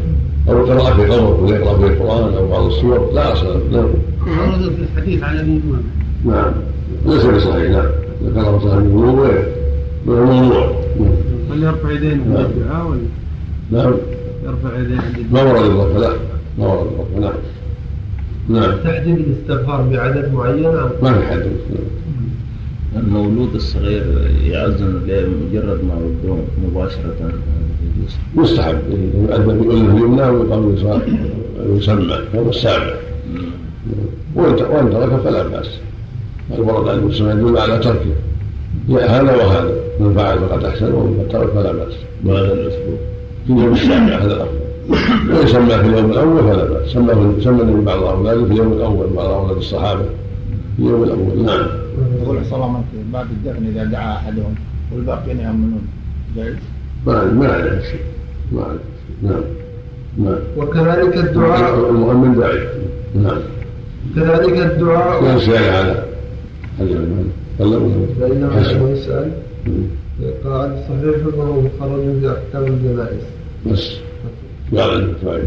أو 0.50 0.58
القراءة 0.58 0.94
في 0.94 1.06
قبر 1.06 1.44
ويقرأ 1.44 1.78
في 1.78 1.88
القرآن 1.88 2.34
أو 2.34 2.48
بعض 2.48 2.66
السور. 2.66 3.12
لا 3.14 3.34
أصل 3.34 3.46
لها 3.48 3.60
نعم 3.72 3.89
ورد 4.52 4.72
في 4.76 4.82
الحديث 4.82 5.24
عن 5.24 5.38
أبي 5.38 5.62
أمامة. 5.66 5.84
نعم. 6.26 6.54
ليس 7.06 7.26
بصحيح. 7.26 7.72
نعم 7.72 7.86
ذكر 8.24 8.60
صاحب 8.60 8.80
الوضوء 8.80 9.28
من 10.06 10.18
الموضوع 10.18 10.72
هل 11.52 11.64
يرفع 11.64 11.91
يديه 11.91 12.12
عند 12.12 12.28
نعم. 12.28 12.46
الدعاء 12.46 12.88
ولا؟ 12.88 13.00
نعم. 13.72 13.94
يرفع 14.46 14.80
يديه 14.80 14.96
عند 14.96 15.32
ما؟ 15.32 15.44
ورد 15.44 15.62
الرفع. 15.62 16.00
لا. 16.00 16.14
ما 16.58 16.68
ورد 16.68 16.88
الرفع. 16.88 17.20
نعم. 17.20 17.34
نعم. 18.50 18.78
تحديد 18.84 19.18
الاستغفار 19.18 19.82
بعدد 19.82 20.34
معين 20.34 20.66
أو؟ 20.66 20.89
ما 21.02 21.14
في 21.14 21.26
حد. 21.26 21.39
نعم. 21.39 22.03
المولود 22.96 23.56
الصغير 23.56 24.04
يعزم 24.46 25.00
لمجرد 25.08 25.84
ما 25.84 25.96
ولده 25.96 26.41
مباشرة 26.66 27.34
مستحب. 28.36 28.78
يؤذن 29.30 29.58
بأذنه 29.58 29.98
اليمنى 29.98 30.22
ويقام 30.22 30.76
ويسمى 31.70 32.16
هذا 32.34 32.50
السابع. 32.50 32.94
وإن 34.36 34.54
وإن 34.54 34.89
ترك 34.91 35.20
فلا 35.24 35.44
بأس. 35.44 35.70
الورد 36.56 36.88
عن 36.88 37.00
المسلم 37.00 37.30
يدل 37.30 37.58
على 37.58 37.78
تركه. 37.80 38.16
هذا 38.89 39.36
وهذا. 39.36 39.74
من 40.00 40.14
فعل 40.16 40.39
فقد 40.39 40.64
أحسن 40.64 40.94
ومن 40.94 41.28
ترك 41.32 41.50
فلا 41.50 41.72
بأس. 41.72 41.94
بهذا 42.24 42.54
الأسبوع 42.54 42.96
في 43.48 43.54
اليوم 43.54 43.74
السابع 43.74 44.18
هذا 44.18 44.34
الافضل 44.34 44.64
وإن 45.34 45.48
سمى 45.48 45.70
في 45.70 45.88
اليوم 45.88 46.12
الأول 46.12 46.44
فلا 46.44 46.66
بأس. 46.66 46.91
سمى 46.91 47.41
سمى 47.44 47.62
النبي 47.62 47.86
بعض 47.86 48.04
اولاده 48.04 48.46
في 48.46 48.52
اليوم 48.52 48.74
الأول 48.74 49.08
بعض 49.16 49.30
أولاد 49.30 49.58
الصحابة. 49.58 50.06
في 50.78 50.84
اليوم 50.84 51.03
الأول. 51.03 51.45
نعم. 51.45 51.67
يقول 52.21 52.45
صلى 52.45 52.55
الله 52.55 52.65
عليه 52.65 52.78
وسلم 52.78 53.11
بعد 53.13 53.26
الدفن 53.26 53.67
إذا 53.67 53.84
دعا 53.84 54.15
أحدهم 54.15 54.55
والباقين 54.93 55.39
يامنون 55.39 55.82
جائز؟ 56.36 56.55
ما 57.07 57.24
ما 57.24 57.47
عليه 57.47 57.82
شيء. 57.82 58.01
ما 58.51 58.63
عليه 58.63 58.78
شيء. 58.78 59.32
نعم. 59.32 59.43
نعم. 60.17 60.39
وكذلك 60.57 61.17
الدعاء. 61.17 61.89
المؤمن 61.89 62.39
داعي. 62.39 62.67
نعم. 63.15 63.41
كذلك 64.15 64.71
الدعاء. 64.71 65.24
على 66.80 66.93
المال 66.93 67.28
قال 67.59 68.05
فإنه 68.19 68.47
له 68.47 68.63
حسن. 68.63 68.88
يسأل 68.88 69.32
قال 70.43 70.80
صحيح 70.89 71.38
وهو 71.38 71.61
مخرج 71.61 72.19
في 72.19 72.32
أحكام 72.32 72.63
الجنائز. 72.74 73.24
بس. 73.65 73.91
قال 74.78 75.15
فاعل 75.15 75.43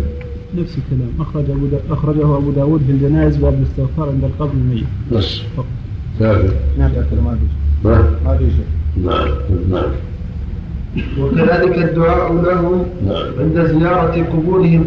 نفس 0.60 0.78
الكلام. 0.78 1.10
أخرج 1.20 1.50
أبو 1.50 1.66
دا... 1.66 1.78
أخرجه 1.90 2.36
أبو 2.36 2.50
داود 2.50 2.80
في 2.86 2.92
الجنائز 2.92 3.36
باب 3.36 3.54
الاستغفار 3.54 4.08
عند 4.08 4.24
القبر 4.24 4.52
الميت. 4.52 4.84
بس 5.12 5.40
كافر 6.78 7.16
ما 7.24 7.34
في 7.34 7.88
ما؟ 7.88 8.04
نعم 9.04 9.28
نعم. 9.70 9.90
وكذلك 11.20 11.78
الدعاء 11.78 12.32
له 12.32 12.86
نعم. 13.06 13.26
عند 13.40 13.66
زيارة 13.66 14.22
قبورهم 14.32 14.84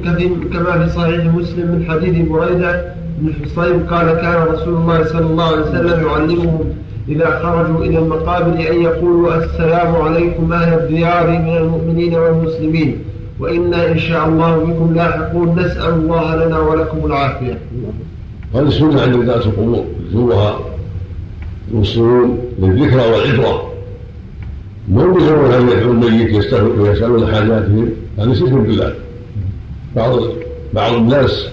كما 0.54 0.86
في 0.86 0.90
صحيح 0.90 1.26
مسلم 1.26 1.72
من 1.72 1.86
حديث 1.90 2.28
بريدة 2.28 2.94
بن 3.20 3.34
حصيب 3.34 3.90
قال 3.90 4.22
كان 4.22 4.44
رسول 4.54 4.74
الله 4.74 5.04
صلى 5.04 5.26
الله 5.26 5.44
عليه 5.44 5.62
وسلم 5.62 6.08
يعلمهم 6.08 6.60
إذا 7.10 7.40
خرجوا 7.44 7.86
إلى 7.86 8.00
المقابر 8.00 8.54
أن 8.72 8.82
يقولوا 8.82 9.36
السلام 9.46 9.96
عليكم 9.96 10.54
أهل 10.54 10.80
الديار 10.80 11.28
من 11.30 11.58
المؤمنين 11.58 12.14
والمسلمين؟ 12.16 12.98
وإنا 13.40 13.92
إن 13.92 14.00
شاء 14.00 14.30
الله 14.30 14.58
بكم 14.58 14.94
لاحقون 14.96 15.60
نسأل 15.60 15.94
الله 15.94 16.46
لنا 16.46 16.60
ولكم 16.60 17.06
العافية. 17.06 17.58
هذه 18.56 18.68
السنة 18.68 19.02
عند 19.02 19.16
ذات 19.16 19.46
القبور 19.46 19.86
يزورها 20.10 20.60
المسلمون 21.72 22.38
للذكرى 22.60 23.02
والعبرة. 23.12 23.70
مو 24.90 25.14
بيزورون 25.14 25.52
هذا 25.52 25.72
يدعو 25.72 25.92
الميت 25.92 26.52
ويسألون 26.80 27.34
حاجاتهم؟ 27.34 27.90
هذا 28.20 28.34
شرك 28.34 28.52
بالله 28.52 28.94
بعض 29.96 30.20
بعض 30.74 30.94
الناس 30.94 31.48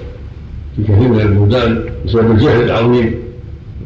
في 0.76 0.82
كثير 0.82 1.09
من 1.09 1.20
البلدان 1.20 1.84
بسبب 2.07 2.30
الجهل 2.30 2.62
العظيم 2.62 3.14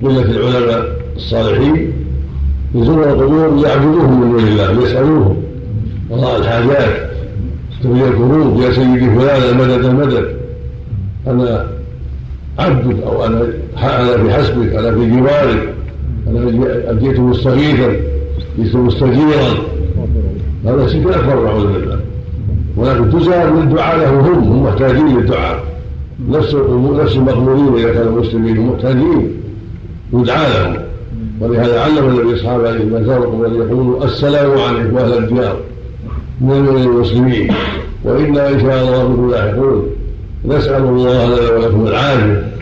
قلة 0.03 0.23
العلماء 0.23 0.97
الصالحين 1.17 1.93
يزورون 2.75 3.09
القبور 3.09 3.67
يعبدوهم 3.67 4.21
من 4.21 4.31
دون 4.31 4.49
الله 4.49 4.79
ويسألوهم 4.79 5.43
قضاء 6.11 6.41
الحاجات. 6.41 7.10
تبين 7.83 8.05
الكروب 8.05 8.61
يا 8.61 8.71
سيدي 8.71 9.11
فلان 9.11 9.43
المدد 9.43 9.85
المدد. 9.85 10.37
أنا 11.27 11.67
عبدك 12.59 13.03
أو 13.03 13.27
أنا 13.27 13.49
أنا 13.77 14.23
في 14.23 14.33
حسبك 14.35 14.75
أنا 14.75 14.93
في 14.93 15.11
جوارك. 15.11 15.75
أنا 16.27 17.01
جئت 17.01 17.21
مستغيثا 17.21 17.97
جئت 18.59 18.75
مستجيرا. 18.75 19.49
هذا 20.67 20.87
شرك 20.87 21.07
اكبر 21.07 21.45
نعوذ 21.45 21.73
بالله. 21.73 22.01
ولكن 22.77 23.11
تزال 23.11 23.57
للدعاء 23.57 23.97
له 23.99 24.21
هم 24.21 24.39
هم 24.39 24.63
محتاجين 24.63 25.17
للدعاء. 25.17 25.65
نفس 26.29 26.55
نفس 27.01 27.17
المقبولين 27.17 27.75
اذا 27.75 27.93
كانوا 27.95 28.21
مسلمين 28.21 28.59
هم 28.59 28.73
محتاجين 28.73 29.33
يدعى 30.13 30.51
لهم. 30.51 30.77
ولهذا 31.41 31.81
علم 31.81 32.09
النبي 32.09 32.35
اصحابه 32.35 32.71
اذا 32.71 33.03
زاروا 33.03 33.47
أن 33.47 33.55
يقولوا 33.55 34.05
السلام 34.05 34.51
عليكم 34.51 34.97
أهل 34.97 35.19
الديار. 35.19 35.57
من 36.41 36.69
المسلمين. 36.69 37.53
وإنا 38.05 38.49
إن 38.49 38.61
شاء 38.61 38.85
الله 38.85 39.05
بكم 39.05 39.31
لاحقون. 39.31 39.87
نسأل 40.45 40.83
الله 40.83 41.27
لنا 41.27 41.51
ولكم 41.51 41.87
العافية. 41.87 42.53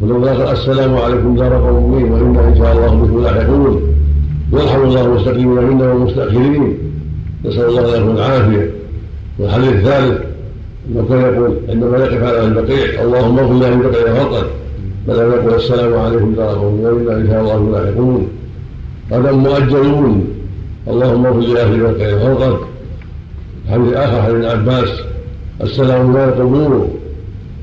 ولو 0.00 0.26
قال 0.26 0.42
السلام 0.42 0.96
عليكم 0.96 1.36
دار 1.36 1.54
قوم 1.54 1.74
مؤمنين 1.74 2.12
وإنا 2.12 2.48
إن 2.48 2.56
شاء 2.58 2.72
الله 2.72 2.86
بكم 2.86 3.22
لاحقون. 3.22 3.82
يرحم 4.52 4.82
الله 4.82 5.04
المستقيمين 5.04 5.64
منا 5.64 5.92
والمستأخرين. 5.92 6.78
نسأل 7.44 7.68
الله 7.68 7.96
لكم 7.96 8.10
العافية. 8.10 8.70
والحديث 9.38 9.72
الثالث 9.72 10.18
أنه 10.90 11.06
كان 11.08 11.20
يقول 11.20 11.52
عندما 11.68 11.98
يقف 11.98 12.22
على 12.22 12.44
البقيع. 12.44 13.02
اللهم 13.02 13.38
اغفر 13.38 13.54
له 13.54 13.76
بقيع 13.76 14.14
فقط 14.14 14.46
أن 15.08 15.14
يقول 15.14 15.54
السلام 15.54 15.98
عليكم 15.98 16.34
دار 16.34 16.58
قوم 16.58 16.80
وإنا 16.80 17.16
إن 17.16 17.26
شاء 17.30 17.40
الله 17.40 17.56
بكم 17.56 17.72
لاحقون. 17.72 18.28
هذا 19.12 19.32
مؤجلون. 19.32 20.24
اللهم 20.88 21.26
اغفر 21.26 21.38
لأهل 21.38 21.80
بقيع 21.80 22.18
فقط 22.18 22.60
حديث 23.70 23.92
آخر 23.92 24.22
حديث 24.22 24.44
عباس 24.44 24.88
السلام 25.62 26.14
لا 26.14 26.24
القبور 26.24 26.88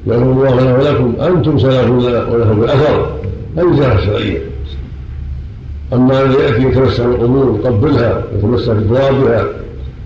يغفر 0.08 0.32
الله 0.32 0.62
لنا 0.62 0.78
ولكم 0.78 1.14
أنتم 1.22 1.60
سلام 1.60 2.00
لنا 2.00 2.26
ولكم 2.26 2.60
بالاثر 2.60 3.10
هذه 3.58 3.80
جهة 3.80 4.06
شرعية. 4.06 4.40
أما 5.94 6.24
الذي 6.24 6.44
يأتي 6.44 6.64
يتمسح 6.64 7.06
بالقبور 7.06 7.60
يقبلها 7.60 8.24
يتمسح 8.38 8.74
بترابها 8.74 9.46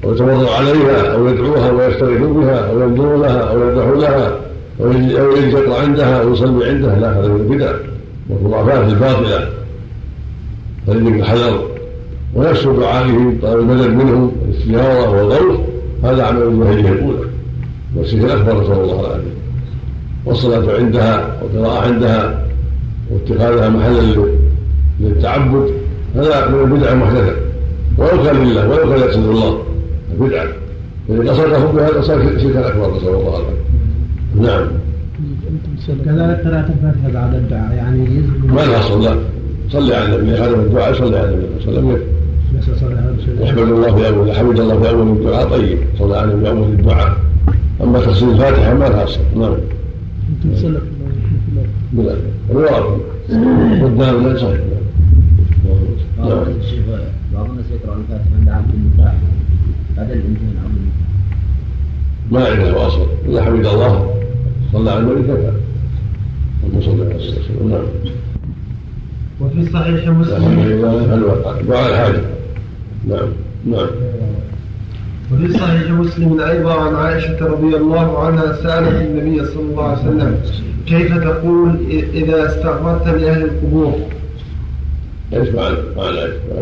يتوضا 0.03 0.55
عليها 0.55 1.13
أو 1.13 1.27
يدعوها 1.27 1.71
ويستغيث 1.71 2.21
بها 2.21 2.69
أو 2.71 2.79
ينظر 2.79 3.17
لها 3.17 3.39
أو 3.39 3.59
يذبح 3.59 4.09
لها 4.09 4.35
يجلس 4.79 5.53
يقرا 5.53 5.81
عندها 5.81 6.21
أو 6.21 6.33
يصلي 6.33 6.69
عندها. 6.69 6.99
لا 6.99 7.19
هذا 7.19 7.27
من 7.27 7.35
البدع 7.35 7.71
والخرافات 8.29 8.89
الباطله 8.89 9.49
فلذلك 10.87 11.19
الحذر 11.19 11.67
ونفس 12.35 12.63
دعائه 12.63 13.33
طلب 13.41 13.59
المدد 13.59 13.89
منهم 13.89 14.31
الاستجاره 14.45 15.11
والغوث. 15.11 15.59
هذا 16.03 16.23
عمل 16.23 16.41
الجاهليه 16.41 16.89
الأولى 16.89 17.29
والشرك 17.95 18.23
الاكبر 18.23 18.63
نسال 18.63 18.81
الله 18.81 18.99
العافيه 18.99 19.33
والصلاة 20.25 20.77
عندها 20.77 21.41
والقراءة 21.41 21.85
عندها 21.85 22.45
واتخاذها 23.11 23.69
محلا 23.69 24.25
للتعبد 24.99 25.69
هذا 26.15 26.47
من 26.47 26.59
البدع 26.59 26.91
المحدثة. 26.91 27.33
ولو 27.97 28.23
كان 28.23 28.35
لله 28.35 28.69
ولو 28.69 28.89
كان 28.89 28.99
يقصد 28.99 29.25
الله 29.25 29.63
البدعة. 30.13 30.47
فإن 31.07 31.29
قصده 31.29 31.65
بها 31.65 32.01
صار 32.01 32.39
شركا 32.39 32.67
اكبر 32.67 32.97
نسال 32.97 33.07
الله 33.07 33.29
العافيه 33.29 33.59
نعم. 34.35 34.67
كذلك 36.05 36.47
قراءة 36.47 36.69
الفاتحة 36.69 37.11
بعد 37.13 37.35
الدعاء 37.35 37.75
يعني 37.75 38.21
ما 38.47 38.61
لها 38.61 38.81
صلى 38.81 39.15
صلي 39.69 39.95
على 39.95 40.15
النبي 40.15 40.31
هذا 40.31 40.55
الدعاء 40.55 40.93
صلي 40.93 41.17
على 41.17 41.29
النبي 41.29 41.63
صلى 41.63 41.79
الله 41.79 41.89
عليه 41.89 41.97
وسلم. 41.97 42.18
صلى 42.61 43.63
الله 43.63 43.95
في 43.95 44.07
اول 44.07 44.31
حمد 44.35 44.59
الله 44.59 44.79
في 44.79 44.89
اول 44.89 45.07
الدعاء 45.07 45.49
طيب. 45.49 45.77
صلى 45.99 46.17
عليه 46.17 46.35
في 46.35 46.49
اول 46.49 46.63
الدعاء 46.63 47.17
أما 47.83 47.99
تفسير 47.99 48.31
الفاتحة 48.31 48.73
ما 48.73 48.85
لها 48.85 49.03
أصل. 49.03 49.19
نعم. 49.35 49.55
بلا 51.93 52.15
لا 52.53 52.69
صحيح. 53.29 53.39
بعض 53.97 53.97
نعم 53.97 54.15
الناس 54.15 54.43
بعض 57.33 57.49
الناس 57.49 57.65
يقرأ 57.71 57.95
الفاتحة 57.97 58.29
عند 58.39 58.49
عبد 58.49 58.73
النكاح 58.73 59.15
هذا 59.97 60.13
الانتهاء 60.13 60.53
عبد 60.65 60.77
النكاح 60.77 60.99
ما 62.31 62.45
عنده 62.45 62.87
أصل. 62.87 63.07
إلا 63.25 63.43
حمد 63.43 63.65
الله. 63.65 64.13
صلى 64.73 64.91
على 64.91 64.99
النبي 64.99 65.21
كفى 65.21 65.51
عليه 66.63 66.77
الصلاه 66.77 67.13
والسلام 67.13 67.69
نعم. 67.69 67.81
وفي 69.41 69.71
صحيح 69.71 69.87
الحمد 69.87 70.17
مسلم 70.17 70.81
دعاء 71.67 71.89
الحاجة 71.91 72.21
نعم 73.07 73.29
نعم. 73.65 73.87
وفي 75.33 75.53
صحيح 75.53 75.91
مسلم 75.91 76.39
أيضا 76.39 76.73
عن 76.73 76.95
عائشة 76.95 77.45
رضي 77.47 77.75
الله 77.75 78.25
عنها 78.25 78.53
سألت 78.53 79.01
النبي 79.01 79.45
صلى 79.45 79.63
الله 79.63 79.83
عليه 79.83 80.01
وسلم 80.01 80.37
كيف 80.85 81.17
تقول 81.17 81.75
إذا 82.13 82.45
استغفرت 82.45 83.07
لأهل 83.07 83.43
القبور؟ 83.43 83.93
إيش؟ 85.33 85.49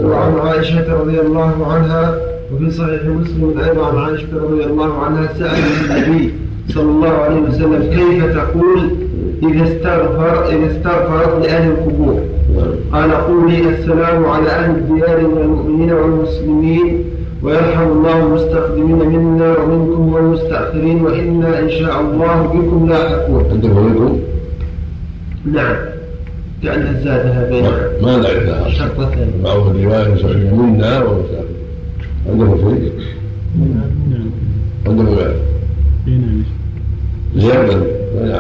وعن 0.02 0.34
عائشة 0.34 0.94
رضي 0.94 1.20
الله 1.20 1.68
عنها 1.74 2.16
وفي 2.54 2.72
صحيح 2.72 3.04
مسلم 3.04 3.60
أيضا 3.64 3.86
عن 3.88 3.98
عائشة 3.98 4.28
رضي 4.34 4.64
الله 4.64 5.04
عنها 5.04 5.34
سألت 5.40 5.92
النبي 5.92 6.34
صلى 6.70 6.90
الله 6.90 7.10
عليه 7.12 7.42
وسلم 7.42 7.84
كيف 7.94 8.26
تقول 8.38 8.90
إذا 9.44 9.64
استغفر 9.64 10.50
إذا 10.50 10.72
استغفرت 10.72 11.46
لأهل 11.46 11.72
القبور؟ 11.72 12.37
قال 12.94 13.12
قولي 13.12 13.70
السلام 13.70 14.26
على 14.26 14.50
أهل 14.50 14.76
الديار 14.76 15.28
من 15.28 15.38
المؤمنين 15.42 15.92
والمسلمين 15.94 17.04
ويرحم 17.44 17.88
الله 17.92 18.24
المستقدمين 18.26 18.96
منا 19.10 19.58
ومنكم 19.58 20.14
والمستأخرين 20.14 21.02
وإنا 21.02 21.60
إن 21.60 21.70
شاء 21.70 22.02
الله 22.02 22.42
بكم 22.44 22.90
لاحقون. 22.90 23.46
عندكم 23.52 23.86
منكم 23.86 24.20
نعم. 25.54 25.76
كأن 26.64 27.02
زادها 27.04 27.50
بين 27.50 27.64
ما- 27.64 27.90
ما 28.02 28.18
نعرف 28.18 28.44
لها 28.44 28.62
أصل. 28.68 28.72
شرطتين 28.76 29.32
معروف 29.44 29.68
الرواية 29.68 30.16
سعوديه 30.16 30.50
منا 30.56 31.04
ومسافر 31.04 31.48
عندكم 32.30 32.58
شيء؟ 32.58 32.92
نعم 33.60 34.30
عندكم 34.88 35.16
غير 35.16 35.36
اي 36.08 36.14
نعم 36.14 36.44
زياده 37.36 37.76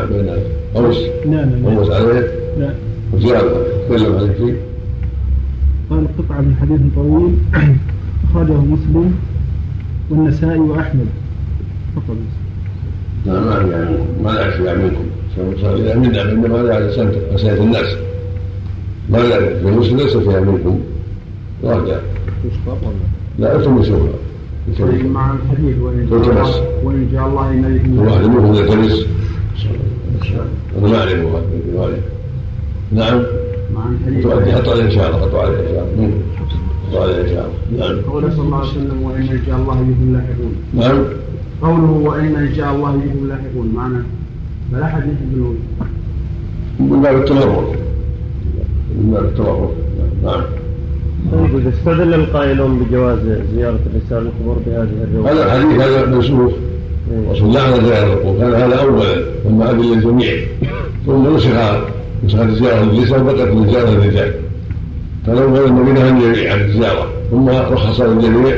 بين 0.10 0.18
بين 0.24 0.30
قوس 0.76 0.98
نعم 1.26 1.50
نعم 1.64 1.78
قوس 1.78 1.90
عليه؟ 1.92 2.28
لا. 2.60 2.70
وزياده 3.14 3.88
تكلم 3.90 4.16
عليه 4.16 4.34
شيء 4.38 4.58
قال 5.90 6.08
قطعة 6.18 6.42
من 6.42 6.56
حديث 6.62 6.82
طويل. 6.96 7.34
أخرجه 8.32 8.58
مسلم 8.58 9.14
والنسائي 10.10 10.60
وأحمد. 10.60 11.06
فقط 11.96 12.18
لا 13.26 13.40
ما 13.40 13.72
يعني 13.72 13.98
ما 14.24 14.34
نعرف 14.34 14.60
يعني 14.60 14.84
منكم. 14.84 15.06
إذا 15.64 15.96
منا 15.96 16.62
هذا 16.62 16.76
على 16.76 16.92
سنه 16.92 17.12
اسئله 17.36 17.64
الناس. 17.64 17.96
ما 19.10 19.30
نعرف 19.30 19.44
في 19.44 19.66
مسلم 19.66 19.98
ليس 19.98 20.18
فيها 20.18 20.40
منكم. 20.40 20.80
راجع 21.64 21.98
لا 23.40 23.56
أنتم 23.56 23.80
نشوفها 23.80 24.10
مع 25.04 25.34
الحديث 25.34 25.78
وإن 25.80 26.08
شاء. 26.10 27.28
الله 27.28 27.28
الله 27.28 27.52
إن 27.86 28.00
واحد 28.00 28.26
منكم 28.26 28.54
يلتمس 28.54 29.06
أنا 30.78 30.88
ما 30.88 31.04
هذا 31.04 31.12
الروايه 31.70 32.02
نعم. 32.92 33.24
مع 33.76 33.84
الحديث 33.90 34.24
تؤدي 34.24 34.52
حط 34.52 34.70
عليه 34.70 34.84
إن 34.84 34.92
شاء 34.92 35.08
الله 35.10 35.22
حطوا 35.22 35.40
عليه 35.42 35.60
إن 35.60 35.68
شاء 35.68 35.88
الله. 35.98 36.12
حطوا 36.90 37.04
عليه 37.04 37.22
إن 37.22 37.28
شاء 37.28 37.50
الله. 37.50 37.88
نعم. 37.88 38.02
قول 38.02 38.34
صلى 38.34 38.42
الله 38.42 38.58
عليه 38.58 38.70
وسلم 38.70 39.02
وإن 39.04 39.22
إن 39.22 39.42
شاء 39.46 39.58
الله 39.58 39.74
بكم 39.74 40.14
لاحقون 40.14 40.56
نعم. 40.74 41.04
قوله 41.62 41.92
وإن 41.92 42.36
إن 42.36 42.56
شاء 42.56 42.76
الله 42.76 42.92
بكم 42.92 43.28
لاحقون 43.28 43.72
معنى 43.76 44.04
فلا 44.72 44.86
أحد 44.86 45.02
يحب 45.02 45.34
النور 45.34 45.56
من 46.80 47.02
باب 47.02 47.16
التمرد. 47.16 47.68
من 48.98 49.12
باب 49.12 49.26
التمرد. 49.26 49.70
نعم. 50.24 50.42
طيب. 51.32 51.60
إذا 51.60 51.70
استدل 51.70 52.14
القائلون 52.14 52.80
بجواز 52.80 53.20
زيارة 53.56 53.80
الرسالة 53.86 54.30
القبور 54.30 54.58
بهذه 54.66 54.90
الرواية 55.04 55.34
هذا 55.34 55.46
الحديث 55.46 55.82
هذا 55.82 56.06
منسوخ. 56.06 56.52
رسول 57.32 57.48
الله 57.48 57.62
على 57.62 57.86
زيارة 57.86 58.14
القبور 58.14 58.38
كان 58.40 58.54
هذا 58.54 58.82
أولا 58.82 59.24
ثم 59.44 59.62
أذن 59.62 59.94
للجميع. 59.94 60.34
ثم 61.06 61.36
نسخ 61.36 61.50
نسخت 62.26 62.42
الزيارة 62.42 62.84
للنساء 62.84 63.22
وبقت 63.22 63.48
الزيارة 63.48 63.90
للرجال 63.90 64.34
فلو 65.28 65.56
قال 65.56 65.66
النبي 65.66 65.92
نهى 65.92 66.10
الجميع 66.10 66.54
عن 66.54 66.62
الزيارة. 66.62 67.08
ثم 67.32 67.50
رخص 67.50 68.02
للجميع 68.02 68.56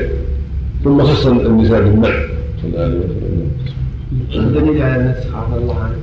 ثم 0.84 1.03
خص 1.03 1.26
النساء 1.26 1.82
بالمنع 1.82 2.20
صلى 2.62 2.70
الله 2.70 2.80
عليه 2.80 2.95
وسلم 2.95 3.49
الدليل 4.36 4.82
على 4.82 5.01
النسخ 5.01 5.36
عفى 5.36 5.57
الله 5.57 5.76
عنه 5.80 5.95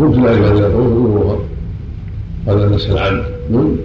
قلت 0.00 0.16
لا 0.16 0.32
إله 0.32 0.52
إلا 0.52 0.66
الله 0.66 1.40
هذا 2.46 2.66
النسخ 2.66 2.90
العام 2.90 3.22
نعم. 3.50 3.76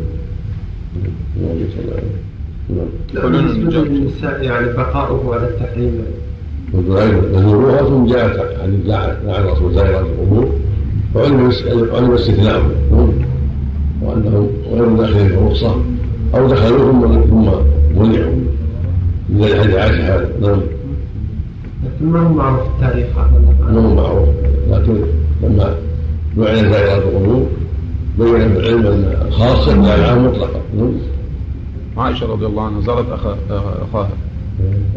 الله 3.16 3.30
بالنسبة. 3.30 3.82
للنساء 3.82 4.44
يعني 4.44 4.68
بقاؤه 4.68 5.36
على 5.36 5.48
التحريم. 5.48 6.02
نزوروها 7.34 7.78
ثم 7.78 8.06
جاءت 8.06 8.62
حديث 8.62 8.86
لعن 8.86 9.16
الرسول 9.28 9.74
زائرة 9.74 10.00
القبور 10.00 10.52
وعلم 11.16 11.52
علم 11.94 12.14
استثناءه 12.14 12.72
وانهم 14.02 14.48
غير 14.72 14.96
داخلين 14.96 15.28
في 15.28 15.34
الرخصة 15.34 15.76
أو 16.36 16.48
دخلوا 16.48 16.92
ثم 16.92 17.22
ثم 17.22 17.50
منعوا 17.96 18.36
من 19.30 19.42
ذلك 19.42 19.60
حديث 19.60 19.76
عائشه 19.76 20.16
هذا 20.16 20.30
نعم. 20.42 20.62
لكن 21.86 22.06
ما 22.06 22.20
هو 22.20 22.34
معروف 22.34 22.62
التاريخ 22.68 23.08
عفى 23.18 23.38
الله 23.38 23.72
ما 23.72 23.82
هو 23.82 23.96
معروف. 23.96 24.30
لكن 24.70 24.96
لما 25.44 25.76
لعن 26.38 26.72
زائرة 26.72 26.98
القبور 26.98 27.48
بين 28.20 28.36
العلم 28.36 28.88
أن 28.88 29.16
الخاصه 29.28 29.76
لا 29.76 29.96
العام 29.96 30.26
مطلقا. 30.26 30.60
نعم. 30.78 30.94
عائشة 31.98 32.28
رضي 32.28 32.46
الله 32.46 32.64
عنها 32.64 32.82
زارت 32.82 33.06
أخاها. 33.12 34.10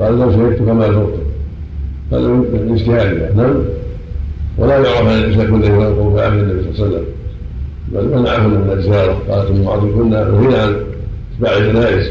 قال 0.01 0.19
لو 0.19 0.31
شهدت 0.31 0.59
كما 0.59 0.87
زرت. 0.87 1.15
هذا 2.13 2.29
من 2.29 2.71
اجتهادها 2.73 3.33
نعم. 3.37 3.55
ولا 4.59 4.79
يعرف 4.79 5.09
أن 5.09 5.19
الإنسان 5.19 5.47
كله 5.47 6.15
في 6.15 6.21
عهد 6.23 6.39
النبي 6.39 6.63
صلى 6.63 6.71
الله 6.87 6.87
عليه 6.87 6.89
وسلم. 6.97 7.05
بل 7.89 8.19
منعهن 8.19 8.51
من 8.51 8.71
الزياره 8.79 9.23
قالت 9.29 9.51
ام 9.51 9.65
معاذ 9.65 9.81
كنا 9.81 10.31
نهينا 10.31 10.63
عن 10.63 10.77
إتباع 11.35 11.57
الجنائز. 11.57 12.11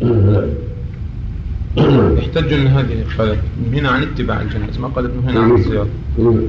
يحتج 2.18 2.52
ان 2.52 2.66
هذه 2.66 3.04
قالت 3.18 3.38
هنا 3.72 3.88
عن 3.88 4.02
اتباع 4.02 4.42
الجنائز. 4.42 4.78
ما 4.78 4.88
قالت 4.88 5.10
هنا 5.28 5.40
عن 5.40 5.54
الزيارة؟ 5.54 5.88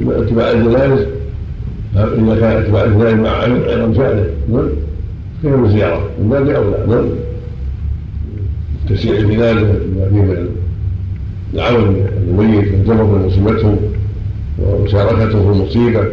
اتباع 0.08 0.52
الجنائز. 0.52 1.08
اذا 1.96 2.38
كان 2.40 2.62
اتباع 2.62 2.84
الجنائز 2.84 3.14
مع 3.14 3.42
شأنه. 3.94 4.26
نعم. 4.50 4.70
كيف 5.42 5.54
الزياره 5.66 6.10
من 6.20 6.30
باب 6.30 6.50
أولى. 6.50 6.86
نعم. 6.88 7.06
تسيع 8.90 9.18
البلاد 9.18 9.58
بما 9.58 10.10
فيه 10.10 10.22
من 10.22 10.50
العون 11.54 12.06
الميت 12.28 12.74
والجبر 12.74 13.04
من 13.04 13.26
مصيبته 13.28 13.78
ومشاركته 14.60 15.44
في 15.44 15.58
المصيبه 15.60 16.08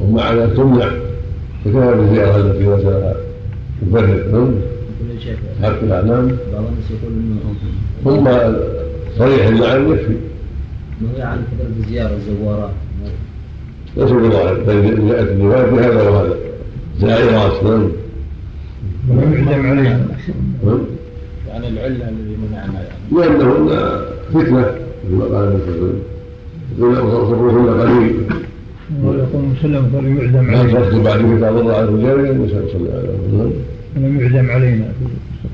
ومع 0.00 0.32
ذلك 0.32 0.52
تمنع 0.56 0.88
فكفى 1.64 1.96
بالزياره 1.96 2.36
التي 2.36 2.58
نزلها 2.68 3.14
تفرق 3.82 4.32
نعم 4.32 4.54
حق 5.62 5.82
الاعلام 5.82 6.26
بعض 6.52 6.64
الناس 6.64 6.90
يقول 6.90 7.12
إنه 7.12 7.40
ثم 8.04 8.24
صريح 9.18 9.46
اللعن 9.46 9.90
يكفي 9.92 10.16
نهي 11.00 11.22
عن 11.22 11.38
كثرة 11.38 11.68
الزيارة 11.84 12.16
الزوارات 12.16 12.70
ليس 13.96 14.10
بظاهر 14.10 14.54
بل 14.54 15.08
جاءت 15.08 15.28
الروايه 15.28 15.70
بهذا 15.70 16.08
وهذا. 16.10 16.34
زائرات. 17.00 17.64
نعم. 17.64 17.88
ولم 19.10 19.32
يعدم 19.32 19.66
علينا 19.66 20.06
نعم. 20.64 20.78
يعني 21.48 21.68
العلة 21.68 22.08
الذي 22.08 22.36
منعنا 22.50 22.82
يعني. 22.82 22.98
لأنهن 23.12 23.68
فتنة. 24.34 24.74
كما 25.10 25.24
قال 25.24 25.48
النبي 25.48 25.64
صلى 25.64 25.74
الله 25.74 25.78
عليه 25.78 25.82
وسلم 25.82 26.02
صبرهن 26.76 27.80
قليل. 27.80 28.16
ويقول 29.04 29.42
مسلم 29.44 29.84
لا 29.92 30.58
علينا. 30.58 30.72
ترد 30.72 31.02
بعد 31.04 31.18
إذا 31.18 31.50
ضر 31.50 31.74
على 31.74 31.84
الرجال 31.84 32.50
صلى 32.50 32.80
الله 32.80 32.92
عليه 32.98 33.08
وسلم. 33.08 33.52
ولم 33.96 34.20
يعدم 34.20 34.50
علينا. 34.50 34.92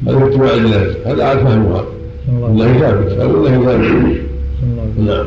هذا 0.09 0.27
اتباع 0.27 0.55
الناس 0.55 0.97
هذا 1.07 1.25
عاد 1.25 1.39
فهمها. 1.39 1.85
صلى 2.27 2.37
الله 2.37 2.49
الله 2.49 2.65
عليه 2.65 2.79
ثابت 2.79 3.13
أو 3.21 3.31
الله 3.31 3.51
ثابت 3.51 3.85
صلى 4.61 4.71
الله 4.71 4.83
عليه 4.99 5.15
نعم. 5.15 5.27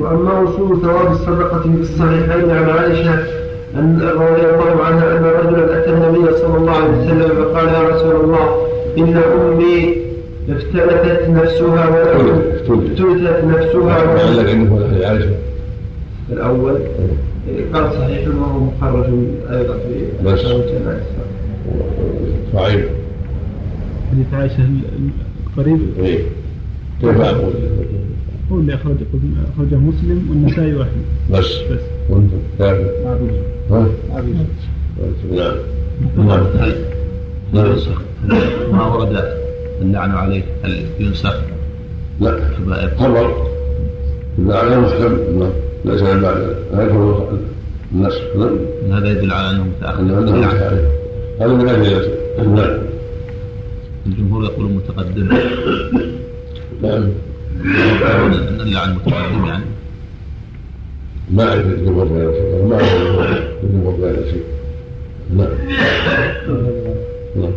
وأما 0.00 0.38
وصول 0.38 0.82
ثواب 0.82 1.12
الصدقة 1.12 1.60
في 1.60 1.80
الصحيحين 1.80 2.50
عن 2.50 2.70
عائشة 2.70 3.14
أن 3.74 4.00
رضي 4.00 4.42
الله 4.42 4.84
عنها 4.84 5.18
أن 5.18 5.24
رجلا 5.24 5.78
أتى 5.78 5.90
النبي 5.90 6.36
صلى 6.36 6.56
الله 6.56 6.72
عليه 6.72 6.98
وسلم 6.98 7.44
فقال 7.44 7.68
يا 7.68 7.88
رسول 7.88 8.24
الله 8.24 8.66
إن 8.98 9.16
أمي 9.16 9.96
افتلتت 10.48 11.28
نفسها 11.28 11.88
افتلتت 12.54 13.44
نفسها 13.44 14.04
لعلك 14.34 14.48
حديث 14.48 15.04
عائشة 15.04 15.34
الأول. 16.32 16.78
قال 17.74 17.92
صحيح 17.92 18.28
وهو 18.28 18.60
مخرج 18.60 19.04
أيضا 19.50 19.74
في 19.78 20.24
بس. 20.24 20.40
صحيح 22.54 22.84
حديث 24.12 24.26
عائشة 24.34 24.58
ال- 24.58 24.80
ال- 24.98 25.10
القريب 25.46 25.80
إيه. 25.98 26.18
كيف 27.00 27.20
أقول؟ 27.20 27.52
هو 28.52 28.58
اللي 28.58 28.74
أخرج 28.74 28.96
أخرجه 29.54 29.74
مسلم 29.76 30.26
والنسائي 30.30 30.74
واحد. 30.74 30.90
بس. 31.32 31.54
بس. 31.70 31.80
ما 32.10 33.18
في 33.18 33.30
ها؟ 33.70 33.86
ما 34.14 34.22
في 34.22 35.36
نعم. 35.36 35.54
نعم. 36.28 36.46
نعم. 37.52 37.66
ينسخ 37.66 38.02
ما 38.72 38.86
ورد 38.86 39.22
اللعن 39.80 40.10
عليه 40.10 40.42
هل 40.64 40.84
ينسخ 41.00 41.34
لا 42.20 42.38
إذا 44.38 44.56
عليه 44.58 44.76
محكم 44.76 45.38
نعم 45.38 45.50
ليس 45.84 46.02
بعد 46.02 46.56
هذا 46.72 46.92
هو 46.92 47.28
النسخ 47.92 48.20
نعم 48.36 48.58
هذا 48.92 49.10
يدل 49.10 49.32
على 49.32 49.50
اللعن. 49.50 49.60
متعارف. 49.68 50.80
هذا 51.40 51.52
من 51.52 51.68
أجل 51.68 52.08
نعم 52.54 52.78
الجمهور 54.06 54.44
يقول 54.44 54.70
متقدم 54.72 55.28
نعم 56.82 57.08
أن 58.14 58.60
اللعن 58.60 58.94
متقدم 58.94 59.46
يعني 59.46 59.64
ما 61.30 61.48
أعرف 61.48 61.66
الجمهور 61.66 62.06
الشيء 62.06 62.64
ما 62.66 62.74
أعرف 62.74 63.62
الجمهور 63.64 64.10
الشيء 64.10 64.42
نعم 65.36 65.48
نعم 67.36 67.52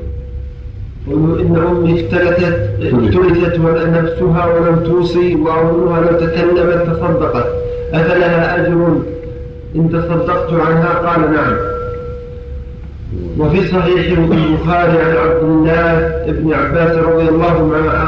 إن 1.07 1.63
أمي 1.69 2.01
افتلتت 2.01 2.69
افتلتت 2.81 3.59
نفسها 3.59 4.45
ولم 4.45 4.83
توصي 4.85 5.35
وأمها 5.35 6.01
لو 6.01 6.17
تكلمت 6.19 6.87
تصدقت 6.87 7.45
أفلها 7.93 8.55
أجر 8.55 9.01
إن 9.75 9.89
تصدقت 9.89 10.53
عنها؟ 10.53 10.93
قال 10.93 11.31
نعم. 11.33 11.70
وفي 13.39 13.67
صحيح 13.67 14.17
البخاري 14.17 14.99
عن 15.01 15.15
عبد 15.17 15.43
الله 15.43 16.11
بن 16.27 16.53
عباس 16.53 16.97
رضي 16.97 17.29
الله 17.29 17.53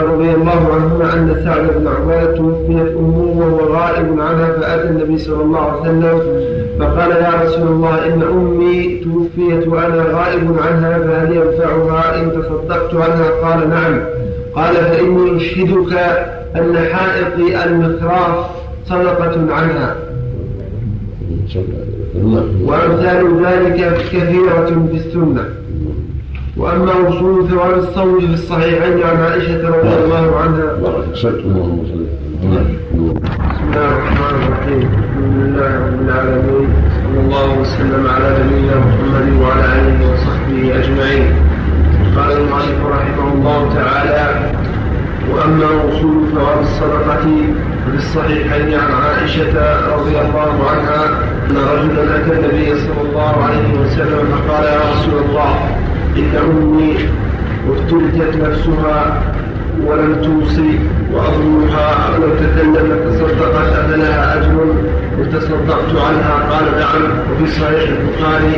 رضي 0.02 0.32
الله 0.32 0.74
عنهما 0.74 1.14
أن 1.14 1.42
سعد 1.46 1.68
بن 1.78 1.88
عبادة 1.88 2.38
توفيت 2.38 2.96
أمه 2.98 3.34
وهو 3.38 3.74
غائب 3.74 4.20
عنها 4.20 4.52
فأتى 4.52 4.90
النبي 4.90 5.18
صلى 5.18 5.44
الله 5.44 5.60
عليه 5.60 5.82
وسلم 5.82 6.20
فقال 6.80 7.12
يا 7.12 7.32
رسول 7.44 7.68
الله 7.68 8.06
إن 8.06 8.22
أمي 8.22 9.04
توفيت 9.04 9.68
وأنا 9.68 10.04
غائب 10.04 10.56
عنها 10.68 11.00
فهل 11.00 11.36
ينفعها 11.36 12.22
إن 12.22 12.32
تصدقت 12.32 12.96
عنها؟ 12.96 13.30
قال 13.30 13.70
نعم. 13.70 14.00
قال 14.56 14.76
فإني 14.76 15.38
أشهدك 15.38 15.94
أن 16.56 16.78
حائطي 16.94 17.64
المخراف 17.66 18.46
صدقة 18.86 19.54
عنها. 19.54 19.96
وأمثال 22.68 23.22
ذلك 23.46 23.80
كثيرة 24.12 24.70
في 24.92 24.98
السنة. 24.98 25.46
وأما 26.58 26.94
وصول 26.94 27.50
ثواب 27.50 27.78
الصوم 27.78 28.20
في 28.20 28.34
الصحيحين 28.34 29.04
عن 29.04 29.18
عائشة 29.18 29.70
رضي 29.70 29.94
الله 30.04 30.26
عنها. 30.42 30.68
بسم 31.14 31.28
الله 33.70 33.88
الرحمن 33.92 34.34
الرحيم. 34.44 34.84
الحمد 35.04 35.36
لله 35.44 35.70
رب 35.86 36.00
العالمين. 36.06 36.68
صلى 37.04 37.20
الله 37.26 37.48
وسلم 37.62 38.04
على 38.08 38.28
نبينا 38.40 38.76
محمد 38.86 39.28
وعلى 39.42 39.66
آله 39.78 39.98
وصحبه 40.14 40.62
أجمعين. 40.80 41.26
قال 42.16 42.32
المؤلف 42.38 42.80
رحمه 42.96 43.28
الله 43.34 43.60
تعالى 43.74 44.24
وأما 45.32 45.70
وصول 45.70 46.24
ثواب 46.36 46.62
الصدقة 46.62 47.26
في 47.92 47.98
الصحيحين 47.98 48.74
عن 48.80 48.92
عائشة 48.92 49.54
رضي 49.96 50.20
الله 50.22 50.70
عنها 50.70 51.06
أن 51.50 51.56
رجلا 51.56 52.16
أتى 52.16 52.32
النبي 52.40 52.80
صلى 52.80 53.02
الله 53.10 53.44
عليه 53.44 53.80
وسلم 53.80 54.26
فقال 54.32 54.64
يا 54.64 54.80
رسول 54.92 55.22
الله 55.30 55.56
إن 56.18 56.32
أمي 56.46 56.96
افتلتت 57.70 58.36
نفسها 58.36 59.22
ولم 59.86 60.16
توصي 60.22 60.80
وأظنها 61.14 62.18
لو 62.22 62.28
تكلمت 62.36 63.08
تصدقت 63.08 63.74
أفلها 63.74 64.38
أجر 64.38 64.64
إن 65.20 65.30
تصدقت 65.34 65.96
عنها. 66.08 66.50
قال 66.52 66.66
نعم. 66.66 67.12
وفي 67.32 67.52
صحيح 67.52 67.90
البخاري 67.90 68.56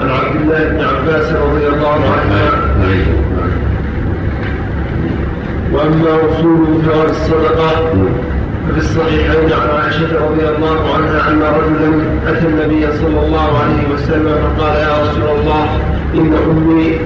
عن 0.00 0.10
عبد 0.10 0.40
الله 0.40 0.64
بن 0.68 0.84
عباس 0.84 1.32
رضي 1.32 1.66
الله 1.66 1.88
عنهما 1.88 2.72
وأما 5.72 6.12
وصول 6.14 6.66
ثواب 6.84 7.10
الصدقة 7.10 7.70
ففي 8.68 8.78
الصحيحين 8.78 9.52
عن 9.52 9.68
عائشة 9.68 10.24
رضي 10.26 10.48
الله 10.56 10.94
عنها 10.94 11.30
أن 11.30 11.42
رجلا 11.42 11.90
أتى 12.28 12.46
النبي 12.46 12.86
صلى 12.92 13.26
الله 13.26 13.58
عليه 13.58 13.94
وسلم 13.94 14.34
فقال 14.56 14.76
يا 14.76 15.02
رسول 15.02 15.38
الله 15.40 15.64
إن 16.14 16.34
أمي 16.50 16.98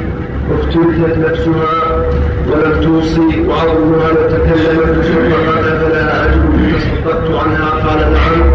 افتلتت 0.55 1.19
نفسها 1.19 2.05
ولم 2.49 2.81
توصي 2.83 3.41
وأظنها 3.49 4.09
لو 4.09 4.29
تكلمت 4.29 5.05
تصدقت 5.05 5.65
فلها 5.83 6.25
أجر 6.25 6.43
تصدقت 6.79 7.45
عنها. 7.45 7.71
قال 7.71 8.13
نعم. 8.13 8.51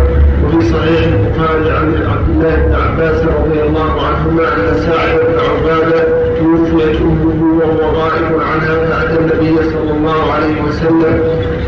وفي 0.46 0.70
صحيح 0.70 1.02
البخاري 1.04 1.72
عن 1.72 1.94
عبد 2.12 2.30
الله 2.30 2.56
بن 2.56 2.76
عباس 2.76 3.22
رضي 3.22 3.62
الله 3.62 4.08
عنهما 4.08 4.44
أن 4.44 4.78
ساعد 4.78 5.20
بن 5.20 5.40
عبادة 5.40 6.21
توفيت 6.42 7.02
أمه 7.02 7.54
وهو 7.60 7.92
غائب 8.00 8.40
عنها 8.52 8.86
فأتى 8.86 9.20
النبي 9.20 9.56
صلى 9.56 9.92
الله 9.98 10.34
عليه 10.34 10.62
وسلم 10.62 11.20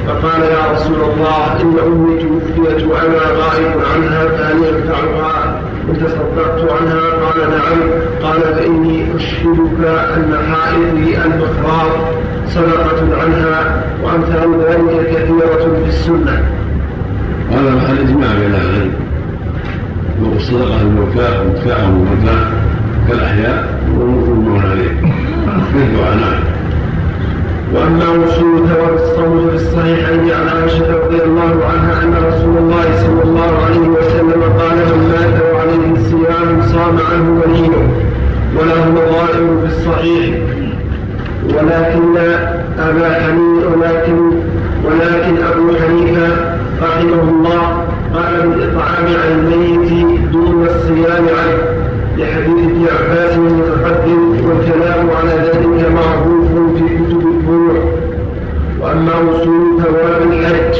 فقال 0.07 0.41
يا 0.41 0.73
رسول 0.73 0.95
الله 0.95 1.61
إن 1.61 1.75
أمي 1.87 2.21
توفيت 2.21 2.87
وأنا 2.87 3.17
غائب 3.17 3.73
عنها 3.95 4.27
فهل 4.27 4.57
ينفعها. 4.57 5.61
إن 5.89 5.97
تصدقت 5.97 6.71
عنها؟ 6.71 7.01
قال 7.01 7.49
نعم. 7.49 7.79
قال 8.23 8.41
فإني 8.41 9.15
أشهدك 9.15 9.85
أن 10.15 10.37
حائطي 10.51 11.25
المخراط 11.25 11.91
صدقة 12.47 13.21
عنها 13.21 13.83
وأمثال 14.03 14.59
ذلك 14.61 15.07
كثيرة 15.09 15.75
في 15.83 15.89
السنة. 15.89 16.45
هذا 17.51 17.75
محل 17.75 17.97
اجماع 17.97 18.33
بين 18.39 18.53
أهل 18.55 18.75
العلم 18.75 18.93
الصدقه 20.35 20.85
ومدفعه 20.85 21.85
الموتى 21.85 22.62
كالاحياء 23.07 23.79
والمغمون 23.99 24.61
عليه. 24.61 24.91
بالدعاء 25.73 26.15
نعم 26.15 26.43
وأما 27.73 28.09
وصول 28.09 28.67
ثواب 28.67 28.93
الصوم 28.93 29.49
في 29.49 29.55
الصحيحين 29.55 30.19
عن 30.19 30.47
عائشة 30.57 30.97
رضي 31.05 31.23
الله 31.23 31.65
عنها 31.65 32.03
أن 32.03 32.13
رسول 32.27 32.57
الله 32.57 32.85
صلى 33.03 33.23
الله 33.23 33.51
عليه 33.65 33.87
وسلم 33.87 34.43
قال 34.59 34.75
من 34.75 35.13
مات 35.13 35.53
وعليه 35.53 35.95
الصيام 35.95 36.61
صام 36.61 36.97
عنه 37.11 37.41
وليه 37.41 37.69
وله 38.57 38.89
نظائر 38.91 39.59
في 39.61 39.67
الصحيح. 39.75 40.35
ولكن 41.49 42.17
أبا 42.79 43.13
حنيفة 43.13 43.69
ولكن 43.77 44.31
ولكن 44.85 45.43
أبو 45.43 45.75
حنيفة 45.75 46.27
رحمه 46.81 47.21
الله 47.29 47.85
قال 48.13 48.49
بالإطعام 48.49 49.05
عن 49.05 49.31
الميت 49.39 50.19
دون 50.31 50.65
الصيام 50.65 51.25
عنه 51.39 51.72
لحديث 52.17 52.47
ابن 52.47 52.85
عباس 52.99 53.37
المتقدم 53.37 54.49
والكلام 54.49 55.09
على 55.09 55.29
ذلك 55.29 55.91
معروف 55.91 56.77
في 56.77 56.83
كتب 56.83 57.27
البيوع 57.27 57.93
وأما 58.81 59.15
وصول 59.15 59.81
ثواب 59.83 60.21
الحج 60.31 60.75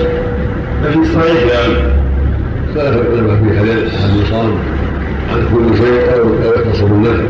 ففي 0.84 1.06
صحيح. 1.06 1.68
ثلاثة 2.74 3.02
العلماء 3.02 3.36
في 3.36 3.60
حديث 3.60 3.94
هل 3.94 4.22
يصام 4.22 4.52
عن 5.32 5.40
كل 5.54 5.78
شيء 5.78 6.14
أو 6.14 6.34
يقتصر 6.44 6.86
النفل 6.86 7.26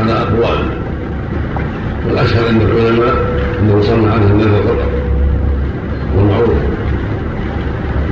على 0.00 0.12
أقوال. 0.12 0.64
والأشهر 2.08 2.48
عند 2.48 2.62
العلماء 2.62 3.14
أنه 3.60 3.78
يصام 3.78 4.04
عنه 4.04 4.26
النفل 4.30 4.68
فقط. 4.68 4.90
والمعروف. 6.16 6.58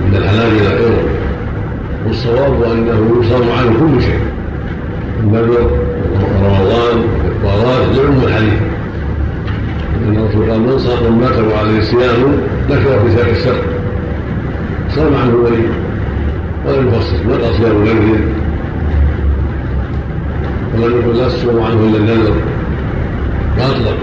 عند 0.07 0.15
الحنابلة 0.15 0.71
أيضا 0.77 1.03
والصواب 2.07 2.63
أنه 2.63 3.21
يصام 3.21 3.51
عنه 3.59 3.81
كل 3.81 4.03
شيء. 4.03 4.21
النذر 5.21 5.71
ورمضان 6.13 6.99
والإفطارات 7.45 7.97
يعم 7.97 8.25
الحديث. 8.25 8.61
أن 10.09 10.17
الرسول 10.17 10.51
قال 10.51 10.61
من 10.61 10.79
صام 10.79 11.21
مات 11.21 11.39
وعليه 11.39 11.81
صيام 11.81 12.21
ذكر 12.71 12.99
في 13.01 13.09
ذلك 13.17 13.37
الشر 13.37 13.63
صام 14.89 15.15
عنه 15.15 15.35
ولي. 15.35 15.65
ولم 16.67 16.89
يخصص 16.89 17.21
قال 17.31 17.55
صيام 17.55 17.85
غيره 17.85 18.21
ولم 20.75 21.01
يقل 21.01 21.17
لا 21.19 21.29
تصوم 21.29 21.63
عنه 21.63 21.81
إلا 21.81 21.99
النذر. 21.99 22.35
فاطلق 23.57 23.97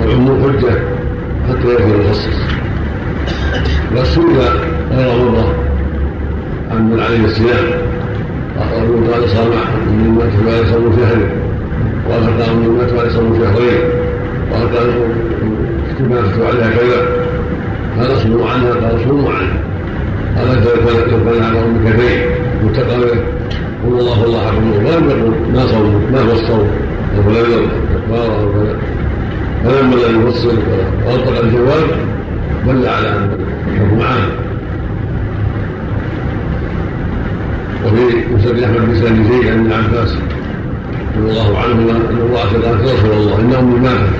والعموم 0.00 0.42
حجة 0.42 0.72
حتى 1.48 1.74
يكون 1.74 2.00
يخصص 2.00 2.36
وسئل 3.96 4.38
غير 4.92 5.24
مره 5.24 5.54
عن 6.70 6.90
من 6.90 7.00
عليه 7.00 7.24
الصيام 7.24 7.87
رجل 8.58 9.12
قال 9.12 9.22
من 9.86 10.10
مات 10.18 10.32
ولا 10.46 10.60
يصوم 10.60 10.84
شهر 10.96 11.16
من 12.54 12.78
مات 12.78 12.92
ولا 12.92 13.06
يصوم 13.06 13.28
شهرين 13.40 13.80
قال 14.52 14.64
ماتت 16.10 16.38
عليها 16.48 16.70
كذا. 16.70 17.00
قال 17.98 18.12
اصوموا 18.16 18.50
عنها 18.50 18.70
قال 18.70 19.00
صوموا 19.08 19.30
عنها 19.30 19.58
قال 20.36 20.48
كان 20.64 21.42
على 21.42 21.58
ام 21.60 21.88
كفين 21.88 22.18
متقى 22.64 22.96
قل 23.84 24.00
الله 24.00 24.24
الله 24.24 24.40
حق 24.40 24.58
ولم 24.58 25.10
يقل 25.10 25.32
ما 25.54 25.66
صوم؟ 25.66 26.06
ما 26.12 26.20
هو 26.20 26.32
الصوم؟ 26.32 26.68
أو 27.16 27.30
لم 27.30 27.36
يقل 27.36 27.68
أو 28.12 28.52
كذا 28.52 28.76
فلما 29.64 29.94
لم 29.94 30.28
يفصل 30.28 30.56
وأطلق 31.06 31.40
الجواب 31.40 31.86
دل 32.66 32.88
على 32.88 33.08
أن 33.08 33.30
الحكم 33.68 34.02
عام. 34.02 34.47
وفي 37.88 38.34
مسند 38.34 38.62
احمد 38.62 38.76
بن 38.76 38.94
سعد 38.94 39.14
زيد 39.30 39.46
عن 39.52 39.58
ابن 39.58 39.72
عباس 39.72 40.14
رضي 41.18 41.30
الله 41.30 41.58
عنهما 41.58 41.92
أن 41.92 42.18
الله. 42.20 42.40
قال 42.40 42.86
يا 42.86 42.94
رسول 42.94 43.10
الله 43.12 43.40
أن 43.40 43.52
امي 43.52 43.78
ماتت 43.80 44.12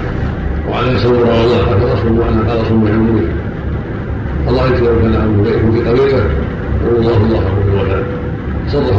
وعلى 0.69 0.99
سوى 0.99 1.19
الله 1.19 1.59
قال 1.59 1.93
رسول 1.93 2.11
الله. 2.11 2.27
قال 2.49 2.67
صوم 2.69 2.87
عن 2.87 3.09
الله. 3.09 4.67
يكتب 4.67 5.03
كان 5.03 5.15
عنه 5.15 5.49
يكون 5.49 5.73
في 5.73 5.81
قريته 5.89 6.23
والله 6.85 7.17
الله 7.17 7.41
حق 7.41 7.59
الولد 7.69 8.05
صرح 8.69 8.97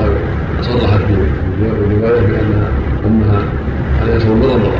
صرحت 0.62 1.00
في 1.00 1.14
الروايه 1.62 2.22
بانها 2.22 2.70
أمها 3.08 3.42
عليه 4.02 4.16
الصلاة 4.16 4.34
والسلام 4.34 4.62
رمضان 4.62 4.74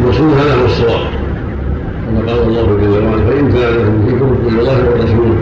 المقصود 0.00 0.32
هذا 0.32 0.54
هو 0.60 0.64
الصواب. 0.64 1.06
كما 2.06 2.20
قال 2.32 2.42
الله 2.42 2.66
جل 2.66 2.88
وعلا 2.88 3.24
فإن 3.24 3.52
كان 3.52 3.72
لكم 3.74 4.06
فيكم 4.06 4.36
إلى 4.48 4.60
الله 4.60 4.78
ورسوله 4.90 5.36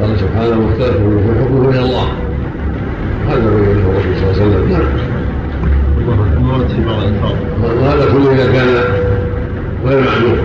قال 0.00 0.20
سبحانه 0.20 0.66
واختلفوا 0.66 1.20
في 1.20 1.40
حكمه 1.40 1.70
إلى 1.70 1.80
الله. 1.80 2.08
هذا 3.28 3.50
بينه 3.50 3.90
الرسول 3.90 4.14
صلى 4.16 4.30
الله 4.30 4.42
عليه 4.42 4.46
وسلم. 4.46 4.72
نعم. 4.72 6.48
ورد 6.48 6.68
في 6.68 6.84
بعض 6.84 7.02
الالفاظ 7.02 7.32
وهذا 7.62 8.04
كله 8.12 8.32
إذا 8.32 8.52
كان 8.52 8.68
غير 9.86 10.00
معلوم. 10.00 10.38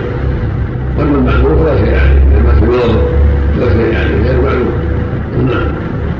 واما 0.98 1.18
المعلوم 1.18 1.64
فلا 1.64 1.76
شيء 1.76 1.94
عليه 1.94 2.24
لما 2.38 2.52
في 2.52 2.64
مرض 2.64 2.96
لا 3.60 3.68
شيء 3.68 3.98
عليه 3.98 4.30
غير 4.30 4.42
معلوم. 4.42 4.72
نعم. 5.46 5.66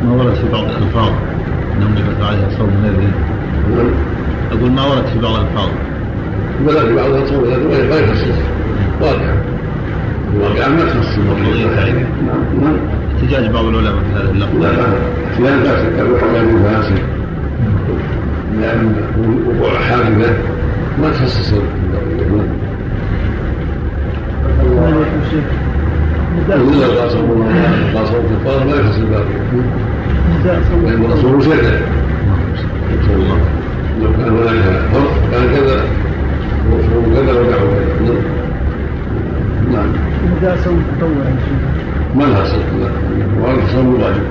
ما 0.05 0.23
ورد 0.23 0.35
في 0.35 0.49
بعض 0.53 0.65
الألفاظ. 0.65 1.11
إنه 1.77 1.89
نبت 1.89 2.23
عليها 2.23 2.49
صوم 2.59 2.71
نذر 2.85 3.11
نعم. 3.77 3.91
أقول 4.53 4.71
ما 4.71 4.87
ورد 4.87 5.07
في 5.07 5.19
بعض 5.19 5.35
الألفاظ. 5.35 5.69
بل 6.67 6.89
في 6.89 6.97
بعض 6.97 7.11
الصوم 7.11 7.45
لكن 7.45 7.89
ما 7.91 7.97
يخصص 7.97 8.39
واقع. 9.01 9.35
الواقع 10.35 10.69
ما 10.69 10.85
تخصص 10.85 11.19
نعم 11.19 12.63
نعم. 12.63 13.02
احتجاج 13.23 13.51
بعض 13.51 13.65
العلماء 13.65 14.03
في 14.03 14.21
هذا 14.21 14.31
اللفظ. 14.31 14.57
لا 14.57 14.73
لا 14.73 14.87
فاسد 15.67 15.97
أحيانا 16.17 16.63
فاسد 16.63 16.99
لأن 18.61 18.95
وقوع 19.47 19.79
حادثه 19.79 20.33
ما 21.03 21.11
تخصص 21.11 21.53
إلا 21.53 21.63
الله 28.63 28.77
يخص 28.77 28.97
الباقي 28.99 29.35
لأن 30.85 31.05
الرسول 31.05 31.43
لو 34.03 34.13
كان 34.13 34.29
هناك 34.29 34.83
فرق 34.93 35.13
كان 35.33 35.45
كذا. 35.55 35.85
الرسول 36.73 37.05
كذا 37.15 37.33
نعم. 39.73 39.93
إذا 40.43 40.57
تطوع 40.99 41.25
ما 42.15 42.25
لها 42.25 42.45
لا 42.45 42.91
وهذا 43.41 43.79
واجب. 43.79 44.23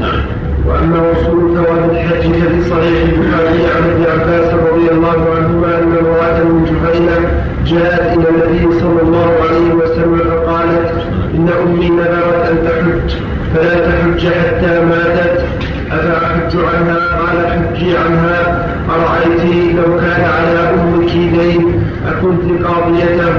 نعم. 0.00 0.20
وأما 0.66 1.10
وصول 1.10 1.54
ثواب 1.56 1.90
الحج 1.90 2.32
ففي 2.32 2.62
صحيح 2.70 3.02
البخاري 3.02 3.66
عن 3.76 3.90
ابن 3.90 4.02
عباس 4.02 4.54
رضي 4.54 4.90
الله 4.90 5.34
عنهما 5.36 5.78
أن 5.78 5.96
امرأة 6.00 6.44
من 6.44 6.64
جهينة 6.64 7.30
جاءت 7.66 8.18
إلى 8.18 8.28
النبي 8.28 8.80
صلى 8.80 9.02
الله 9.02 9.32
عليه 9.42 9.74
وسلم 9.74 10.18
فقالت 10.18 10.92
إن 11.34 11.48
أمي 11.62 11.88
نذرت 11.90 12.50
أن 12.50 12.56
تحج 12.64 13.22
فلا 13.54 13.74
تحج 13.74 14.26
حتى 14.26 14.80
ماتت. 14.84 15.44
أفأحج 15.92 16.56
عنها؟ 16.56 16.96
قال 16.96 17.46
حجي 17.46 17.96
عنها. 17.96 18.67
ارايت 18.88 19.74
لو 19.76 19.96
كان 20.00 20.22
على 20.36 20.60
أمك 20.70 21.12
دين؟ 21.12 21.82
اكنت 22.08 22.66
قاضيته 22.66 23.36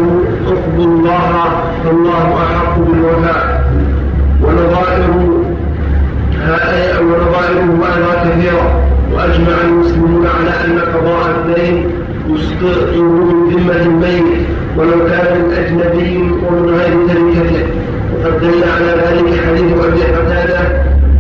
اقضوا 0.48 0.86
الله 0.86 1.32
فالله 1.84 2.26
أحق 2.44 2.80
بالوفاء. 2.80 3.72
ونظائر 4.44 5.12
ونظائره 7.02 7.70
أيضا 7.96 8.14
كثيرة. 8.24 8.68
وأجمع 9.14 9.56
المسلمون 9.66 10.28
على 10.28 10.50
أن 10.66 10.80
قضاء 10.80 11.24
الدين 11.36 11.92
يسقطه 12.30 13.02
من 13.04 13.50
ذمة 13.54 13.82
الميت. 13.82 14.48
ولو 14.78 15.00
كان 15.10 15.28
من 15.38 15.54
أجنبي 15.54 16.14
ومن 16.18 16.70
غير 16.70 16.94
تركته. 17.08 17.66
وقد 18.14 18.40
دل 18.42 18.64
على 18.76 18.92
ذلك 19.02 19.28
حديث 19.48 19.86
أبي 19.86 20.02
قتادة 20.04 20.60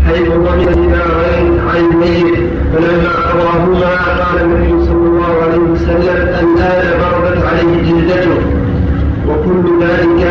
حيث 0.07 0.27
ضمن 0.27 0.65
دينارين 0.65 1.59
عن 1.69 1.79
الميت. 1.91 2.39
فلما 2.73 3.09
قضاهما 3.31 3.95
قال 4.23 4.41
النبي 4.41 4.85
صلى 4.85 5.07
الله 5.07 5.33
عليه 5.43 5.57
وسلم 5.57 6.27
الآن 6.39 6.99
بردت 6.99 7.45
عليه 7.45 7.91
جلدته. 7.91 8.39
وكل 9.27 9.83
ذلك 9.85 10.21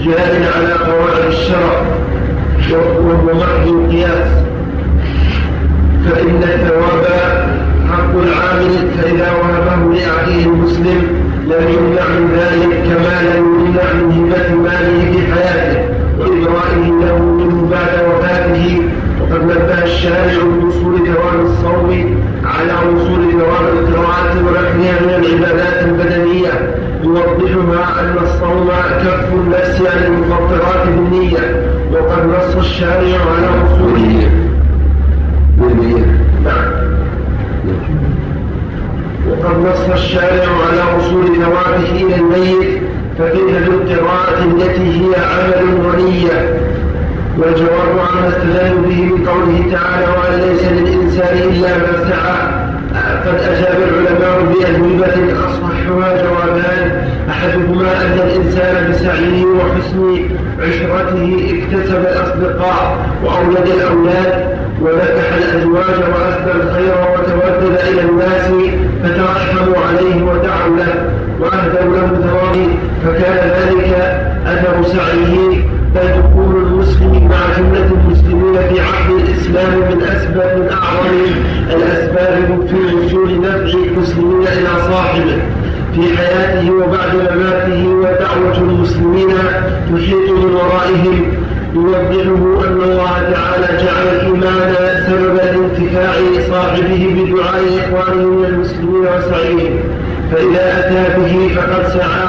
جار 0.00 0.32
على 0.56 0.72
قواعد 0.72 1.26
الشرع 1.28 1.82
وهو 2.72 3.34
محض 3.34 3.68
القياس. 3.68 4.28
فإن 6.04 6.42
الثواب 6.42 7.04
حق 7.90 8.14
العامل 8.14 8.90
فإذا 8.98 9.32
وهبه 9.32 9.94
لأخيه 9.94 10.46
المسلم 10.46 11.02
لم 11.46 11.68
يمنع 11.68 12.08
من 12.08 12.28
ذلك 12.36 12.82
كما 12.88 13.22
لم 13.22 13.44
يمنع 13.60 13.92
من 13.92 14.12
هبة 14.12 14.54
ماله 14.54 15.12
في 15.12 15.32
حياته 15.32 15.80
وإبرائه 16.18 16.86
له 17.00 17.18
منه 17.18 17.68
بعد 17.70 18.09
نبه 19.38 19.84
الشارع 19.84 20.42
بوصول 20.60 20.98
ثواب 21.06 21.40
الصوم 21.40 22.20
على 22.44 22.72
وصول 22.72 23.32
ثواب 23.32 23.68
القراءة 23.78 24.36
ونحوها 24.38 25.00
من 25.00 25.24
العبادات 25.24 25.82
البدنية 25.84 26.74
يوضحها 27.04 28.00
أن 28.00 28.16
الصوم 28.22 28.68
كف 29.04 29.32
النفس 29.32 29.80
عن 29.80 30.12
المفطرات 30.12 30.86
بالنية 30.88 31.66
وقد 31.92 32.26
نص 32.26 32.56
الشارع 32.56 33.18
على 33.36 33.48
وصوله. 33.64 34.30
وقد 39.30 39.58
نص 39.58 39.90
الشارع 39.92 40.48
على 40.70 40.96
وصول 40.98 41.26
ثوابه 41.26 41.90
إلى 41.90 42.14
الميت 42.14 42.82
فقيل 43.18 43.64
بالقراءة 43.66 44.44
التي 44.44 45.00
هي 45.00 45.14
عمل 45.14 45.86
ونية 45.86 46.69
والجواب 47.38 47.98
عما 47.98 48.28
استدل 48.28 48.76
به 48.88 49.08
بقوله 49.10 49.64
تعالى 49.72 50.06
وأن 50.06 50.40
ليس 50.48 50.64
للإنسان 50.64 51.36
إلا 51.38 51.78
ما 51.78 52.08
سعى 52.08 52.70
قد 53.26 53.34
أجاب 53.34 53.76
العلماء 53.88 54.42
بأجوبة 54.42 55.32
أصحها 55.46 56.22
جوابان 56.22 57.02
أحدهما 57.30 57.90
أن 58.02 58.18
الإنسان 58.26 58.90
بسعيه 58.90 59.44
وحسن 59.44 60.28
عشرته 60.60 61.50
اكتسب 61.50 62.00
الأصدقاء 62.00 62.96
وأولد 63.24 63.66
الأولاد 63.76 64.58
ونكح 64.82 65.32
الأزواج 65.36 65.98
وأسدى 66.12 66.52
الخير 66.62 66.94
وتودد 67.12 67.78
إلى 67.88 68.00
الناس 68.02 68.50
فترحموا 69.04 69.76
عليه 69.88 70.22
ودعوا 70.22 70.76
له 70.76 71.10
وأهدوا 71.40 71.96
له 71.96 72.06
ثوابه 72.06 72.68
فكان 73.04 73.50
ذلك 73.50 74.20
أثر 74.46 74.82
سعيه. 74.82 75.64
بل 75.94 76.00
دخول 76.00 76.49
جملة 77.60 77.90
المسلمين 77.92 78.54
في 78.54 78.80
عهد 78.80 79.10
الإسلام 79.10 79.78
من 79.78 80.02
أسباب 80.02 80.58
من 80.58 80.68
أعظم 80.72 81.16
الأسباب 81.76 82.66
في 82.68 82.96
وصول 82.96 83.40
نفع 83.40 83.78
المسلمين 83.78 84.42
إلى 84.42 84.68
صاحبه. 84.90 85.36
في 85.94 86.16
حياته 86.16 86.70
وبعد 86.72 87.14
مماته 87.14 87.88
ودعوة 87.88 88.58
المسلمين 88.58 89.28
تحيط 89.92 90.30
من 90.30 90.54
ورائهم. 90.54 91.32
يوضحه 91.74 92.68
أن 92.68 92.80
الله 92.82 93.14
تعالى 93.34 93.84
جعل 93.84 94.06
الإيمان 94.16 94.74
سببا 95.06 95.42
لانتفاع 95.42 96.12
صاحبه 96.50 97.02
بدعاء 97.16 97.62
إخوانه 97.80 98.26
من 98.26 98.44
المسلمين 98.44 99.00
وسعيهم. 99.00 99.78
فإذا 100.32 100.78
أتى 100.78 101.20
به 101.20 101.54
فقد 101.54 101.88
سعى 101.88 102.28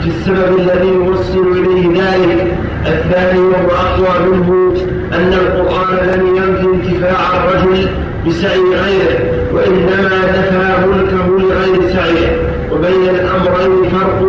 في 0.00 0.08
السبب 0.08 0.58
الذي 0.58 0.88
يوصل 0.88 1.46
إليه 1.52 2.02
ذلك. 2.02 2.56
الثاني 2.88 3.40
وهو 3.40 3.70
أقوى 3.70 4.28
منه 4.28 4.74
أن 5.12 5.32
القرآن 5.32 5.96
لم 6.08 6.36
ينفي 6.36 6.66
انتفاع 6.74 7.20
الرجل 7.36 7.88
بسعي 8.26 8.58
غيره 8.58 9.18
وإنما 9.54 10.18
نفى 10.28 10.86
ملكه 10.86 11.26
لغير 11.38 11.92
سعيه. 11.94 12.48
وبين 12.72 13.08
الأمرين 13.14 13.90
فرق 13.90 14.20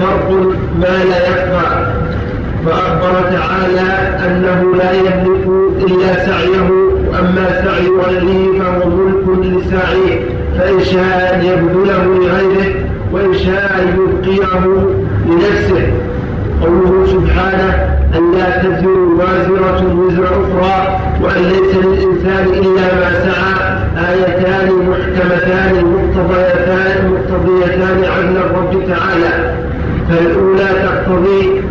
فرق 0.00 0.30
ما 0.80 1.04
لا 1.04 1.28
يخفى. 1.28 1.92
فأخبر 2.66 3.30
تعالى 3.30 3.88
أنه 4.26 4.76
لا 4.76 4.92
يملك 4.92 5.46
إلا 5.86 6.26
سعيه 6.26 6.70
وأما 7.08 7.62
سعي 7.64 7.88
غيره 7.88 8.58
فهو 8.58 8.90
ملك 8.90 9.46
لسعيه 9.46 10.20
فإن 10.58 10.80
شاء 10.84 11.34
أن 11.34 11.44
يبذله 11.44 12.04
لغيره 12.04 12.74
وإن 13.12 13.34
شاء 13.34 13.80
أن 13.82 13.98
يبقيه 13.98 14.66
لنفسه. 15.26 15.92
قوله 16.62 17.06
سبحانه 17.06 17.98
أن 18.16 18.32
لا 18.32 18.62
تزر 18.62 18.98
وازرة 19.18 19.94
وزر 19.94 20.24
أخرى 20.24 21.00
وأن 21.22 21.42
ليس 21.42 21.74
للإنسان 21.84 22.46
إلا 22.46 22.94
ما 22.94 23.10
سعى 23.24 23.78
آيتان 24.10 24.68
محكمتان 24.88 25.84
مقتضيتان 25.84 27.12
مقتضيتان 27.12 28.04
عدل 28.04 28.36
الرب 28.36 28.72
تعالى. 28.88 29.54
فالأولى 30.08 30.68
تقتضي 30.82 31.62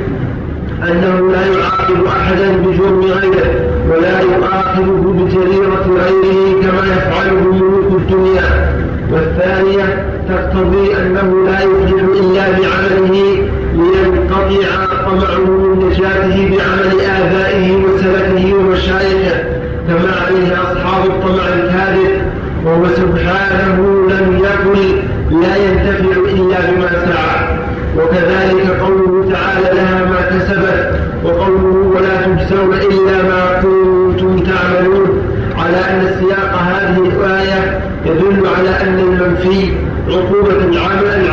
أنه 0.83 1.31
لا 1.31 1.45
يعاقب 1.45 2.05
أحدا 2.07 2.57
بجرم 2.65 3.01
غيره 3.01 3.49
ولا 3.91 4.19
يؤاخذه 4.19 5.15
بجريرة 5.17 5.85
غيره 5.87 6.61
كما 6.61 6.83
يفعله 6.93 7.53
ملوك 7.53 8.01
الدنيا. 8.01 8.77
والثانية 9.13 10.05
تقتضي 10.29 10.97
أنه 10.97 11.45
لا 11.45 11.61
يفلح 11.61 12.03
إلا 12.21 12.45
بعمله 12.51 13.47
لينقطع 13.77 14.85
طمعه 15.05 15.39
من 15.39 15.85
نجاته 15.85 16.37
بعمل 16.49 17.01
آبائه 17.01 17.75
وسلفه 17.83 18.53
ومشايخه 18.53 19.43
كما 19.87 20.11
عليه 20.25 20.53
أصحاب 20.53 21.05
الطمع 21.05 21.43
الكاذب. 21.55 22.21
وهو 22.65 22.85
سبحانه 22.87 23.77
لم 24.09 24.39
يقل 24.43 25.01
لا 25.41 25.55
ينتفع 25.55 26.19
إلا 26.31 26.57
بما 26.71 26.89
سعى. 26.89 27.57
وكذلك 27.97 28.79
قوله 28.81 29.31
تعالى 29.33 29.75
لها 29.79 30.05
ما 30.05 30.21
كسبت 30.21 30.99
وقوله 31.23 31.91
ولا 31.95 32.21
تجزون 32.25 32.73
إلا 32.73 33.23
ما 33.23 33.61
كنتم 33.61 34.39
تعملون. 34.39 35.21
على 35.57 35.77
أن 35.77 36.15
سياق 36.19 36.55
هذه 36.55 36.97
الآية 36.97 37.79
يدل 38.05 38.47
على 38.57 38.69
أن 38.69 38.99
المنفي 38.99 39.71
عقوبة 40.09 40.65
العبد 40.65 41.27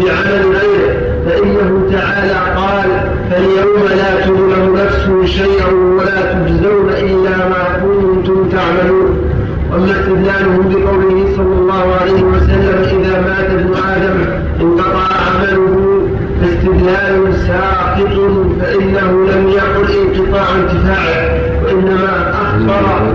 بعمل 0.00 0.56
غيره. 0.56 1.03
فإنه 1.26 1.90
تعالى 1.92 2.56
قال 2.56 2.90
فاليوم 3.30 3.88
لا 3.96 4.26
تظلم 4.26 4.76
نفس 4.76 5.30
شيئا 5.30 5.72
ولا 5.72 6.32
تجزون 6.32 6.88
إلا 6.88 7.36
ما 7.48 7.64
كنتم 7.82 8.48
تعملون. 8.48 9.34
أما 9.74 9.90
استدلالهم 9.90 10.68
بقوله 10.68 11.26
صلى 11.36 11.54
الله 11.54 11.94
عليه 12.00 12.22
وسلم 12.22 13.00
إذا 13.00 13.20
مات 13.20 13.50
ابن 13.50 13.74
آدم 13.74 14.16
انقطع 14.60 15.06
عمله 15.26 16.08
فاستدلال 16.40 17.34
ساقط 17.34 18.14
فإنه 18.60 19.10
لم 19.32 19.48
يقل 19.48 19.86
انقطاع 19.98 20.44
انتفاعه 20.56 21.40
وإنما 21.64 22.32
أخبر 22.42 23.14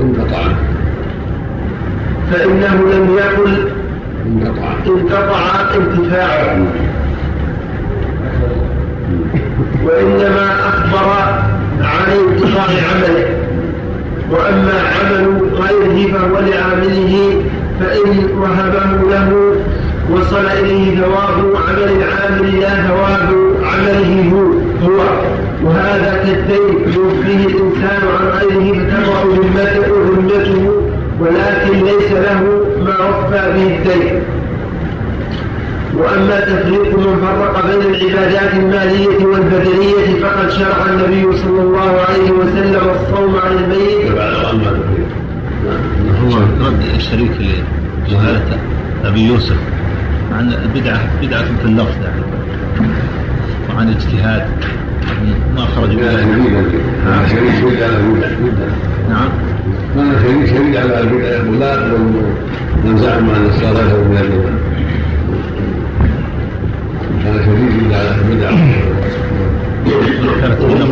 انقطع. 0.00 0.42
فإنه 2.32 2.74
لم 2.92 3.16
يقل 3.16 3.73
انقطع 4.26 5.74
انتفاعه 5.76 6.66
وإنما 9.84 10.52
أخبر 10.68 11.08
عن 11.80 12.12
انقطاع 12.12 12.64
عمله. 12.64 13.44
وأما 14.30 14.72
عمل 14.72 15.40
غيره 15.52 16.12
فهو 16.12 16.38
لعامله 16.40 17.42
فإن 17.80 18.28
وهبه 18.38 19.10
له 19.10 19.54
وصل 20.10 20.46
إليه 20.46 20.96
ثواب 20.96 21.56
عمل 21.68 21.82
العامل 21.82 22.60
لا 22.60 22.68
ثواب 22.68 23.34
عمله 23.64 24.28
هو 24.82 24.98
وهذا 25.64 26.24
كالدين 26.24 26.94
يوفيه 26.94 27.46
الإنسان 27.46 28.00
عن 28.20 28.26
غيره 28.26 28.72
ذمته 29.24 29.86
ذمته 30.16 30.70
ولكن 31.20 31.84
ليس 31.84 32.12
له 32.12 32.60
ما 32.98 33.08
وفى 33.08 33.52
به 33.54 33.76
الدين. 33.76 34.22
وأما 35.94 36.40
تفريق 36.40 36.98
من 36.98 37.20
فرق 37.22 37.66
بين 37.66 37.94
العبادات 37.94 38.54
المالية 38.54 39.26
والبدنية 39.26 40.20
فقد 40.22 40.50
شرع 40.50 40.86
النبي 40.90 41.36
صلى 41.36 41.62
الله 41.62 42.00
عليه 42.08 42.30
وسلم 42.30 42.90
الصوم 42.90 43.36
عن 43.44 43.52
الميت. 43.52 44.18
هو 46.24 46.38
رد 46.66 46.82
الشريك 46.96 47.30
لجهالة 48.08 48.58
أبي 49.04 49.26
يوسف 49.26 49.56
عن 50.32 50.54
بدعة 50.74 51.00
بدعة 51.22 51.44
في 51.44 51.64
اللفظ 51.64 51.96
يعني 52.04 52.22
وعن 53.74 53.88
اجتهاد. 53.88 54.46
ما 55.56 55.66
خرج 55.76 55.90
نعم. 59.08 59.28
هذا 59.96 60.22
شريك 60.22 60.46
شريك 60.46 60.76
على 60.76 61.00
البدع 61.00 61.28
يقول 61.28 61.60
لا 61.60 61.72
يقبل 61.74 61.98
من 62.84 62.96
زعم 62.98 63.30
ان 63.30 63.46
الصلاة 63.46 63.72
له 63.72 64.04
من 64.08 64.16
البدع 64.16 64.50
هذا 67.24 67.44
شريك 67.44 67.94
على 67.94 68.14
البدع 68.14 68.50
يشبه 69.86 70.54
قولهم 70.60 70.90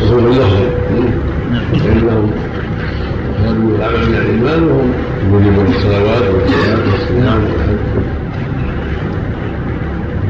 وهو 0.00 0.18
اللفظ 0.18 0.56
فانهم 1.82 2.30
خرجوا 3.38 3.76
العمل 3.76 4.08
من 4.08 4.14
الايمان 4.14 4.62
وهم 4.64 4.92
يجيبون 5.40 5.66
الصلوات 5.66 6.22
والصلاه 6.34 6.78
والصيام 6.92 7.42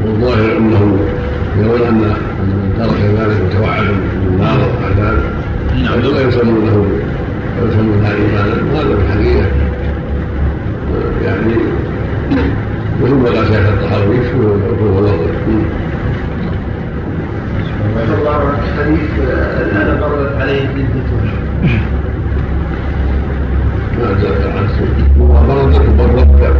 والظاهر 0.05 0.57
أنه 0.57 0.99
يرون 1.59 1.81
أن 1.89 1.95
من 2.39 2.75
ترك 2.79 2.99
ذلك 3.19 3.41
متوعد 3.43 3.87
بالنار 4.25 4.59
والعذاب 4.59 5.42
لا 5.81 6.29
يسمونه 6.29 6.87
ويسمونها 7.63 8.15
ايمانا 8.15 8.73
وهذا 8.73 8.97
في 8.97 9.03
الحقيقة 9.03 9.47
يعني 11.25 11.55
وثم 13.03 13.25
قال 13.25 13.47
شيخ 13.47 13.69
الطحاوي 13.69 14.17
العقوق 14.17 14.97
واللفظ 14.97 15.29
الله 18.19 18.35
عنه 18.35 18.59
الحديث 18.65 19.11
الآن 19.61 20.01
مرت 20.01 20.41
عليه 20.41 20.61
جدته 20.63 21.19
ما 23.99 24.11
اتذكر 24.11 24.51
عنه 24.59 24.71
وبرزت 25.21 25.81
وبرزت 25.89 26.57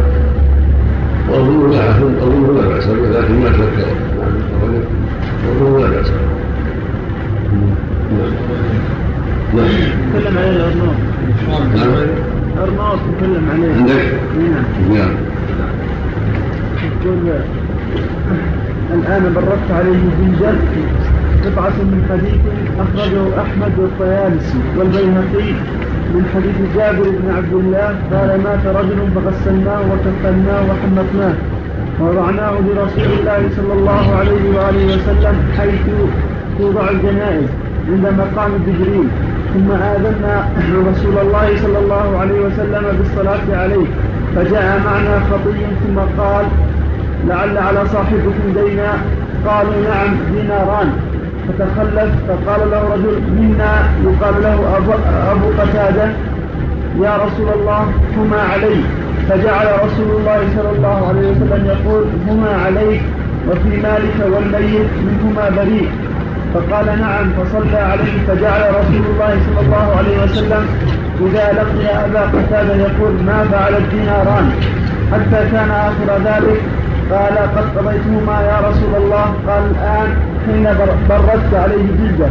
واظن 1.29 1.71
لا 1.71 1.89
أظن 1.89 2.55
لا 2.55 2.67
به 2.67 3.19
لكن 3.19 3.39
ما 3.39 3.47
اتذكر 3.47 3.87
واظن 5.61 5.81
لا 5.81 6.03
نعم 8.11 9.02
تكلم 9.53 10.37
عليه 10.37 10.49
الأرناط 10.49 10.95
نعم 11.75 11.91
أرناط 12.63 12.99
تكلم 13.17 13.49
عليه 13.53 13.73
عندك؟ 13.75 14.05
نعم 14.37 14.95
نعم 14.95 15.13
الآن 18.93 19.33
بردت 19.35 19.71
عليه 19.71 19.99
زنجر 20.19 20.55
قطعة 21.45 21.69
من 21.91 22.05
حديث 22.09 22.41
أخرجه 22.83 23.41
أحمد 23.41 23.71
والطيالسي 23.79 24.57
والبيهقي 24.77 25.51
من 26.13 26.23
حديث 26.35 26.57
جابر 26.75 27.09
بن 27.09 27.31
عبد 27.37 27.53
الله 27.53 27.87
قال 28.11 28.41
مات 28.43 28.65
رجل 28.77 28.99
فغسلناه 29.15 29.81
وكفناه 29.91 30.61
وحنطناه 30.69 31.33
ووضعناه 32.01 32.51
لرسول 32.51 33.19
الله 33.19 33.49
صلى 33.55 33.73
الله 33.73 34.15
عليه 34.15 34.43
وآله 34.55 34.85
وسلم 34.95 35.35
حيث 35.57 35.85
توضع 36.59 36.89
الجنائز 36.89 37.49
عند 37.89 38.05
مقام 38.19 38.51
جبريل 38.67 39.07
ثم 39.53 39.71
آذنا 39.71 40.49
رسول 40.91 41.17
الله 41.21 41.47
صلى 41.63 41.79
الله 41.79 42.19
عليه 42.21 42.39
وسلم 42.45 42.83
بالصلاة 42.97 43.61
عليه. 43.61 43.85
فجاء 44.35 44.81
معنا 44.85 45.19
خطي 45.31 45.61
ثم 45.83 45.99
قال 46.21 46.45
لعل 47.27 47.57
على 47.57 47.85
صاحبكم 47.85 48.47
دينا. 48.55 48.91
قالوا 49.47 49.73
نعم 49.89 50.11
ديناران 50.33 50.89
فتخلف 51.47 52.11
فقال 52.27 52.71
له 52.71 52.81
رجل 52.93 53.21
منا؟ 53.39 53.73
يقال 54.03 54.43
له 54.43 54.77
أبو, 54.77 54.91
أبو 55.31 55.61
قتادة. 55.61 56.05
يا 57.01 57.17
رسول 57.25 57.49
الله 57.59 57.81
هما 58.17 58.41
علي. 58.53 58.75
فجعل 59.29 59.67
رسول 59.85 60.09
الله 60.17 60.39
صلى 60.55 60.69
الله 60.75 61.07
عليه 61.09 61.31
وسلم 61.31 61.65
يقول 61.65 62.03
هما 62.27 62.51
عليك 62.65 63.01
وفي 63.49 63.69
مالك 63.83 64.17
والميت 64.33 64.89
منهما 65.07 65.49
بريء. 65.57 65.89
فقال 66.53 66.85
نعم 66.85 67.29
فصلى 67.37 67.77
عليه 67.77 68.27
فجعل 68.27 68.61
رسول 68.69 69.05
الله 69.13 69.37
صلى 69.45 69.65
الله 69.65 69.95
عليه 69.97 70.23
وسلم 70.23 70.67
إذا 71.21 71.53
لقي 71.53 72.05
أبا 72.05 72.19
قتادة 72.21 72.75
يقول 72.75 73.13
ما 73.25 73.43
فعل 73.51 73.75
الديناران؟ 73.75 74.51
حتى 75.11 75.51
كان 75.51 75.71
آخر 75.71 76.17
ذلك 76.25 76.61
قال 77.11 77.37
قد 77.37 77.77
قضيتهما 77.77 78.41
يا 78.41 78.69
رسول 78.69 79.03
الله. 79.03 79.25
قال 79.47 79.63
الآن 79.71 80.07
حين 80.45 80.63
بردت 81.09 81.53
عليه 81.53 81.85
جلدة. 81.99 82.29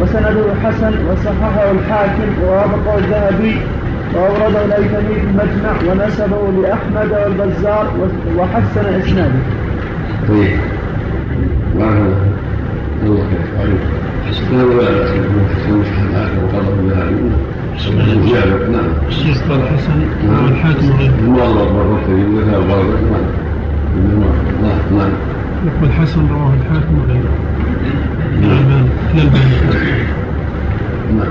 وسنده 0.00 0.44
حسن 0.64 0.92
وصححه 1.10 1.70
الحاكم 1.70 2.42
ووافقه 2.42 2.98
الذهبي 2.98 3.56
وأورده 4.14 4.64
الأيثمي 4.64 5.14
في 5.14 5.26
المجمع 5.26 5.92
ونسبه 5.92 6.62
لأحمد 6.62 7.10
والبزار 7.12 7.86
وحسن 8.36 8.86
إسناده. 9.00 9.40
طيب. 10.28 10.58
بارك 13.08 13.28
الله 13.32 13.44
خير 13.58 14.58
هذا 14.58 14.64
لا 14.64 14.90
بأس 14.98 15.10
به 15.10 15.54
تسمى 15.54 15.84
الحاكم 15.84 16.36
وقال 16.44 16.66
ابن 16.66 16.90
زيادة 18.28 18.68
نعم 18.68 18.90
الشيخ 19.08 19.38
قال 19.50 19.60
حسن 19.68 20.00
والحاكم 20.28 20.90
الله 21.24 21.72
مرة 21.72 22.04
ذهب 22.36 22.70
غرض 22.70 23.00
نعم 23.12 24.24
نعم 24.62 24.98
نعم 24.98 25.10
يقول 25.66 25.92
حسن 25.92 26.26
رواه 26.28 26.52
الحاكم 26.54 26.98
وغيره 26.98 27.34
الألباني 28.42 28.88
الألباني 29.14 29.54
ما 31.16 31.26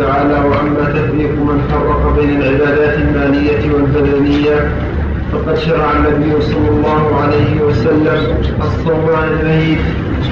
تعالى 0.00 0.34
واما 0.48 0.84
تفريق 0.84 1.30
من 1.30 1.62
فرق 1.70 2.16
بين 2.16 2.42
العبادات 2.42 2.98
المالية 2.98 3.72
والبدنية 3.74 4.68
فقد 5.32 5.56
شرع 5.56 5.90
النبي 5.92 6.40
صلى 6.40 6.68
الله 6.68 7.20
عليه 7.22 7.62
وسلم 7.62 8.36
الصوم 8.62 9.10
عن 9.16 9.28
الميت 9.28 9.78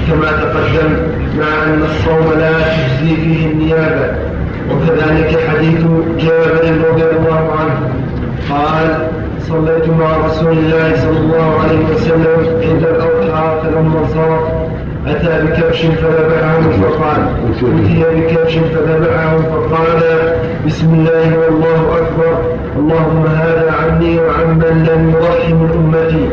كما 0.07 0.31
تقدم 0.31 0.91
مع 1.39 1.63
أن 1.63 1.83
الصوم 1.83 2.39
لا 2.39 2.51
تجزي 2.51 3.15
فيه 3.15 3.47
النيابة. 3.51 4.15
وكذلك 4.71 5.39
حديث 5.49 5.81
جابر 6.19 6.89
رضي 6.91 7.03
الله 7.03 7.55
عنه 7.59 7.89
قال 8.49 9.07
صليت 9.49 9.89
مع 9.89 10.17
رسول 10.25 10.51
الله 10.51 10.95
صلى 10.95 11.17
الله 11.19 11.59
عليه 11.63 11.85
وسلم 11.95 12.61
عند 12.63 12.83
الأوقاف 12.83 13.65
فلما 13.65 13.99
انصرف 13.99 14.60
أتى 15.07 15.45
بكبش 15.45 15.81
فذبحه 15.81 16.61
فقال 16.61 17.21
أتي 17.59 18.21
بكبش 18.21 18.53
فذبحه 18.53 19.37
فقال 19.37 20.01
بسم 20.67 20.93
الله 20.93 21.39
والله 21.39 21.97
أكبر 21.97 22.37
اللهم 22.77 23.25
هذا 23.25 23.73
عني 23.81 24.19
وعمن 24.19 24.87
لم 24.89 25.09
يرحم 25.09 25.65
أمتي. 25.79 26.29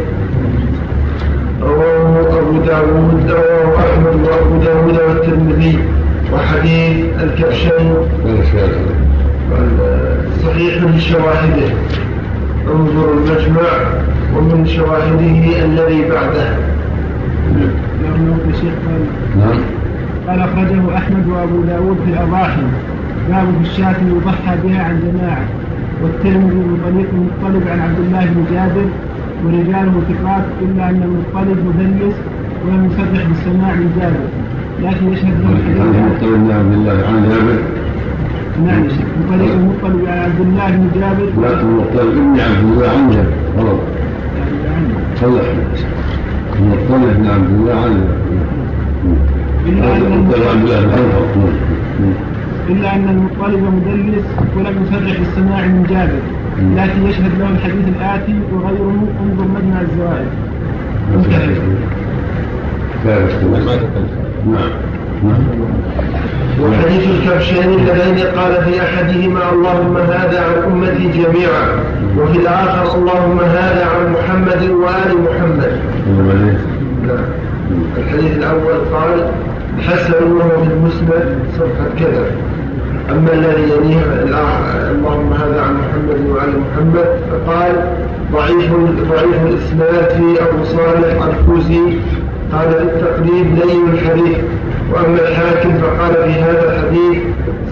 رواه 1.63 2.21
أبو 2.39 2.59
داود 2.67 3.31
رواه 3.31 3.79
أحمد 3.79 4.29
وأبو 4.29 4.65
داود 4.65 4.99
والترمذي 5.09 5.79
وحديث 6.33 7.07
الكبشين 7.23 7.95
صحيح 10.45 10.83
لشواهده 10.83 11.69
انظر 12.75 13.13
المجمع 13.13 13.71
ومن 14.37 14.67
شواهده 14.67 15.65
الذي 15.65 16.09
بعده. 16.11 16.57
قال 18.09 19.01
نعم. 19.39 19.59
قال 20.29 20.41
أخرجه 20.41 20.97
أحمد 20.97 21.29
وأبو 21.29 21.63
داود 21.63 21.97
في 22.05 22.11
الأضاحي. 22.11 22.63
باب 23.29 23.47
في 23.63 23.71
الشاة 23.71 23.97
يضحى 24.09 24.57
بها 24.65 24.83
عن 24.83 25.01
جماعة. 25.07 25.45
والترمذي 26.03 26.55
من 26.55 26.79
طريق 26.85 27.09
المطلب 27.13 27.69
عن 27.69 27.81
عبد 27.81 27.99
الله 27.99 28.25
بن 28.25 28.45
جابر. 28.55 28.89
ورجاله 29.45 30.03
ثقات 30.09 30.45
إلا 30.63 30.91
أن 30.91 31.03
المطلب 31.03 31.59
مدلس 31.69 32.15
ولم 32.65 32.91
يصرح 32.91 33.27
بالسماع 33.29 33.75
من 33.75 33.89
جابر. 34.01 34.25
لكن 34.83 35.13
يشهد 35.13 35.41
له 35.43 35.53
الحديث 35.53 35.81
عن 35.81 36.11
مطلب 36.11 36.31
بن 36.31 36.51
عبد 36.51 36.73
الله 36.73 37.07
عن 37.09 37.29
جابر. 37.29 37.59
نعم 38.67 38.83
من 38.83 39.25
طريق 39.31 39.53
المطلب 39.53 40.09
عن 40.09 40.19
عبد 40.19 40.41
الله 40.41 40.71
بن 40.71 41.01
جابر. 41.01 41.29
لا 41.43 41.61
المطلب 41.61 42.15
بن 42.15 42.41
عبد 42.41 42.65
الله 42.73 42.89
عن 42.89 43.11
جابر. 43.11 43.33
غلط 43.59 43.81
صلح 45.21 45.43
المطلب 46.59 47.17
بن 47.19 47.27
عبد 47.31 47.51
الله 47.51 47.75
عن 47.75 48.09
إلا 49.67 49.97
أن 49.97 50.03
المطلب 50.03 50.43
عبد 50.49 50.63
الله 50.63 50.81
بن 50.81 50.91
عمرو 50.93 51.49
إلا 52.69 52.95
أن 52.95 53.09
المطلب 53.09 53.63
مدلس 53.63 54.25
ولم 54.57 54.75
يصرح 54.83 55.19
بالسماع 55.19 55.67
من 55.67 55.83
جابر 55.91 56.21
لكن 56.77 57.07
يشهد 57.07 57.39
له 57.39 57.51
الحديث 57.51 57.89
الآتي 57.89 58.35
وغيره 58.53 59.07
انظر 59.23 59.45
مجمع 59.45 59.81
الزوائد. 59.81 60.29
انتهى 61.15 61.47
نعم 64.47 64.71
نعم 65.25 65.41
وحديث 66.63 67.09
الكبشين 67.11 67.69
اللذين 67.75 68.27
قال 68.27 68.65
في 68.65 68.83
أحدهما 68.83 69.53
اللهم 69.53 69.97
هذا 69.97 70.41
عن 70.41 70.73
أمتي 70.73 71.09
جميعا 71.09 71.69
وفي 72.19 72.39
الآخر 72.39 72.99
اللهم 72.99 73.41
هذا 73.41 73.87
عن 73.87 74.13
محمد 74.13 74.71
وآل 74.71 75.13
محمد. 75.27 75.98
نعم 77.07 77.25
الحديث 77.99 78.37
الأول 78.37 78.79
قال 78.95 79.31
حسن 79.81 80.33
وهو 80.33 80.65
في 80.65 80.71
المسند 80.71 81.39
صفحه 81.59 81.89
كذا 81.99 82.27
اما 83.11 83.33
الذي 83.33 83.63
يليه 83.63 84.01
اللهم 84.91 85.33
هذا 85.33 85.61
عن 85.61 85.75
محمد 85.75 86.31
وعلى 86.31 86.53
محمد 86.53 87.07
فقال 87.31 87.73
ضعيف 88.33 88.73
ضعيف 89.11 89.43
الاسناد 89.47 90.11
في 90.11 90.43
ابو 90.43 90.65
صالح 90.65 91.25
الكوزي 91.25 91.81
قال 92.53 92.71
في 92.71 92.83
التقريب 92.83 93.47
لين 93.47 93.89
الحديث 93.93 94.39
واما 94.93 95.29
الحاكم 95.29 95.71
فقال 95.79 96.15
في 96.15 96.41
هذا 96.41 96.75
الحديث 96.75 97.23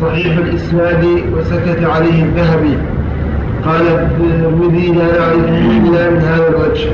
صحيح 0.00 0.36
الاسناد 0.36 1.04
وسكت 1.36 1.84
عليه 1.84 2.22
الذهبي 2.22 2.76
قال 3.66 3.82
الترمذي 3.88 4.92
لا 4.92 5.04
نعرفه 5.04 5.58
الا 5.58 6.10
من 6.10 6.20
هذا 6.20 6.48
الوجه 6.48 6.90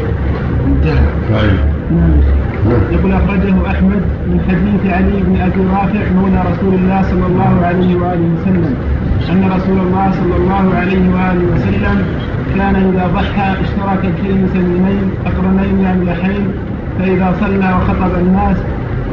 انتهى 0.82 1.00
يقول 2.92 3.12
أخرجه 3.12 3.54
أحمد 3.70 4.02
من 4.26 4.40
حديث 4.48 4.92
علي 4.94 5.22
بن 5.26 5.40
أبي 5.40 5.60
رافع 5.60 6.10
مولى 6.16 6.42
رسول 6.52 6.74
الله 6.74 7.02
صلى 7.02 7.26
الله 7.26 7.66
عليه 7.66 7.96
وآله 7.96 8.28
وسلم 8.40 8.74
أن 9.30 9.50
رسول 9.56 9.78
الله 9.78 10.10
صلى 10.10 10.36
الله 10.36 10.74
عليه 10.80 11.04
وآله 11.14 11.44
وسلم 11.54 11.96
كان 12.56 12.74
إذا 12.74 13.10
ضحى 13.14 13.48
اشترك 13.64 14.12
في 14.22 14.28
مسلمين 14.32 15.10
أقرنين 15.26 15.86
أملحين 15.86 16.46
فإذا 16.98 17.34
صلى 17.40 17.68
وخطب 17.76 18.14
الناس 18.20 18.56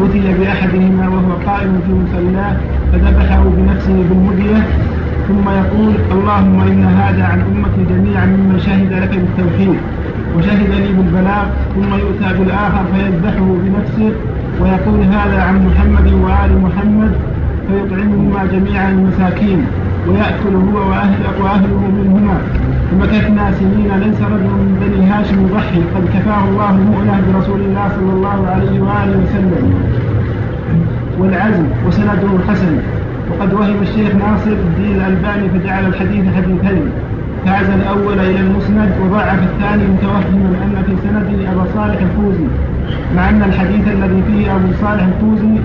أتي 0.02 0.34
بأحدهما 0.40 1.08
وهو 1.10 1.32
قائم 1.48 1.82
في 1.86 1.92
مصلاه 1.94 2.56
فذبحه 2.92 3.44
بنفسه 3.58 4.04
بالمدية 4.10 4.64
ثم 5.28 5.50
يقول 5.50 5.94
اللهم 6.12 6.62
إن 6.62 6.84
هذا 6.84 7.24
عن 7.24 7.40
أمتي 7.40 7.94
جميعا 7.94 8.26
ممن 8.26 8.60
شهد 8.60 8.94
لك 8.94 9.10
بالتوحيد. 9.10 9.80
وشهد 10.38 10.70
لي 10.70 10.94
بالبلاغ 10.98 11.46
ثم 11.76 11.94
يؤتى 11.94 12.40
بالآخر 12.40 12.84
فيذبحه 12.94 13.48
بنفسه 13.64 14.12
ويقول 14.62 15.00
هذا 15.04 15.42
عن 15.42 15.56
محمد 15.68 16.14
وآل 16.14 16.62
محمد 16.62 17.12
فيطعمهما 17.68 18.46
جميعا 18.46 18.92
المساكين 18.92 19.66
ويأكل 20.08 20.56
هو 20.56 20.90
وأهله, 20.90 21.44
وأهله 21.44 21.92
منهما. 21.98 22.38
فمكثنا 22.92 23.52
سنين 23.52 23.92
ليس 24.04 24.22
رجل 24.22 24.52
من 24.62 24.72
بني 24.82 25.10
هاشم 25.10 25.38
يضحي 25.46 25.82
قد 25.96 26.06
كفاه 26.14 26.44
الله 26.50 26.70
المؤنة 26.70 27.22
برسول 27.28 27.60
الله 27.60 27.90
صلى 27.96 28.14
الله 28.14 28.48
عليه 28.48 28.82
وآله 28.82 29.24
وسلم. 29.24 29.74
والعزم 31.20 31.66
وسنده 31.88 32.32
حسن 32.50 32.78
وقد 33.32 33.54
وهم 33.54 33.82
الشيخ 33.82 34.16
ناصر 34.16 34.52
الدين 34.52 34.96
الألباني 34.96 35.50
فجعل 35.50 35.86
الحديث 35.86 36.26
حديثين. 36.36 36.84
فعزى 37.46 37.74
الأول 37.76 38.20
إلى 38.20 38.40
المسند 38.40 38.92
وضعف 39.02 39.40
الثاني 39.44 39.84
متوهما 39.84 40.50
أن 40.64 40.84
في 40.86 40.94
سنده 41.04 41.52
أبا 41.52 41.66
صالح 41.76 42.02
الكوزي 42.02 42.48
مع 43.16 43.30
أن 43.30 43.42
الحديث 43.44 43.88
الذي 43.88 44.24
فيه 44.28 44.56
أبو 44.56 44.68
صالح 44.82 45.04
الكوزي 45.04 45.56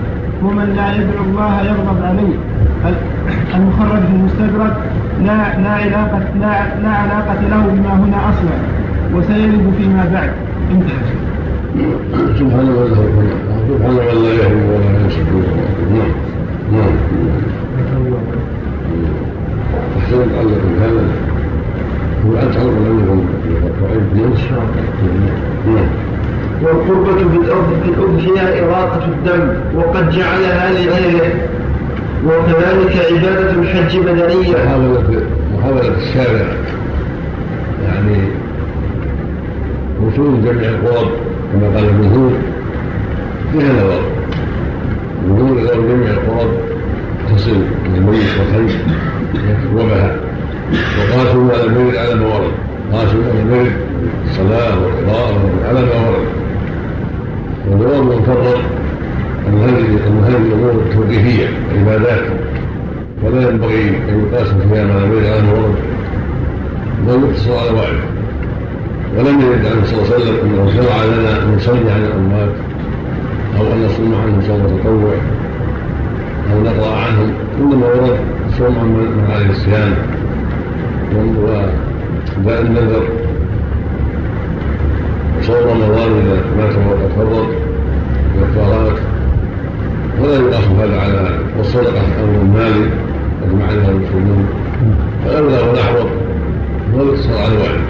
هو 0.43 0.49
من 0.49 0.73
لا 0.75 0.95
يدعو 0.95 1.23
الله 1.23 1.61
يغضب 1.61 2.03
عليه. 2.03 2.35
المخرج 3.55 3.99
في 3.99 4.13
المستدرك 4.15 4.77
لا 5.21 5.59
لا 5.61 5.69
علاقة 5.69 6.19
لا, 6.41 6.81
لا 6.83 6.89
علاقة 6.89 7.41
له 7.49 7.67
بما 7.67 7.93
هنا 7.93 8.29
أصلا 8.29 8.57
وسيرد 9.13 9.73
فيما 9.77 10.09
بعد. 10.13 10.31
انتهى. 10.71 11.25
سبحان 12.39 12.65
من 12.65 12.75
له 12.75 12.95
سبحان 13.67 13.93
من 13.93 14.23
لا 14.23 14.33
يهوي 14.33 14.61
ولا 14.69 15.01
ينسى 15.03 15.21
نعم 15.93 16.11
نعم. 16.73 16.95
أحسنت 19.97 20.31
علق 20.37 20.63
هذا 20.81 21.34
هو 22.27 22.33
أن 22.37 22.51
تعلق 22.51 22.69
لم 22.69 22.99
يكن 22.99 23.19
الله 23.93 24.35
نعم 25.67 25.87
والقربة 26.63 27.15
في 27.15 27.37
الأرض 27.37 27.67
في 27.83 27.89
الأضحية 27.89 28.65
إراقة 28.65 29.05
الدم 29.05 29.53
وقد 29.75 30.09
جعلها 30.09 30.71
لغيره 30.71 31.31
وكذلك 32.25 33.05
عبادة 33.11 33.51
الحج 33.51 33.97
بدنية 33.97 34.57
محاولة 35.57 35.93
الشارع 35.97 36.45
يعني 37.83 38.17
وصول 40.01 40.43
جميع 40.45 40.69
القرب 40.69 41.09
كما 41.53 41.67
قال 41.67 41.89
الجمهور 41.89 42.31
فيها 43.51 43.73
نظر 43.73 44.01
الجمهور 45.23 45.59
إذا 45.59 45.75
جميع 45.75 46.09
القرب 46.09 46.51
تصل 47.35 47.57
للميت 47.95 48.23
والحج 48.39 48.75
وبها 49.75 50.24
وقاسوا 50.73 51.53
على 51.53 51.63
الميت 51.63 51.97
على 51.97 52.15
ما 52.15 52.25
ورد 52.25 52.51
قاسوا 52.93 53.23
على 53.31 53.41
الميت 53.41 53.73
الصلاة 54.29 54.79
والقراءة 54.83 55.49
على 55.69 55.79
ما 55.81 56.09
ورد 56.09 56.27
والجواب 57.69 58.03
من 58.03 58.23
فرط 58.25 58.59
أن 59.47 59.59
هذه 59.59 59.97
الأمور 60.47 60.81
توقيفية 60.93 61.47
عبادات. 61.79 62.23
ولا 63.23 63.49
ينبغي 63.49 63.89
أن 64.09 64.27
يقاس 64.27 64.47
فيها 64.47 64.83
ما 64.83 65.05
بين 65.05 65.19
الآن 65.19 65.49
ورد 65.49 65.75
بل 67.07 67.29
يقتصر 67.29 67.57
على 67.59 67.69
واحد. 67.69 67.99
ولم 69.17 69.41
يرد 69.41 69.65
عنه 69.65 69.85
صلى 69.85 69.99
الله 69.99 70.13
عليه 70.13 70.15
وسلم 70.15 70.35
أنه 70.43 70.71
شرع 70.73 71.03
لنا 71.03 71.43
أن 71.43 71.55
نصلي 71.55 71.91
على 71.91 72.05
الأموات 72.05 72.49
أو 73.59 73.73
أن 73.73 73.85
نصوم 73.85 74.15
عنهم 74.23 74.41
صوم 74.47 74.79
تطوع 74.79 75.13
أو 76.53 76.61
نقرأ 76.63 76.95
عنهم. 76.95 77.33
إنما 77.61 77.85
ورد 77.87 78.17
الصوم 78.49 78.79
عن 78.79 78.85
من 78.85 79.31
عليه 79.33 79.49
الصيام. 79.49 79.93
وداء 81.13 82.61
النذر 82.61 83.03
وصوم 85.39 85.55
رمضان 85.55 86.11
إذا 86.11 86.37
مات 86.57 86.75
وقد 86.87 87.09
فرط 87.15 87.47
والكفارات 88.35 88.97
ولا 90.21 90.33
يقاس 90.33 90.63
هذا 90.63 90.99
على 91.01 91.29
والصدقة 91.57 92.01
أمر 92.23 92.43
مالي 92.53 92.89
أجمع 93.43 93.65
عليها 93.65 93.89
المسلمون 93.91 94.45
فالأولى 95.25 95.69
والأحوط 95.69 96.07
هو 96.95 97.01
الاقتصار 97.01 97.37
على 97.37 97.53
الواحد 97.53 97.81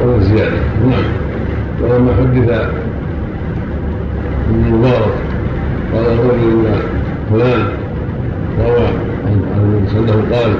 ولا 0.00 0.16
الزيادة 0.16 0.56
نعم 0.90 1.04
ولما 1.82 2.12
حدث 2.14 2.50
ابن 4.50 4.64
المبارك 4.66 5.14
قال 5.94 6.06
الرجل 6.06 6.66
ان 6.66 6.80
فلان 7.30 7.68
روى 8.58 8.86
عن 9.26 9.60
النبي 9.62 9.88
صلى 9.88 9.98
الله 10.00 10.12
عليه 10.12 10.22
وسلم 10.22 10.32
قال 10.32 10.52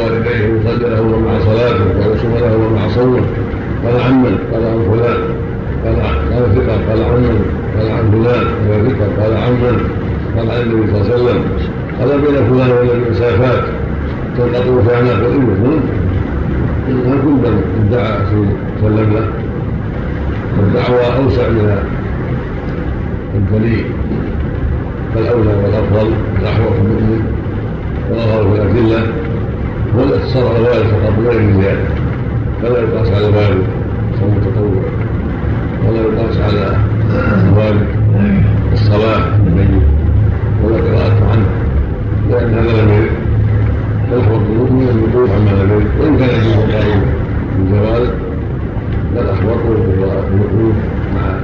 والديه 0.00 0.44
يصلي 0.46 0.88
له 0.90 1.18
مع 1.18 1.38
صلاته 1.38 1.84
ويصوم 1.98 2.34
له 2.34 2.70
مع 2.76 2.88
صومه 2.88 3.22
قال 3.84 4.00
عمن 4.00 4.38
قال 4.52 4.64
عن 4.64 4.80
فلان 4.90 5.18
قال 5.84 5.96
قال 6.32 6.54
ثقه 6.54 6.76
قال 6.88 7.02
عمن 7.04 7.44
قال 7.78 7.90
عن 7.90 8.10
فلان 8.12 8.44
قال 8.68 8.90
ثقه 8.90 9.22
قال 9.22 9.36
عمن 9.36 9.76
قال 10.36 10.50
عن 10.50 10.60
النبي 10.62 10.92
صلى 10.92 11.00
الله 11.00 11.12
عليه 11.12 11.14
وسلم 11.14 11.42
قال 12.00 12.20
بين 12.20 12.34
فلان 12.34 12.70
والنبي 12.70 13.10
مسافات 13.10 13.64
تنقطع 14.36 14.82
في 14.82 14.94
اعناق 14.94 15.16
الامه 15.16 15.80
هل 16.88 17.18
كل 17.24 17.30
من 17.30 17.88
ادعى 17.88 18.18
سلم 18.80 19.12
له 19.12 19.28
والدعوة 20.58 21.24
أوسع 21.24 21.48
من 21.48 21.78
الدليل 23.34 23.84
فالأولى 25.14 25.50
والأفضل 25.50 26.12
الأحوط 26.40 26.72
المؤمن 26.80 27.41
والأظهر 28.12 28.42
في 28.42 28.62
الأدلة 28.62 29.02
هو 29.96 30.04
الاقتصار 30.04 30.48
على 30.48 30.58
الوالد 30.58 30.86
فقط 30.86 31.12
بغير 31.18 31.60
زيادة 31.60 31.84
فلا 32.62 32.78
يقاس 32.78 33.08
على 33.12 33.28
الوالد 33.28 33.66
صوم 34.20 34.32
التطوع 34.36 34.82
ولا 35.86 36.00
يقاس 36.00 36.36
على 36.36 36.76
الوالد 37.48 37.86
الصلاة 38.72 39.36
بالميت 39.44 39.82
ولا 40.64 40.76
قراءة 40.76 41.30
عنه. 41.32 41.46
لأن 42.30 42.54
هذا 42.54 42.82
لم 42.82 42.88
يرد. 42.88 43.10
فالأحوط 44.10 44.40
المؤمن 44.50 44.88
الوقوف 44.88 45.30
عما 45.30 45.62
لم 45.62 45.70
يرد. 45.70 45.86
وإن 46.00 46.18
كان 46.18 46.28
يجوز 46.28 46.52
القائل 46.52 47.00
بالجواز 47.58 48.08
بل 49.14 49.28
أحوطه 49.30 49.74
الوقوف 50.34 50.76
مع 51.14 51.34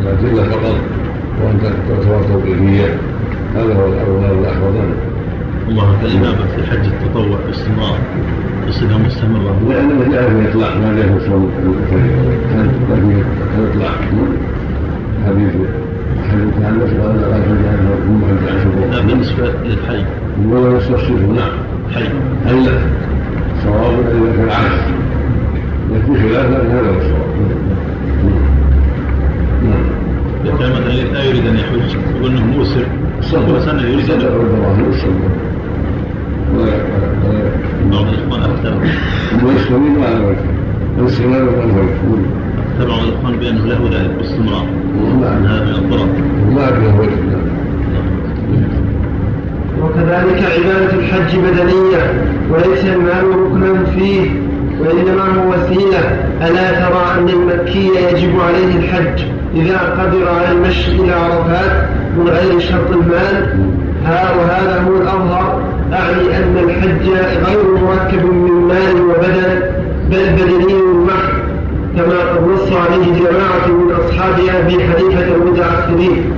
الأدلة 0.00 0.42
فقط 0.42 0.76
وأن 1.42 1.58
تعتبر 1.62 2.22
توقيفية 2.22 2.96
هذا 3.54 3.74
هو 3.74 3.86
الأولى 3.86 4.30
والأحوط 4.30 4.74
الله 5.68 6.00
الإمامة 6.04 6.46
في 6.56 6.70
حج 6.70 6.86
التطوع 6.86 7.38
باستمرار 7.46 7.98
بصفة 8.68 8.98
مستمرة. 8.98 9.60
لأنه 9.68 10.12
جاء 10.12 10.28
في 10.28 10.50
إطلاق 10.50 10.76
ما 10.76 10.96
جاء 10.96 11.18
في 11.18 11.26
صوم 11.26 11.50
الإطلاق 13.58 13.96
حديث 15.26 15.52
حديث 16.30 16.64
عن 16.64 16.80
نفسه 16.82 17.02
قال 17.02 17.20
لا 17.20 18.54
شهور 18.62 18.86
لا 18.90 19.00
بالنسبة 19.00 19.52
للحي. 19.64 20.04
ولا 20.48 20.78
يستفسره 20.78 21.32
نعم 21.36 21.52
حي. 21.94 22.04
حي 22.46 22.60
لا 22.66 22.72
صواب 23.64 23.92
إذا 23.92 24.32
كان 24.36 24.48
عكس 24.50 24.82
يكون 25.96 26.16
خلاف 26.16 26.50
لكن 26.50 26.70
هذا 26.70 26.88
هو 26.88 26.98
الصواب. 26.98 27.28
إذا 30.44 30.56
كان 30.58 30.70
مثلا 30.70 30.92
لا 31.12 31.24
يريد 31.24 31.46
أن 31.46 31.56
يحج؟ 31.56 31.96
يقول 32.16 32.30
أنه 32.30 32.46
موسر 32.46 32.84
سنة 33.64 33.82
يريد 33.82 34.10
أن 34.10 34.20
بعض 37.90 38.06
الإخوان 38.06 38.50
أكثر 38.50 38.74
المسلمين 39.32 39.98
ما 39.98 40.08
أنا 40.08 40.34
الاستغلال 40.98 41.48
والأنفاق 41.48 41.84
تبع 42.80 42.94
الإخوان 42.94 43.36
بأنه 43.40 43.66
له 43.66 43.90
ذلك 43.92 44.10
باستمرار 44.18 44.66
نعم 45.20 45.46
هذا 45.46 45.64
من 45.64 45.74
الضرر 45.74 46.08
ما 46.50 46.66
فيه 46.66 47.00
وجه 47.00 47.38
وكذلك 49.82 50.42
عبادة 50.42 50.98
الحج 50.98 51.36
بدنية 51.36 52.24
وليس 52.50 52.84
المال 52.84 53.24
ركنا 53.28 53.84
فيه 53.84 54.30
وإنما 54.80 55.22
هو 55.22 55.50
وسيلة. 55.50 55.98
ألا 56.42 56.70
ترى 56.70 57.04
أن 57.18 57.28
المكي 57.28 57.90
يجب 58.12 58.40
عليه 58.40 58.76
الحج؟ 58.78 59.22
إذا 59.54 59.78
قدر 59.78 60.28
على 60.28 60.52
المشي 60.52 60.90
إلى 60.90 61.12
عرفات 61.12 61.88
من 62.16 62.28
غير 62.28 62.58
شرط 62.58 62.90
المال 62.90 63.54
ها 64.04 64.36
وهذا 64.36 64.84
هو 64.88 65.02
الأظهر. 65.02 65.62
أعني 65.92 66.36
أن 66.36 66.56
الحج 66.64 67.08
غير 67.46 67.64
مركب 67.84 68.24
من 68.24 68.68
مال 68.68 69.02
وبدن 69.02 69.60
بل 70.10 70.26
بدني 70.32 70.82
محض 70.82 71.38
كما 71.96 72.20
قد 72.20 72.48
نص 72.48 72.72
عليه 72.72 73.12
جماعة 73.12 73.66
من 73.68 73.92
أصحاب 73.92 74.34
أبي 74.34 74.74
حنيفة 74.74 75.34
المتأخرين 75.34 76.32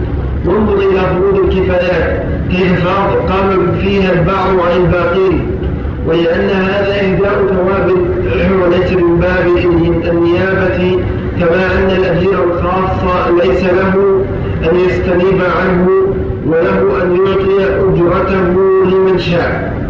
وانظر 0.46 0.74
إلى 0.74 1.00
فروض 1.00 1.38
الكفايات 1.44 2.22
كيف 2.50 2.86
قام 3.28 3.72
فيها 3.82 4.12
البعض 4.12 4.48
عن 4.48 4.84
الباقين. 4.84 5.46
ولأن 6.06 6.48
هذا 6.50 6.94
إهداء 7.00 7.46
ثواب 7.48 7.90
وليس 8.62 8.92
من 8.92 9.16
باب 9.20 9.46
النيابة 10.10 10.98
كما 11.40 11.66
أن 11.78 11.90
الأجير 11.90 12.44
الخاص 12.44 13.00
ليس 13.42 13.64
له 13.64 14.24
أن 14.70 14.76
يستنيب 14.76 15.40
عنه 15.60 15.88
وله 16.46 17.02
أن 17.02 17.16
يعطي 17.16 17.64
أجرته 17.64 18.69
لمن 18.84 19.18
شاء. 19.18 19.80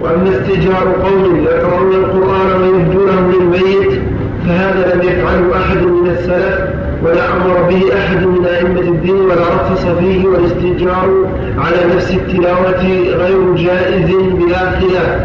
وأما 0.00 0.30
استجار 0.30 0.96
قوم 1.04 1.44
يقرؤون 1.44 1.92
القرآن 1.94 2.62
ويهدونه 2.62 3.32
للميت 3.32 4.00
فهذا 4.46 4.94
لم 4.94 5.02
يفعله 5.02 5.56
أحد 5.56 5.82
من 5.82 6.10
السلف 6.10 6.58
ولا 7.04 7.36
أمر 7.36 7.62
به 7.70 7.98
أحد 7.98 8.26
من 8.26 8.44
أئمة 8.44 8.80
الدين 8.80 9.14
ولا 9.14 9.42
رخص 9.54 9.86
فيه 9.86 10.26
والاستئجار 10.26 11.26
على 11.58 11.94
نفس 11.94 12.10
التلاوة 12.10 12.82
غير 13.16 13.54
جائز 13.56 14.10
بلا 14.10 14.70
خلاف. 14.70 15.20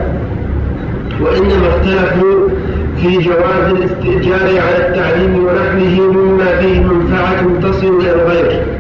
وإنما 1.22 1.68
اختلفوا 1.68 2.50
في 3.02 3.18
جواز 3.18 3.72
الاستئجار 3.72 4.62
على 4.62 4.88
التعليم 4.88 5.46
ونحوه 5.46 6.12
مما 6.12 6.46
فيه 6.46 6.80
منفعة 6.80 7.46
تصل 7.62 8.00
إلى 8.02 8.12
الغير. 8.14 8.77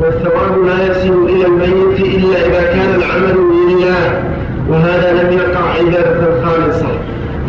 والثواب 0.00 0.64
لا 0.66 0.86
يصل 0.86 1.28
إلى 1.28 1.46
الميت 1.46 2.00
إلا 2.00 2.46
إذا 2.46 2.62
كان 2.62 2.94
العمل 2.98 3.36
لله 3.68 4.22
وهذا 4.68 5.22
لم 5.22 5.38
يقع 5.38 5.60
عبادة 5.78 6.44
خالصة 6.44 6.88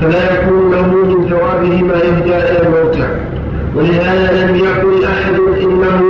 فلا 0.01 0.33
يكون 0.33 0.71
له 0.71 0.87
من 0.87 1.29
ثوابه 1.29 1.81
ما 1.83 1.93
يهدى 1.93 2.35
إلى 2.35 2.67
الموتى 2.67 3.07
ولهذا 3.75 4.45
لم 4.45 4.55
يقل 4.55 5.03
أحد 5.05 5.39
إنه 5.61 6.01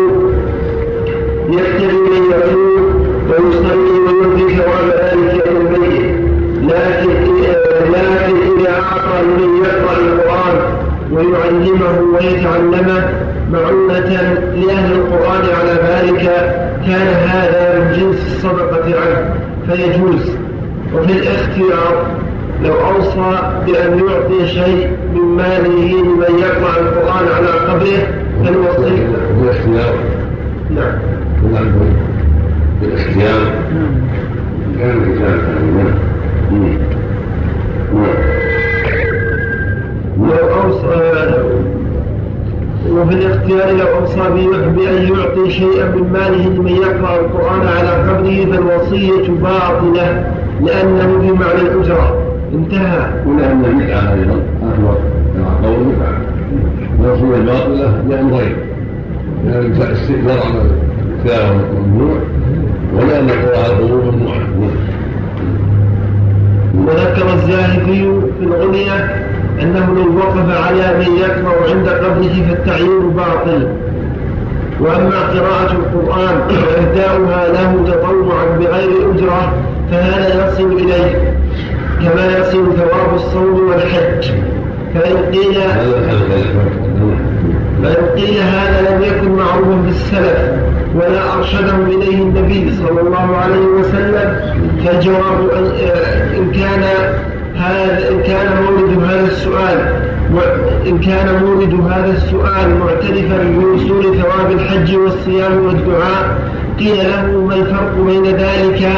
يقتدي 1.50 1.98
من 1.98 2.32
يقول 2.32 2.82
ويصلي 3.30 4.00
ويؤدي 4.00 4.56
ثواب 4.56 4.88
ذلك 4.90 5.48
إلى 5.48 5.58
الميت. 5.58 6.22
لكن 6.64 7.32
لكن 7.92 8.36
إذا 8.60 8.72
أعطى 8.72 9.24
لمن 9.24 9.64
يقرأ 9.66 9.98
القرآن 9.98 10.91
ويعلمه 11.14 12.00
ويتعلمه 12.14 13.10
معونة 13.52 14.10
لأهل 14.56 14.92
القرآن 14.92 15.42
على 15.60 15.72
ذلك 15.72 16.22
كان 16.88 17.08
هذا 17.08 17.80
من 17.80 17.92
جنس 17.98 18.36
الصدقة 18.36 18.84
عنه. 18.86 19.36
فيجوز. 19.68 20.36
وفي 20.94 21.12
الاختيار 21.14 22.06
لو 22.64 22.74
أوصى 22.74 23.40
بأن 23.68 24.00
يعطي 24.00 24.48
شيء 24.48 24.92
من 25.14 25.22
ماله 25.22 26.02
لمن 26.02 26.40
يقرأ 26.40 26.82
القرآن 26.82 27.28
على 27.38 27.48
قبره 27.48 28.08
فالوصي 28.46 29.08
بالاختيار. 29.40 29.96
نعم. 30.76 30.94
نعم. 31.54 31.72
بالاختيار 32.82 33.52
كان 34.80 34.98
الكتاب 34.98 35.40
نعم 35.78 36.12
لو 40.18 40.62
أوصى 40.64 41.12
وفي 42.92 43.14
الاختيار 43.14 43.72
لو 43.78 44.00
أوصى 44.00 44.30
بأن 44.76 45.08
يعطي 45.14 45.52
شيئا 45.52 45.86
من 45.96 46.10
ماله 46.14 46.50
لمن 46.50 46.72
يقرأ 46.72 47.20
القرآن 47.20 47.68
على 47.68 47.90
قبره 47.90 48.46
فالوصية 48.52 49.30
باطلة 49.30 50.32
لأنه 50.62 51.18
بمعنى 51.18 51.62
الأجرة. 51.62 52.18
انتهى. 52.54 53.10
ولأن 53.28 53.66
البدعة 53.66 54.14
أيضا 54.14 54.44
أكبر 54.64 54.98
كما 55.34 55.68
قول 55.68 55.84
بدعة 55.84 56.22
والصورة 57.00 57.36
الباطلة 57.38 58.04
لأمرين 58.10 58.56
لأن 59.46 59.72
استئثار 59.72 60.40
على 60.40 60.62
الكلام 61.20 61.62
ممنوع 61.76 62.18
ولأن 62.96 63.30
قراءة 63.30 63.72
القلوب 63.72 64.14
ممنوعة 64.14 64.42
وذكر 66.78 67.34
الزاهدي 67.34 68.04
في 68.40 68.46
الغنية 68.46 69.26
أنه 69.62 69.96
لو 69.96 70.18
وقف 70.18 70.66
على 70.68 70.98
من 70.98 71.16
يقرأ 71.18 71.70
عند 71.70 71.90
قبره 71.90 72.46
فالتعيير 72.50 73.00
باطل. 73.00 73.68
وأما 74.80 75.20
قراءة 75.20 75.72
القرآن 75.72 76.42
وإهداؤها 76.50 77.48
له 77.48 77.92
تطوعا 77.92 78.46
بغير 78.60 79.12
أجرة 79.16 79.54
فهذا 79.92 80.48
يصل 80.48 80.72
إليه 80.72 81.36
كما 82.02 82.38
يصل 82.38 82.66
ثواب 82.78 83.14
الصوم 83.16 83.70
والحج. 83.70 84.32
فإن 84.94 85.18
قيل 85.32 85.54
فإن 87.84 88.06
قيل 88.16 88.38
هذا 88.38 88.96
لم 88.96 89.04
يكن 89.04 89.32
معروفا 89.32 89.82
في 89.84 89.90
السلف 89.90 90.52
ولا 90.96 91.34
أرشدهم 91.34 91.86
إليه 91.86 92.22
النبي 92.22 92.72
صلى 92.76 93.02
الله 93.02 93.38
عليه 93.38 93.66
وسلم 93.80 94.36
فالجواب 94.86 95.50
إن 96.38 96.52
كان 96.52 96.84
هذا 97.62 98.10
إن 98.10 98.24
كان 98.24 98.64
مورد 98.64 99.04
هذا 99.04 99.26
السؤال 99.26 100.02
إن 100.88 101.00
كان 101.00 101.44
مورد 101.44 101.74
هذا 101.92 102.12
السؤال 102.18 102.80
معترفا 102.80 103.44
بوصول 103.44 104.04
ثواب 104.04 104.52
الحج 104.52 104.96
والصيام 104.96 105.66
والدعاء 105.66 106.40
قيل 106.80 106.98
له 106.98 107.46
ما 107.48 107.56
الفرق 107.56 107.94
بين 108.08 108.26
ذلك 108.26 108.90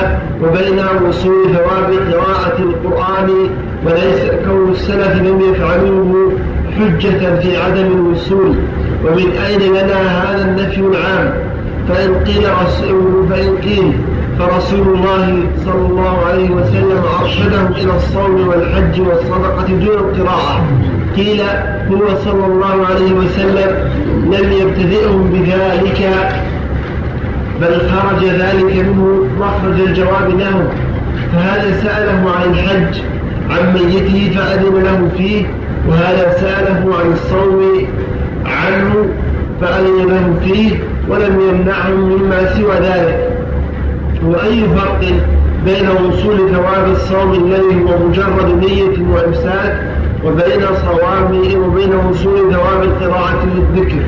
وبين 0.44 0.80
وصول 1.08 1.46
ثواب 1.54 1.94
قراءة 2.14 2.60
القرآن؟ 2.60 3.30
وليس 3.86 4.46
كون 4.46 4.72
السلف 4.72 5.16
لم 5.22 5.42
يفعلوه 5.42 6.32
حجة 6.80 7.40
في 7.40 7.58
عدم 7.58 7.86
الوصول. 7.86 8.56
ومن 9.06 9.32
أين 9.48 9.60
لنا 9.60 10.24
هذا 10.24 10.46
النفي 10.46 10.80
العام؟ 10.82 11.34
فإن 11.90 12.16
قيل 12.16 12.44
فإن 13.30 13.58
قيل 13.58 13.94
فرسول 14.44 14.88
الله 14.88 15.44
صلى 15.66 15.86
الله 15.90 16.26
عليه 16.26 16.50
وسلم 16.50 17.02
أرشدهم 17.22 17.72
إلى 17.72 17.96
الصوم 17.96 18.48
والحج 18.48 19.02
والصدقة 19.02 19.68
دون 19.68 19.98
القراءة 19.98 20.66
قيل 21.16 21.42
هو 21.92 22.16
صلى 22.26 22.46
الله 22.46 22.86
عليه 22.86 23.14
وسلم 23.14 23.72
لم 24.26 24.52
يبتدئهم 24.52 25.30
بذلك 25.34 26.10
بل 27.62 27.90
خرج 27.90 28.26
ذلك 28.26 28.76
منه 28.76 29.28
مخرج 29.40 29.80
الجواب 29.80 30.30
له 30.40 30.68
فهذا 31.34 31.82
سأله 31.84 32.32
عن 32.32 32.50
الحج 32.54 33.02
عن 33.50 33.74
ميته 33.74 34.32
فأذن 34.36 34.84
له 34.84 35.10
فيه 35.18 35.46
وهذا 35.88 36.38
سأله 36.40 36.96
عن 37.00 37.12
الصوم 37.12 37.88
عنه 38.46 39.06
فأذن 39.62 40.08
له 40.08 40.34
فيه 40.44 40.76
ولم 41.10 41.40
يمنعهم 41.50 42.00
مما 42.00 42.54
سوى 42.54 42.76
ذلك 42.76 43.33
وأي 44.28 44.64
فرق 44.76 45.00
بين 45.66 45.90
وصول 45.90 46.38
ثواب 46.38 46.92
الصوم 46.92 47.34
الذي 47.34 47.84
هو 47.84 48.08
مجرد 48.08 48.64
نية 48.64 49.14
وإمساك 49.14 49.82
وبين 50.26 50.62
صوامه 50.86 51.66
وبين 51.66 51.94
وصول 52.10 52.54
ثواب 52.54 52.84
القراءة 52.84 53.46
للذكر؟ 53.46 54.00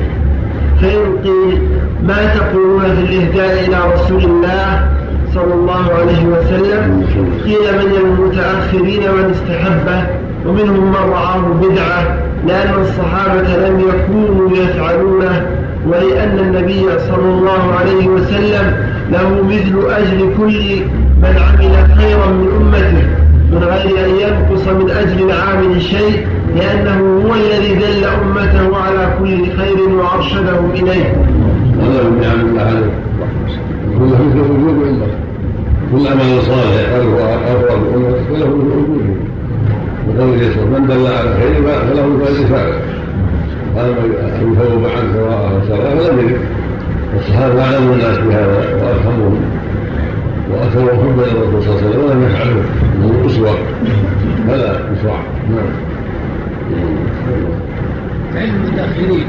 فإن 0.80 1.16
قيل 1.24 1.62
ما 2.02 2.34
تقولون 2.34 2.82
في 2.82 3.00
الإهداء 3.02 3.66
إلى 3.68 3.94
رسول 3.94 4.24
الله 4.24 4.88
صلى 5.34 5.54
الله 5.54 5.92
عليه 6.00 6.26
وسلم؟ 6.26 7.06
قيل 7.44 7.86
من 7.86 7.96
المتأخرين 8.00 9.00
من 9.12 9.30
استحبه 9.30 10.06
ومنهم 10.46 10.90
من 10.90 11.10
رآه 11.12 11.38
بدعة 11.38 12.16
لأن 12.46 12.80
الصحابة 12.80 13.68
لم 13.68 13.80
يكونوا 13.80 14.56
يفعلونه 14.56 15.46
ولأن 15.86 16.38
النبي 16.38 16.82
صلى 16.98 17.28
الله 17.28 17.74
عليه 17.80 18.08
وسلم 18.08 18.95
له 19.12 19.42
مثل 19.42 19.90
أجر 19.90 20.28
كل 20.38 20.80
من 21.22 21.36
عمل 21.38 21.96
خيرا 21.98 22.26
من 22.26 22.48
أمته 22.60 23.06
من 23.52 23.58
غير 23.58 24.06
أن 24.06 24.10
ينقص 24.10 24.68
من 24.68 24.90
أجر 24.90 25.26
العامل 25.26 25.82
شيء 25.82 26.26
لأنه 26.56 27.22
هو 27.26 27.34
الذي 27.34 27.74
دل 27.74 28.04
أمته 28.04 28.76
على 28.76 29.14
كل 29.18 29.56
خير 29.56 29.88
وأرشدهم 29.88 30.70
إليه. 30.74 31.14
هذا 31.82 32.02
من 32.02 32.20
نعم 32.20 32.66
عليه. 32.66 32.90
كل 33.98 34.04
مثل 34.04 34.40
وجود 34.40 34.86
عنده. 34.86 35.06
كل 35.92 36.06
عمل 36.08 36.42
صالح 36.42 36.90
أقرب 36.92 37.82
الأمة 37.82 38.16
فله 38.28 38.46
وجوده. 38.46 39.14
وقوله 40.08 40.50
صلى 40.54 40.80
من 40.80 40.86
دل 40.86 41.06
على 41.06 41.34
خير 41.40 41.54
فله 41.62 42.46
فاعله. 42.50 42.80
قال 43.76 43.88
أن 43.88 44.52
يثوب 44.52 44.84
عن 44.84 45.12
سواء 45.14 45.60
وسواء 45.62 45.96
فلم 45.96 46.18
يرد. 46.18 46.40
والصحابة 47.16 47.64
أعلم 47.64 47.92
الناس 47.92 48.18
بهذا 48.18 48.58
وأفهمهم 48.82 49.40
وأكثروا 50.50 50.90
حبا 50.90 51.22
إلى 51.22 51.38
الرسول 51.42 51.62
صلى 51.62 51.72
الله 51.72 51.80
عليه 51.80 51.88
وسلم 51.88 52.04
ولم 52.04 52.22
يفعلوا 52.22 52.62
انه 52.96 53.26
أسوة. 53.26 53.54
فلا 54.48 54.70
يشرع 54.92 55.18
نعم. 55.50 55.70
علم 58.34 58.54
المتأخرين. 58.64 59.26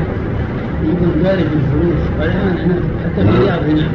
يمكن 0.84 1.09
ذلك 1.23 1.47
الفلوس. 1.59 2.01
والآن 2.19 2.57
إحنا 2.57 2.76
حتى 3.03 3.23
في 3.23 3.30
الرياض 3.30 3.59
هنا. 3.69 3.88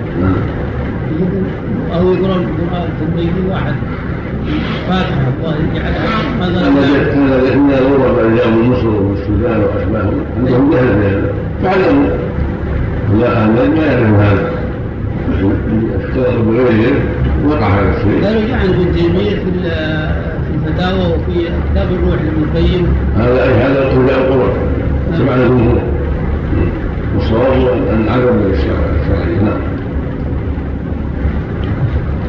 أو 1.94 2.12
يقرأ 2.12 2.36
القرآن 2.36 2.89
تنبيه 3.01 3.51
واحد. 3.51 3.74
فاتحة. 4.89 5.28
الله 5.39 5.55
يجعلها. 5.73 6.06
هذا 6.40 7.89
الغرب 7.89 8.19
اللي 8.19 8.36
جاءوا 8.36 8.51
من 8.51 8.70
مصر 8.70 8.89
والسودان 8.89 9.60
وأشباههم 9.60 10.20
عندهم 10.39 10.70
جهل 10.70 10.89
في 10.89 11.09
هذا. 11.09 11.32
فعلموا 11.62 12.32
لا 13.20 13.44
الذي 13.44 13.68
ما 13.68 13.86
يعرف 13.86 14.09
هذا 14.20 14.51
اختلط 16.01 16.40
بغيره 16.47 16.94
وقع 17.47 17.68
هذا 17.68 17.97
الشيء 17.97 18.24
قالوا 18.24 18.48
جاء 18.48 18.59
عن 18.59 18.68
ابن 18.68 18.94
تيمية 18.94 19.30
في 19.30 19.44
في 20.43 20.68
الفتاوى 20.68 21.01
وفي 21.01 21.44
كتاب 21.70 21.89
الروح 21.93 22.22
لابن 22.22 22.43
القيم. 22.43 22.86
هذا 23.16 23.43
أي 23.43 23.51
هذا 23.51 23.82
اتباع 23.82 24.16
القرآن 24.16 24.52
سمعنا 25.18 25.43
الجمهور. 25.43 25.82
والصواب 27.14 27.89
أن 27.93 28.09
عدم 28.09 28.52
الشرعي 28.52 29.34
نعم. 29.34 29.60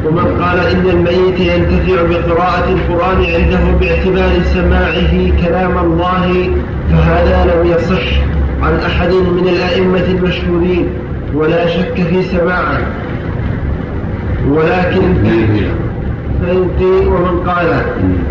ومن 0.06 0.42
قال 0.42 0.60
إن 0.60 0.90
الميت 0.90 1.40
ينتفع 1.40 2.04
بقراءة 2.04 2.70
القرآن 2.70 3.18
عنده 3.18 3.78
باعتبار 3.80 4.44
سماعه 4.54 5.32
كلام 5.46 5.78
الله 5.78 6.50
فهذا 6.92 7.54
لم 7.54 7.72
يصح. 7.72 8.04
عن 8.64 8.74
أحد 8.86 9.10
من 9.14 9.48
الأئمة 9.48 10.06
المشهورين 10.08 10.88
ولا 11.34 11.68
شك 11.68 11.96
في 11.96 12.24
سماعه. 12.24 12.80
ولكن 14.50 15.02
فإن 16.42 16.68
قيل 16.80 17.08
ومن 17.08 17.40
قال 17.48 17.68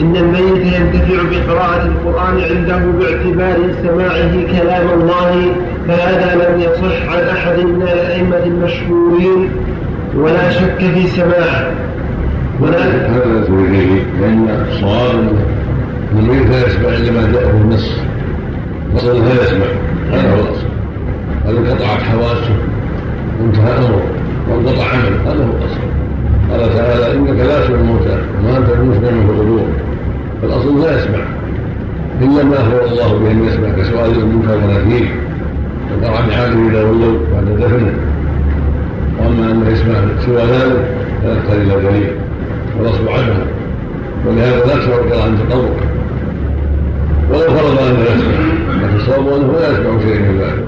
إن 0.01 0.17
الميت 0.17 0.67
ينتفع 0.75 1.23
بقراءة 1.31 1.87
القرآن 1.87 2.41
عنده 2.51 2.79
باعتبار 2.79 3.57
سماعه 3.83 4.33
كلام 4.33 5.01
الله 5.01 5.53
فهذا 5.89 6.35
لم 6.35 6.61
يصح 6.61 7.13
عن 7.13 7.23
أحد 7.37 7.59
من 7.59 7.83
الأئمة 7.83 8.43
المشهورين. 8.47 9.49
ولا 10.17 10.51
شك 10.51 10.79
في 10.79 11.07
سماعه. 11.07 11.71
ولا 12.61 12.79
هذا 12.85 13.45
لأن 14.21 14.67
الصواب 14.71 15.11
أن 16.13 16.19
الميت 16.19 16.51
لا 16.51 16.67
يسمع 16.67 16.89
إلا 16.89 17.13
ما 17.13 17.33
جاءه 17.33 17.51
النص. 17.51 17.91
الأصل 18.93 19.25
لا 19.25 19.45
يسمع. 19.45 19.82
هذا 20.13 20.31
هو 20.31 20.35
الأصل 20.35 20.67
هذا 21.47 21.59
انقطعت 21.59 22.03
حواسه 22.03 22.57
وانتهى 23.41 23.79
أمره 23.79 24.03
وانقطع 24.49 24.85
عمله 24.85 25.33
هذا 25.33 25.45
هو 25.45 25.51
الأصل. 25.59 25.83
قال 26.51 26.75
تعالى 26.75 27.15
إنك 27.15 27.41
لا 27.41 27.61
تسمع 27.61 27.77
الموتى 27.77 28.19
وما 28.39 28.59
أنت 28.59 28.67
بمسمع 28.71 29.11
في 29.11 29.31
القبور 29.31 29.67
فالأصل 30.43 30.83
لا 30.83 30.99
يسمع 30.99 31.19
إلا 32.21 32.45
ما 32.45 32.55
أخبر 32.55 32.85
الله 32.85 33.19
به 33.19 33.31
أن 33.31 33.45
يسمع 33.45 33.69
كسؤال 33.69 34.11
المنكر 34.11 34.57
ونكير 34.57 35.09
وقرع 35.93 36.21
بحاله 36.21 36.69
إذا 36.71 36.83
ولوا 36.85 37.19
بعد 37.33 37.45
دفنه. 37.45 37.95
وأما 39.19 39.53
انه 39.53 39.69
يسمع 39.71 39.95
سوى 40.27 40.37
ذلك 40.37 40.85
فلا 41.23 41.35
يحتاج 41.37 41.59
إلى 41.61 41.89
دليل 41.89 42.11
والأصل 42.79 43.09
عدمه. 43.09 43.47
ولهذا 44.27 44.67
لا 44.67 44.77
تشعر 44.77 45.23
عن 45.23 45.39
تطوع 45.39 45.71
ولو 47.31 47.57
فرض 47.57 47.79
انه 47.79 48.03
يسمع. 48.03 48.72
الصواب 48.97 49.29
انه 49.29 49.53
لا 49.53 49.71
يسمع 49.71 50.01
شيئا 50.03 50.19
من 50.19 50.39
ذلك. 50.41 50.65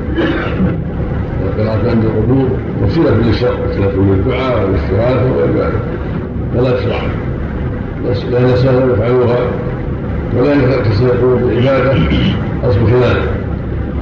والقراءة 1.42 1.90
عند 1.90 2.04
القبور 2.04 2.48
وسيلة 2.82 3.10
للشر 3.10 3.56
وسيلة 3.68 3.92
للدعاء 3.96 4.64
والاستغاثة 4.64 5.32
وغير 5.32 5.64
ذلك. 5.64 5.82
فلا 6.54 6.76
تشرع 6.76 7.02
لأن 8.30 8.56
سهل 8.56 8.90
يفعلوها 8.90 9.38
ولا 10.36 10.82
تستيقظ 10.82 11.44
بالعبادة 11.44 11.92
أصل 12.64 12.86
خلاف. 12.86 13.28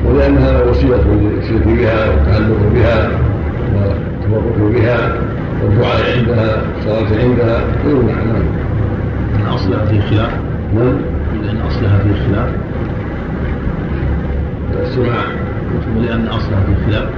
ولأنها 0.07 0.65
وسيلة 0.71 1.05
للشرك 1.21 1.67
بها 1.67 2.09
والتعلق 2.11 2.59
بها 2.75 3.11
والتبرك 3.75 4.73
بها 4.75 5.15
والدعاء 5.63 6.19
عندها 6.19 6.63
والصلاة 6.77 7.23
عندها 7.23 7.61
يمنع 7.87 8.15
نعم 8.15 9.55
أصلها 9.55 9.85
في 9.85 10.01
خلاف؟ 10.01 10.31
نعم؟ 10.75 10.97
إن 11.51 11.61
أصلها 11.67 11.99
في 11.99 12.15
خلاف؟ 12.15 12.49
السماع 14.83 15.25
ولأن 15.97 16.27
أصلها 16.27 16.61
في 16.61 16.73
الخلاف. 16.73 17.09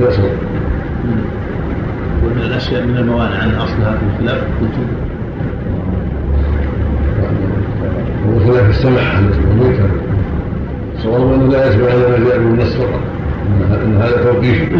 يصل 0.00 0.22
ومن 2.24 2.42
الأشياء 2.46 2.86
من 2.86 2.96
الموانع 2.96 3.44
أن 3.44 3.54
أصلها 3.54 3.98
في 3.98 4.04
الخلاف. 4.14 4.42
قلت. 4.60 4.70
وخلاف 8.34 8.70
السمع 8.70 9.00
هل 9.00 9.30
يسمع 9.30 9.66
منكر 9.66 9.88
صواب 10.98 11.32
انه 11.32 11.52
لا 11.52 11.68
يسمع 11.68 11.86
الا 11.86 12.08
ما 12.08 12.28
جاء 12.28 12.38
من 12.38 12.54
النص 12.54 12.74
فقط. 12.74 13.00
إن 13.84 13.96
هذا 13.96 14.32
توقيف. 14.32 14.72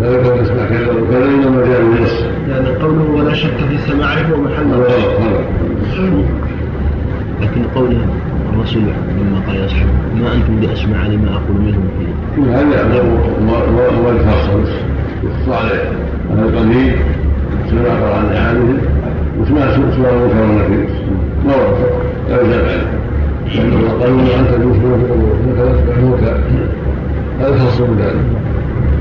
لا 0.00 0.10
يكون 0.10 0.42
يسمع 0.42 0.66
كذا 0.68 0.90
وكذا 0.92 1.24
انما 1.24 1.66
جاء 1.66 1.82
من 1.82 1.96
النص. 1.96 2.24
يعني 2.48 2.68
قوله 2.68 3.10
ولا 3.16 3.34
شك 3.34 3.56
في 3.70 3.78
سماعه 3.78 4.22
هو 4.22 4.36
لكن 7.44 7.62
قوله 7.74 8.06
الرسول 8.52 8.82
لما 8.82 9.40
قال 9.46 9.66
أصحاب 9.66 9.86
ما 10.22 10.34
أنتم 10.34 10.56
بأسمع 10.60 11.06
لما 11.06 11.30
أقول 11.30 11.60
منهم 11.60 11.88
فيه؟ 11.98 12.42
هذا 12.56 12.92
الخاصه 14.10 14.56
بس 14.62 14.68
يخص 15.24 15.48
عليه. 15.48 15.92
هذا 16.30 16.42
القليل 16.42 16.96
سمع 17.70 17.80
قران 17.80 18.36
اعانهم 18.36 18.78
وسمع 19.40 19.72
سوى 19.72 20.10
المنكر 20.10 20.40
والنكير 20.40 20.88
ما 21.46 21.56
ورد 21.56 21.78
لا 22.28 22.42
يجاب 22.42 22.64
عليه. 22.64 22.88
لأنه 23.54 23.90
قالوا 24.00 24.20
أنت 24.20 24.50
الموتى 25.96 26.40
هذا 27.40 27.58
خاص 27.58 27.80
بذلك 27.80 28.24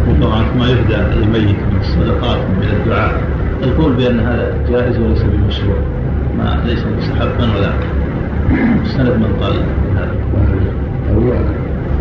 وطبعا 0.09 0.43
ما 0.59 0.65
يهدى 0.69 0.95
الميت 0.95 1.55
من 1.71 1.77
الصدقات 1.81 2.37
من 2.37 2.67
الدعاء. 2.81 3.21
القول 3.63 3.93
بأن 3.93 4.19
هذا 4.19 4.57
جائز 4.69 4.99
وليس 4.99 5.23
بمشروع. 5.23 5.77
ما 6.37 6.63
ليس 6.65 6.85
مستحبا 6.97 7.57
ولا 7.57 7.71
سند 8.85 9.07
من 9.07 9.31
قال. 9.41 9.55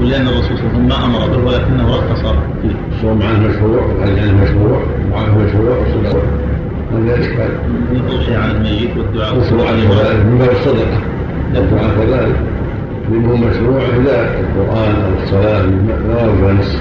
ولأن 0.00 0.26
الرسول 0.28 0.58
صلى 0.58 0.66
الله 0.66 0.68
عليه 0.68 0.74
وسلم 0.74 0.88
ما 0.88 1.04
أمر 1.04 1.36
به 1.36 1.44
ولكنه 1.46 1.96
رخص 1.96 2.20
فيه 2.62 2.74
الصوم 2.92 3.22
عنه 3.22 3.48
مشروع 3.48 3.86
والحج 3.86 4.18
عنه 4.18 4.42
مشروع 4.42 4.82
وعنه 5.12 5.38
مشروع 5.38 5.76
والصدقة 5.76 6.22
هذا 6.92 7.20
إشكال 7.20 7.50
الأضحية 7.92 8.36
على 8.36 8.52
الميت 8.52 8.96
والدعاء 8.96 9.34
عنه 9.68 9.88
كذلك 9.88 10.26
من 10.26 10.38
باب 10.38 10.50
الصدقة 10.50 10.98
الدعاء 11.56 11.90
كذلك. 11.96 12.36
منه 13.10 13.36
مشروع 13.36 13.82
إلى 13.82 14.40
القرآن 14.40 14.94
أو 15.04 15.22
الصلاة 15.22 15.62
لا 16.08 16.24
يرجى 16.24 16.60
نص 16.60 16.76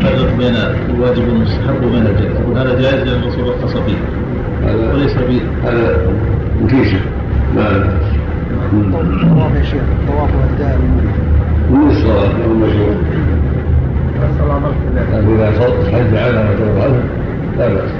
يفرق 0.00 0.36
بين 0.38 0.54
الواجب 0.94 1.28
والمستحب 1.28 1.84
وبين 1.84 2.06
الجائز. 2.06 2.36
وهذا 2.48 2.80
جائز 2.80 3.08
لأن 3.08 3.22
الرسول 3.22 3.44
رخص 3.48 3.76
فيه. 3.76 3.96
هذا 4.66 4.92
وليس 4.92 5.14
به 5.14 5.40
هذا 5.64 5.96
مكيسة 6.62 7.00
ما 7.56 7.96
الطواف 8.52 9.54
يا 9.54 9.62
شيخ 9.62 9.82
الطواف 10.00 10.30
والدار 10.36 10.78
من 11.70 11.88
الصلاة 11.90 12.30
الصلاة 14.30 14.58
مرة 14.58 14.74
لكن 14.96 15.34
إذا 15.34 15.52
صدق 15.60 15.88
حج 15.92 16.16
على 16.16 16.32
ما 16.32 16.54
ترضى 16.54 16.80
عنه 16.80 17.02
لا 17.58 17.68
بأس 17.68 17.90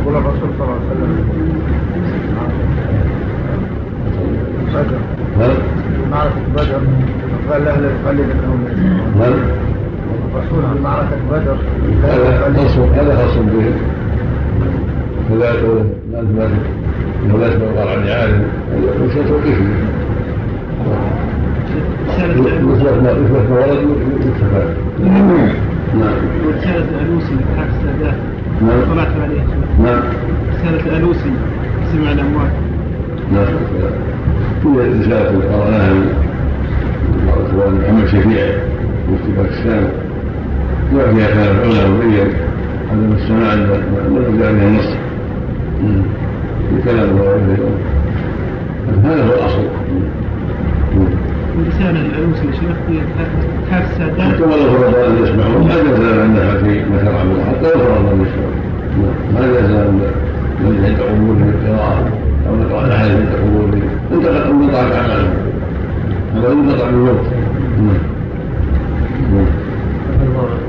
يقول 0.00 0.16
الرسول 0.16 0.48
صلى 0.58 0.64
الله 0.64 0.74
عليه 0.74 0.86
وسلم 0.90 1.42
بدر 4.74 4.98
هل 5.38 5.52
معركة 6.10 6.40
بدر 6.56 6.80
قال 7.50 7.64
له 7.64 7.70
يقلد 7.70 8.30
انهم 8.30 8.64
هل 9.20 9.34
الرسول 10.34 10.62
في 10.62 10.82
معركة 10.82 11.16
بدر 11.30 11.56
هذا 12.02 12.54
خاص 12.56 12.78
هذا 12.78 13.16
خاص 13.16 13.36
به. 13.36 13.72
انت 15.32 16.38
ما 16.38 16.48
إنه 17.24 17.38
لا 17.38 17.48
يسمع 17.48 17.64
القرآن 17.64 17.88
عن 17.88 18.08
عالم 18.08 18.46
هذا 18.72 19.12
شيء 19.14 19.22
توقيفي 19.28 19.62
مثبت 22.18 23.02
ما 23.02 23.12
مثبت 23.12 23.50
ما 23.50 23.56
ورد 23.56 23.78
يكتفى 24.20 24.74
نعم. 25.98 26.14
ورسالة 26.46 26.84
الألوسي 26.90 27.34
لكتاب 27.34 27.66
السادات 27.68 28.14
نعم 28.62 28.98
عليه 29.22 29.42
نعم 29.84 30.02
رسالة 30.54 30.86
الألوسي 30.86 31.32
سمع 31.92 32.12
الأموات 32.12 32.52
نعم 33.32 33.46
هي 34.64 35.00
رسالة 35.00 35.42
قرأناها 35.52 35.94
محمد 37.56 38.06
شفيع 38.06 38.46
مفتي 39.12 39.32
باكستان 39.36 39.88
وفيها 40.94 41.30
كلام 41.34 41.56
العلماء 41.56 41.88
مبين 41.88 42.28
عدم 42.90 43.12
السماع 43.12 43.54
من 43.54 44.62
النص 44.62 44.88
في 46.76 46.82
كلام 46.90 47.10
الله 47.10 47.56
هذا 49.04 49.24
هو 49.24 49.32
الأصل. 49.32 49.64
ورسالة 51.58 52.00
الألوسي 52.00 52.46
يا 52.46 52.52
شيخ 52.52 52.76
كتاب 52.88 53.82
السادات 53.90 54.20
حتى 54.20 54.42
ولو 54.42 54.78
فرض 54.78 54.94
أن 54.94 55.22
يسمعون 55.22 55.62
ما 55.62 55.74
جاز 55.74 56.18
عندها 56.18 56.54
في 56.54 56.82
شرع 57.04 57.22
الله 57.22 57.44
حتى 57.44 57.78
لو 57.78 57.84
فرض 57.84 58.08
أن 58.12 58.26
يسمعون 58.26 58.56
ما 59.34 59.40
جاز 59.52 59.70
من 60.60 60.84
عند 60.84 61.00
قبول 61.00 61.36
القراءة 61.48 62.08
أو 62.48 62.56
نقرأ 62.56 62.86
الأحاديث 62.86 63.14
عند 63.14 63.28
قبول 63.42 63.82
انتقل 64.12 64.50
انقطعت 64.50 64.92
أعمالهم 64.92 65.34
هذا 66.34 66.52
انقطع 66.52 66.86
بالموت 66.90 67.20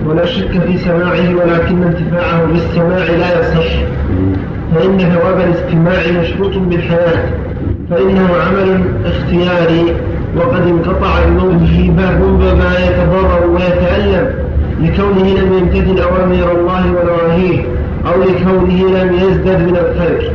ولا 0.05 0.25
شك 0.25 0.51
في 0.51 0.77
سماعه 0.77 1.35
ولكن 1.35 1.83
انتفاعه 1.83 2.45
بالسماع 2.45 2.97
لا 2.97 3.39
يصح. 3.39 3.65
فإن 4.75 4.97
ثواب 4.97 5.39
الاستماع 5.39 6.21
مشروط 6.21 6.57
بالحياة 6.57 7.23
فإنه 7.89 8.29
عمل 8.47 8.81
اختياري. 9.05 9.93
وقد 10.37 10.67
انقطع 10.67 11.25
بموته 11.25 11.93
باب 11.97 12.23
ربما 12.23 12.71
يتضرر 12.79 13.49
ويتألم 13.49 14.29
لكونه 14.81 15.39
لم 15.39 15.53
يمتثل 15.53 16.03
أوامر 16.03 16.51
الله 16.59 16.85
ونواهيه 16.87 17.63
أو 18.07 18.21
لكونه 18.21 19.03
لم 19.03 19.13
يزدد 19.13 19.59
من 19.61 19.77
الخير 19.77 20.31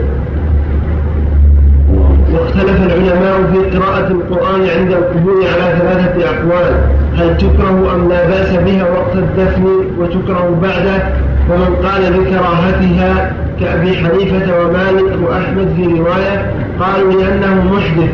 واختلف 2.32 2.86
العلماء 2.86 3.52
في 3.52 3.78
قراءة 3.78 4.06
القرآن 4.06 4.60
عند 4.78 4.92
القبور 4.92 5.36
على 5.36 5.78
ثلاثة 5.78 6.30
أقوال 6.30 6.80
هل 7.16 7.36
تكره 7.36 7.94
أم 7.94 8.08
لا 8.08 8.28
بأس 8.28 8.52
بها 8.52 8.90
وقت 8.90 9.14
الدفن 9.16 9.64
وتكره 9.98 10.58
بعده؟ 10.62 11.02
ومن 11.50 11.76
قال 11.86 12.12
بكراهتها 12.12 13.32
كأبي 13.60 13.96
حنيفة 13.96 14.60
ومالك 14.60 15.18
وأحمد 15.22 15.68
في 15.76 15.84
رواية 15.84 16.52
قالوا 16.80 17.12
لأنه 17.12 17.72
محدث 17.72 18.10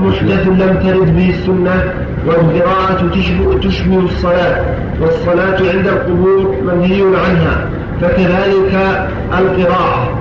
محدث 0.00 0.48
لم 0.48 0.78
ترد 0.82 1.16
به 1.16 1.30
السنة 1.30 1.84
والقراءة 2.26 3.10
تشبه, 3.62 4.04
الصلاة 4.04 4.64
والصلاة 5.00 5.56
عند 5.56 5.86
القبور 5.86 6.56
منهي 6.64 7.02
عنها 7.02 7.66
فكذلك 8.00 9.06
القراءة. 9.38 10.18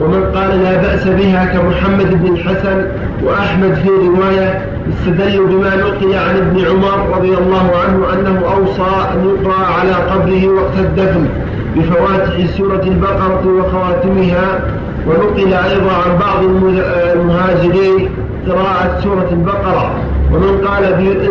ومن 0.00 0.22
قال 0.34 0.62
لا 0.62 0.76
بأس 0.76 1.08
بها 1.08 1.44
كمحمد 1.44 2.22
بن 2.22 2.34
الحسن 2.34 2.84
وأحمد 3.22 3.74
في 3.74 3.88
رواية 3.88 4.66
استدلوا 4.92 5.46
بما 5.46 5.76
نقل 5.76 6.14
عن 6.14 6.36
ابن 6.36 6.66
عمر 6.66 7.16
رضي 7.16 7.34
الله 7.34 7.70
عنه 7.84 8.12
أنه 8.12 8.40
أوصى 8.54 8.90
أن 9.14 9.28
يقرأ 9.28 9.66
على 9.66 9.92
قبره 9.92 10.48
وقت 10.48 10.78
الدفن. 10.78 11.26
بفواتح 11.76 12.46
سورة 12.58 12.82
البقرة 12.86 13.42
وخواتمها 13.46 14.60
ونقل 15.06 15.54
أيضا 15.54 15.92
عن 15.92 16.18
بعض 16.20 16.44
المه- 16.44 16.80
المهاجرين 17.12 18.08
قراءة 18.48 19.00
سورة 19.04 19.28
البقرة. 19.32 19.90
ومن 20.32 20.66
قال 20.66 20.82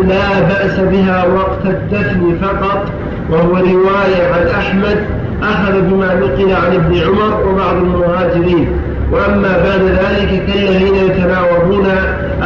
لا 0.08 0.40
بأس 0.40 0.80
بها 0.80 1.24
وقت 1.26 1.64
الدفن 1.66 2.36
فقط 2.42 2.84
وهو 3.30 3.52
رواية 3.56 4.32
عن 4.34 4.46
أحمد 4.58 5.04
أخذ 5.42 5.80
بما 5.80 6.14
نقل 6.14 6.52
عن 6.52 6.74
ابن 6.74 6.98
عمر 6.98 7.46
وبعض 7.48 7.76
المهاجرين. 7.76 8.68
وأما 9.12 9.52
بعد 9.58 9.82
ذلك 9.82 10.42
كالذين 10.46 10.94
يتناوبون 10.94 11.86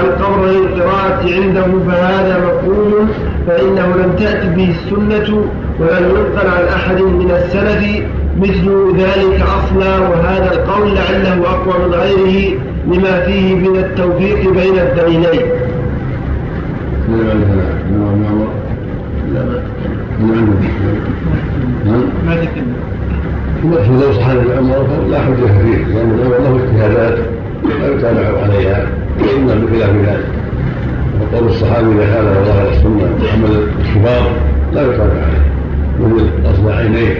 القبر 0.00 0.46
للقراءة 0.46 1.22
عنده 1.22 1.66
فهذا 1.88 2.38
مفهوم 2.38 3.08
فإنه 3.46 3.86
لم 3.86 4.12
تأت 4.18 4.46
به 4.46 4.70
السنة 4.70 5.44
ولم 5.80 6.04
ينقل 6.10 6.46
عن 6.46 6.64
أحد 6.76 7.02
من 7.02 7.30
السلف 7.30 8.02
مثل 8.40 8.96
ذلك 8.98 9.42
أصلا. 9.42 9.98
وهذا 9.98 10.52
القول 10.52 10.94
لعله 10.94 11.46
أقوى 11.46 11.86
من 11.86 11.94
غيره 11.94 12.58
لما 12.86 13.20
فيه 13.20 13.54
من 13.54 13.76
التوفيق 13.76 14.40
بين 14.52 14.78
الدليلين. 14.78 15.46
نعم 21.86 22.02
ما 22.26 22.34
تكلم 22.36 22.74
المقصود 23.64 24.02
لو 24.02 24.12
صح 24.12 24.28
ابن 24.28 24.50
عمر 24.58 24.86
فلا 25.06 25.20
حجة 25.20 25.46
فيه 25.62 25.84
لأن 25.94 26.10
له 26.44 26.60
اجتهادات. 26.64 27.18
ولا 27.64 27.94
يتابع 27.94 28.42
عليها 28.42 28.86
فإنه 29.18 29.54
بخلاف 29.54 29.90
ذلك. 29.90 30.28
وقول 31.20 31.48
الصحابي 31.48 31.86
إذا 31.86 32.30
والله 32.36 32.60
على 32.60 32.70
السنة 32.70 33.02
وعمل 33.02 33.68
الكبار 33.80 34.32
لا 34.72 34.82
يتابع 34.82 35.22
عليه. 35.26 35.44
مثل 36.00 36.24
غسل 36.44 36.72
عينيه. 36.72 37.14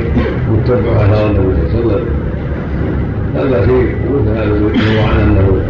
متبع 0.52 0.92
آثار 0.96 1.26
النبي 1.26 1.68
صلى 1.72 1.80
الله 1.80 1.92
عليه 1.92 2.02
وسلم. 2.02 2.06
هذا 3.36 3.66
شيء 3.66 3.96
مثل 4.14 4.28
هذا 4.28 4.44
يروى 4.44 5.00
عن 5.00 5.20
أنه 5.20 5.62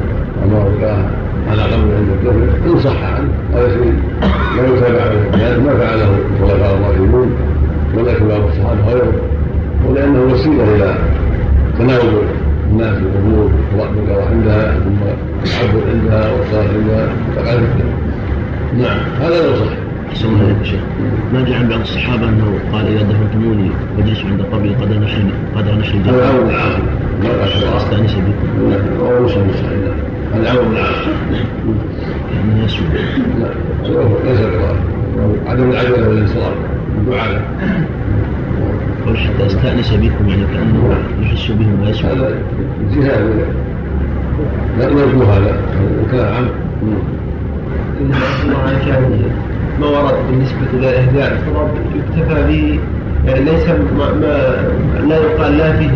أمر 0.44 0.72
على 1.50 1.62
قبر 1.62 1.94
عند 1.96 2.08
الدفن 2.12 2.70
إن 2.70 2.78
صح 2.78 3.02
عنه. 3.02 3.28
هذا 3.54 3.68
شيء 3.68 3.94
لا 4.56 4.76
يتابع 4.76 5.00
عليه. 5.02 5.62
ما 5.62 5.74
فعله 5.76 6.18
الخلفاء 6.40 6.74
الراشدون. 6.74 7.30
ولا 7.94 8.14
كبار 8.14 8.48
الصحابة 8.48 8.92
غيره. 8.92 9.12
ولأنه 9.88 10.32
وسيلة 10.32 10.74
إلى 10.76 10.94
تناول 11.78 12.22
بالقضاء 12.76 14.28
عندها 14.30 14.74
ثم 14.74 14.96
العبد 15.44 15.88
عندها 15.90 16.32
والصلاه 16.32 16.68
عندها 16.68 17.08
فقد 17.36 17.60
نعم 18.78 18.98
هذا 19.20 19.46
لو 19.46 19.56
صح 19.56 19.72
أحسن 20.08 20.28
الله 20.28 20.44
عليك 20.44 20.58
يا 20.58 20.64
شيخ 20.64 20.80
ما 21.32 21.44
جاء 21.44 21.58
عن 21.58 21.68
بعض 21.68 21.80
الصحابة 21.80 22.28
أنه 22.28 22.58
قال 22.72 22.86
إذا 22.86 23.02
دفنتموني 23.02 23.70
فاجلسوا 23.96 24.28
عند 24.28 24.42
قبري 24.42 24.74
قدر 24.74 24.98
نحر 24.98 25.22
قدر 25.56 25.74
نحر 25.74 25.94
الجبل 25.94 26.14
هذا 26.14 26.82
ما 27.22 27.28
قال 27.28 27.76
أستأنس 27.76 28.14
بكم 28.14 28.72
هذا 28.72 29.52
صحيح 29.52 30.52
أول 30.52 30.66
العاقل 30.72 31.12
يعني 32.34 32.64
يسوع 32.64 32.86
لا 33.40 33.48
ليس 34.24 34.40
القضاء 34.40 34.76
عدم 35.46 35.70
العجلة 35.70 36.08
والانصراف 36.08 36.54
الدعاء 36.98 37.42
حتى 39.12 39.46
أستأنس 39.46 39.92
بكم 39.92 40.28
يعني 40.28 40.44
كأنه 40.54 40.94
يحس 41.22 41.50
بهم 41.50 41.82
ويسوع 41.82 42.10
هذا 42.10 42.34
جهاد 42.94 43.46
لا 44.78 44.86
نرجو 44.86 45.22
هذا. 45.22 45.56
الكلام 46.04 46.34
عام. 46.34 46.48
ما 49.80 49.86
ورد 49.86 50.14
بالنسبة 50.30 50.58
إلى 50.74 50.88
إهداء. 50.88 51.32
الخطاب 51.32 51.68
يكتفى 51.96 52.42
به 52.48 52.80
يعني 53.26 53.44
ليس 53.44 53.68
ما, 53.68 54.12
ما 54.14 54.56
لا 55.08 55.16
يقال 55.16 55.58
لا 55.58 55.72
فيه. 55.72 55.90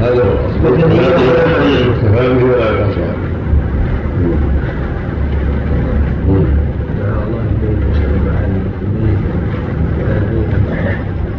هذا 0.00 0.22
هو. 0.22 0.66
الاصل 0.66 0.72
وثنية 0.72 1.06
ولا 1.06 1.58
معية 1.58 1.90
يستفاد 1.90 2.38
به 2.38 2.44
ولا 2.44 2.70
يقاس 2.70 2.94
عليه 2.98 3.24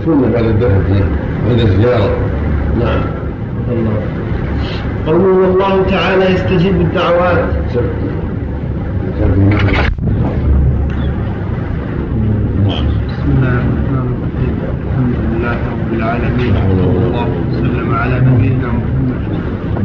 سنة 0.06 0.30
بعد 0.34 0.44
الدفن 0.44 1.03
عند 1.49 1.60
الزيارة 1.60 2.10
نعم. 2.80 3.02
الله. 3.72 3.98
قوله 5.07 5.48
والله 5.48 5.84
تعالى 5.90 6.26
يستجيب 6.34 6.82
الدعوات. 6.82 7.45
بسم 7.65 7.80
الله 13.30 13.57
الرحمن 13.61 13.98
الرحيم 13.98 14.53
الحمد 14.86 15.15
لله 15.32 15.57
رب 15.73 15.94
العالمين 15.94 16.53
وصلى 16.56 17.07
الله 17.07 17.27
وسلم 17.52 17.95
على 17.95 18.15
نبينا 18.19 18.68
محمد 18.68 19.22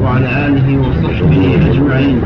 وعلى 0.01 0.29
اله 0.47 0.69
وصحبه 0.79 1.43
اجمعين 1.71 2.21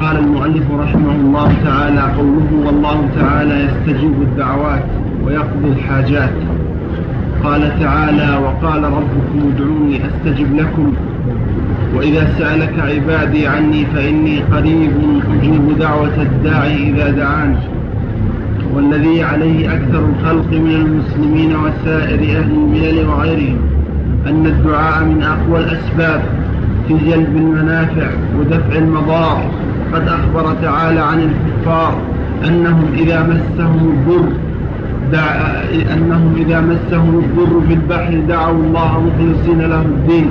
قال 0.00 0.16
المؤلف 0.18 0.70
رحمه 0.70 1.12
الله 1.14 1.52
تعالى 1.64 2.00
قوله 2.00 2.48
والله 2.66 3.08
تعالى 3.20 3.54
يستجيب 3.64 4.14
الدعوات. 4.22 4.84
ويقضي 5.24 5.68
الحاجات. 5.68 6.32
قال 7.44 7.80
تعالى 7.80 8.38
وقال 8.44 8.84
ربكم 8.84 9.52
ادعوني 9.54 10.00
أستجب 10.06 10.56
لكم. 10.56 10.92
وإذا 11.96 12.32
سألك 12.38 12.74
عبادي 12.78 13.46
عني 13.46 13.86
فإني 13.94 14.40
قريب 14.40 14.92
أجيب 15.38 15.78
دعوة 15.78 16.22
الداعي 16.22 16.90
إذا 16.90 17.10
دعان. 17.10 17.56
والذي 18.74 19.22
عليه 19.22 19.74
أكثر 19.74 19.98
الخلق 19.98 20.52
من 20.52 20.74
المسلمين 20.74 21.56
وسائر 21.56 22.20
أهل 22.20 22.50
الملل 22.50 23.08
وغيرهم. 23.08 23.58
أن 24.26 24.46
الدعاء 24.46 25.04
من 25.04 25.22
أقوى 25.22 25.60
الأسباب 25.60 26.22
في 26.88 26.94
جلب 26.94 27.36
المنافع 27.36 28.08
ودفع 28.38 28.78
المضار. 28.78 29.50
قد 29.94 30.08
أخبر 30.08 30.54
تعالى 30.62 31.00
عن 31.00 31.18
الكفار 31.18 31.94
أنهم 32.46 32.84
إذا 32.94 33.22
مسهم 33.22 33.92
الضر 33.92 34.49
دع... 35.12 35.34
أنهم 35.94 36.34
إذا 36.36 36.60
مسهم 36.60 37.18
الضر 37.18 37.60
في 37.68 37.74
البحر 37.74 38.20
دعوا 38.28 38.54
الله 38.54 39.00
مخلصين 39.00 39.60
له 39.60 39.80
الدين 39.80 40.30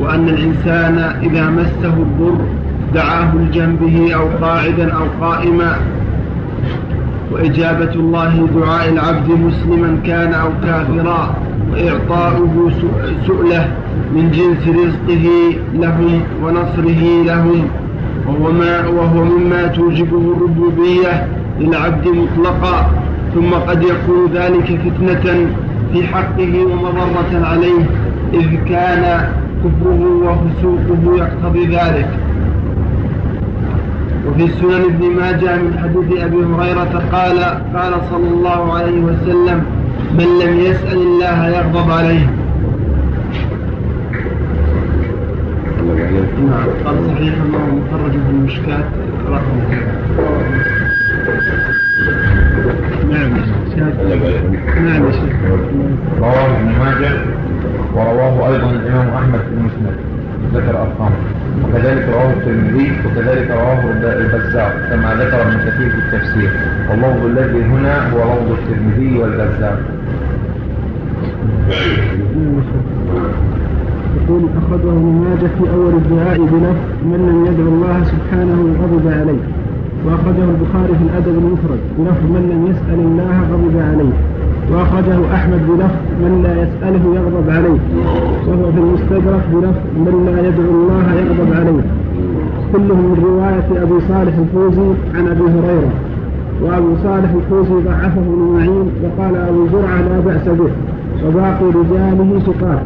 وأن 0.00 0.28
الإنسان 0.28 0.98
إذا 1.22 1.50
مسه 1.50 1.94
الضر 1.94 2.38
دعاه 2.94 3.34
لجنبه 3.34 4.14
أو 4.14 4.28
قاعدا 4.42 4.92
أو 4.92 5.04
قائما. 5.20 5.76
وإجابة 7.32 7.92
الله 7.94 8.48
دعاء 8.56 8.88
العبد 8.88 9.30
مسلما 9.30 9.98
كان 10.06 10.32
أو 10.34 10.48
كافرا 10.64 11.34
وإعطاؤه 11.72 12.70
سؤلة 13.26 13.68
من 14.14 14.30
جنس 14.30 14.76
رزقه 14.76 15.28
لهم 15.74 16.20
ونصره 16.44 17.22
لهم 17.24 17.68
وهو, 18.26 18.52
ما 18.52 18.86
وهو 18.86 19.24
مما 19.24 19.66
توجبه 19.66 20.34
الربوبية 20.36 21.26
للعبد 21.60 22.08
مطلقا. 22.08 22.90
ثم 23.34 23.50
قد 23.50 23.82
يكون 23.82 24.32
ذلك 24.34 24.64
فتنة 24.64 25.46
في 25.92 26.06
حقه 26.06 26.64
ومضرة 26.64 27.46
عليه 27.46 27.84
إذ 28.34 28.64
كان 28.68 29.28
كفره 29.64 30.02
وفسوقه 30.24 31.16
يقتضي 31.16 31.66
ذلك. 31.66 32.08
وفي 34.28 34.48
سنن 34.48 34.84
ابن 34.84 35.16
ماجه 35.16 35.56
من 35.56 35.78
حديث 35.78 36.20
أبي 36.24 36.36
هريرة 36.36 37.02
قال 37.12 37.38
قال 37.76 37.92
صلى 38.10 38.28
الله 38.28 38.72
عليه 38.74 39.00
وسلم 39.00 39.62
من 40.18 40.26
لم 40.44 40.60
يسأل 40.60 40.98
الله 40.98 41.48
يغضب 41.48 41.90
عليه. 41.90 42.30
نعم 46.46 46.68
قال 46.84 46.96
صحيح 47.06 47.34
انه 47.34 47.80
مخرج 47.80 48.10
في 48.10 48.30
المشكات 48.30 48.84
رقم 49.28 49.58
نعم. 53.10 53.30
نعم 54.86 55.02
رواه 56.20 56.46
ابن 56.56 56.68
ماجه 56.78 57.10
ورواه 57.94 58.48
أيضا 58.52 58.70
الإمام 58.70 59.08
أحمد 59.08 59.40
في 59.40 59.52
المسند. 59.54 59.96
ذكر 60.54 60.70
أرقام. 60.70 61.12
وكذلك 61.64 62.08
رواه 62.12 62.30
الترمذي 62.30 62.92
وكذلك 63.06 63.50
رواه 63.50 63.80
البزار 64.02 64.72
كما 64.90 65.14
ذكر 65.14 65.42
ابن 65.42 65.56
كثير 65.58 65.90
في 65.90 65.98
التفسير. 65.98 66.50
واللفظ 66.90 67.24
الذي 67.26 67.62
هنا 67.64 68.10
هو 68.12 68.18
لفظ 68.18 68.52
الترمذي 68.52 69.18
والبزار 69.18 69.78
يقول 74.16 74.42
أخرجه 74.58 74.90
ابن 74.90 75.24
ماجه 75.24 75.48
في 75.58 75.70
أول 75.74 75.94
الدعاء 75.94 76.38
بلفظ 76.38 76.76
من 77.04 77.18
لم 77.28 77.46
يدعو 77.46 77.68
الله 77.68 78.04
سبحانه 78.04 78.76
غضب 78.82 79.08
عليه. 79.08 79.42
وأخرجه 80.06 80.44
البخاري 80.54 80.94
في 80.98 81.04
الأدب 81.08 81.34
المفرد 81.38 81.80
بلفظ 81.98 82.24
من 82.34 82.42
لم 82.52 82.60
يسأل 82.70 82.98
الله 83.08 83.36
غضب 83.52 83.76
عليه. 83.90 84.14
وأخرجه 84.72 85.34
أحمد 85.34 85.60
بلفظ 85.68 86.00
من 86.22 86.32
لا 86.44 86.52
يسأله 86.62 87.04
يغضب 87.18 87.50
عليه. 87.56 87.80
وهو 88.46 88.72
في 88.72 88.78
المستدرك 88.84 89.44
بلفظ 89.52 89.84
من 90.06 90.14
لا 90.26 90.36
يدعو 90.48 90.70
الله 90.80 91.06
يغضب 91.20 91.50
عليه. 91.60 91.82
كلهم 92.72 93.02
من 93.10 93.18
رواية 93.28 93.68
أبي 93.82 93.98
صالح 94.08 94.34
الفوزي 94.44 94.88
عن 95.14 95.24
أبي 95.34 95.46
هريرة. 95.54 95.92
وأبو 96.62 96.90
صالح 97.02 97.30
الفوزي 97.40 97.76
ضعفه 97.84 98.20
ابن 98.20 98.42
معين 98.54 98.86
وقال 99.02 99.36
أبو 99.36 99.66
زرعة 99.72 100.00
لا 100.08 100.20
بأس 100.20 100.48
به 100.58 100.70
وباقي 101.26 101.66
رجاله 101.80 102.38
ثقات. 102.46 102.82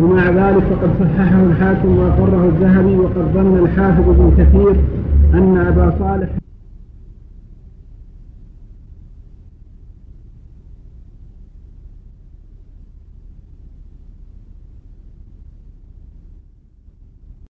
ومع 0.00 0.24
ذلك 0.40 0.62
فقد 0.70 0.90
صححه 1.00 1.42
الحاكم 1.50 1.98
وأقره 1.98 2.50
الذهبي 2.52 2.96
وقد 2.96 3.24
ظن 3.34 3.58
الحافظ 3.64 4.08
ابن 4.08 4.32
كثير 4.38 4.74
أن 5.34 5.56
أبا 5.66 5.98
صالح 5.98 6.28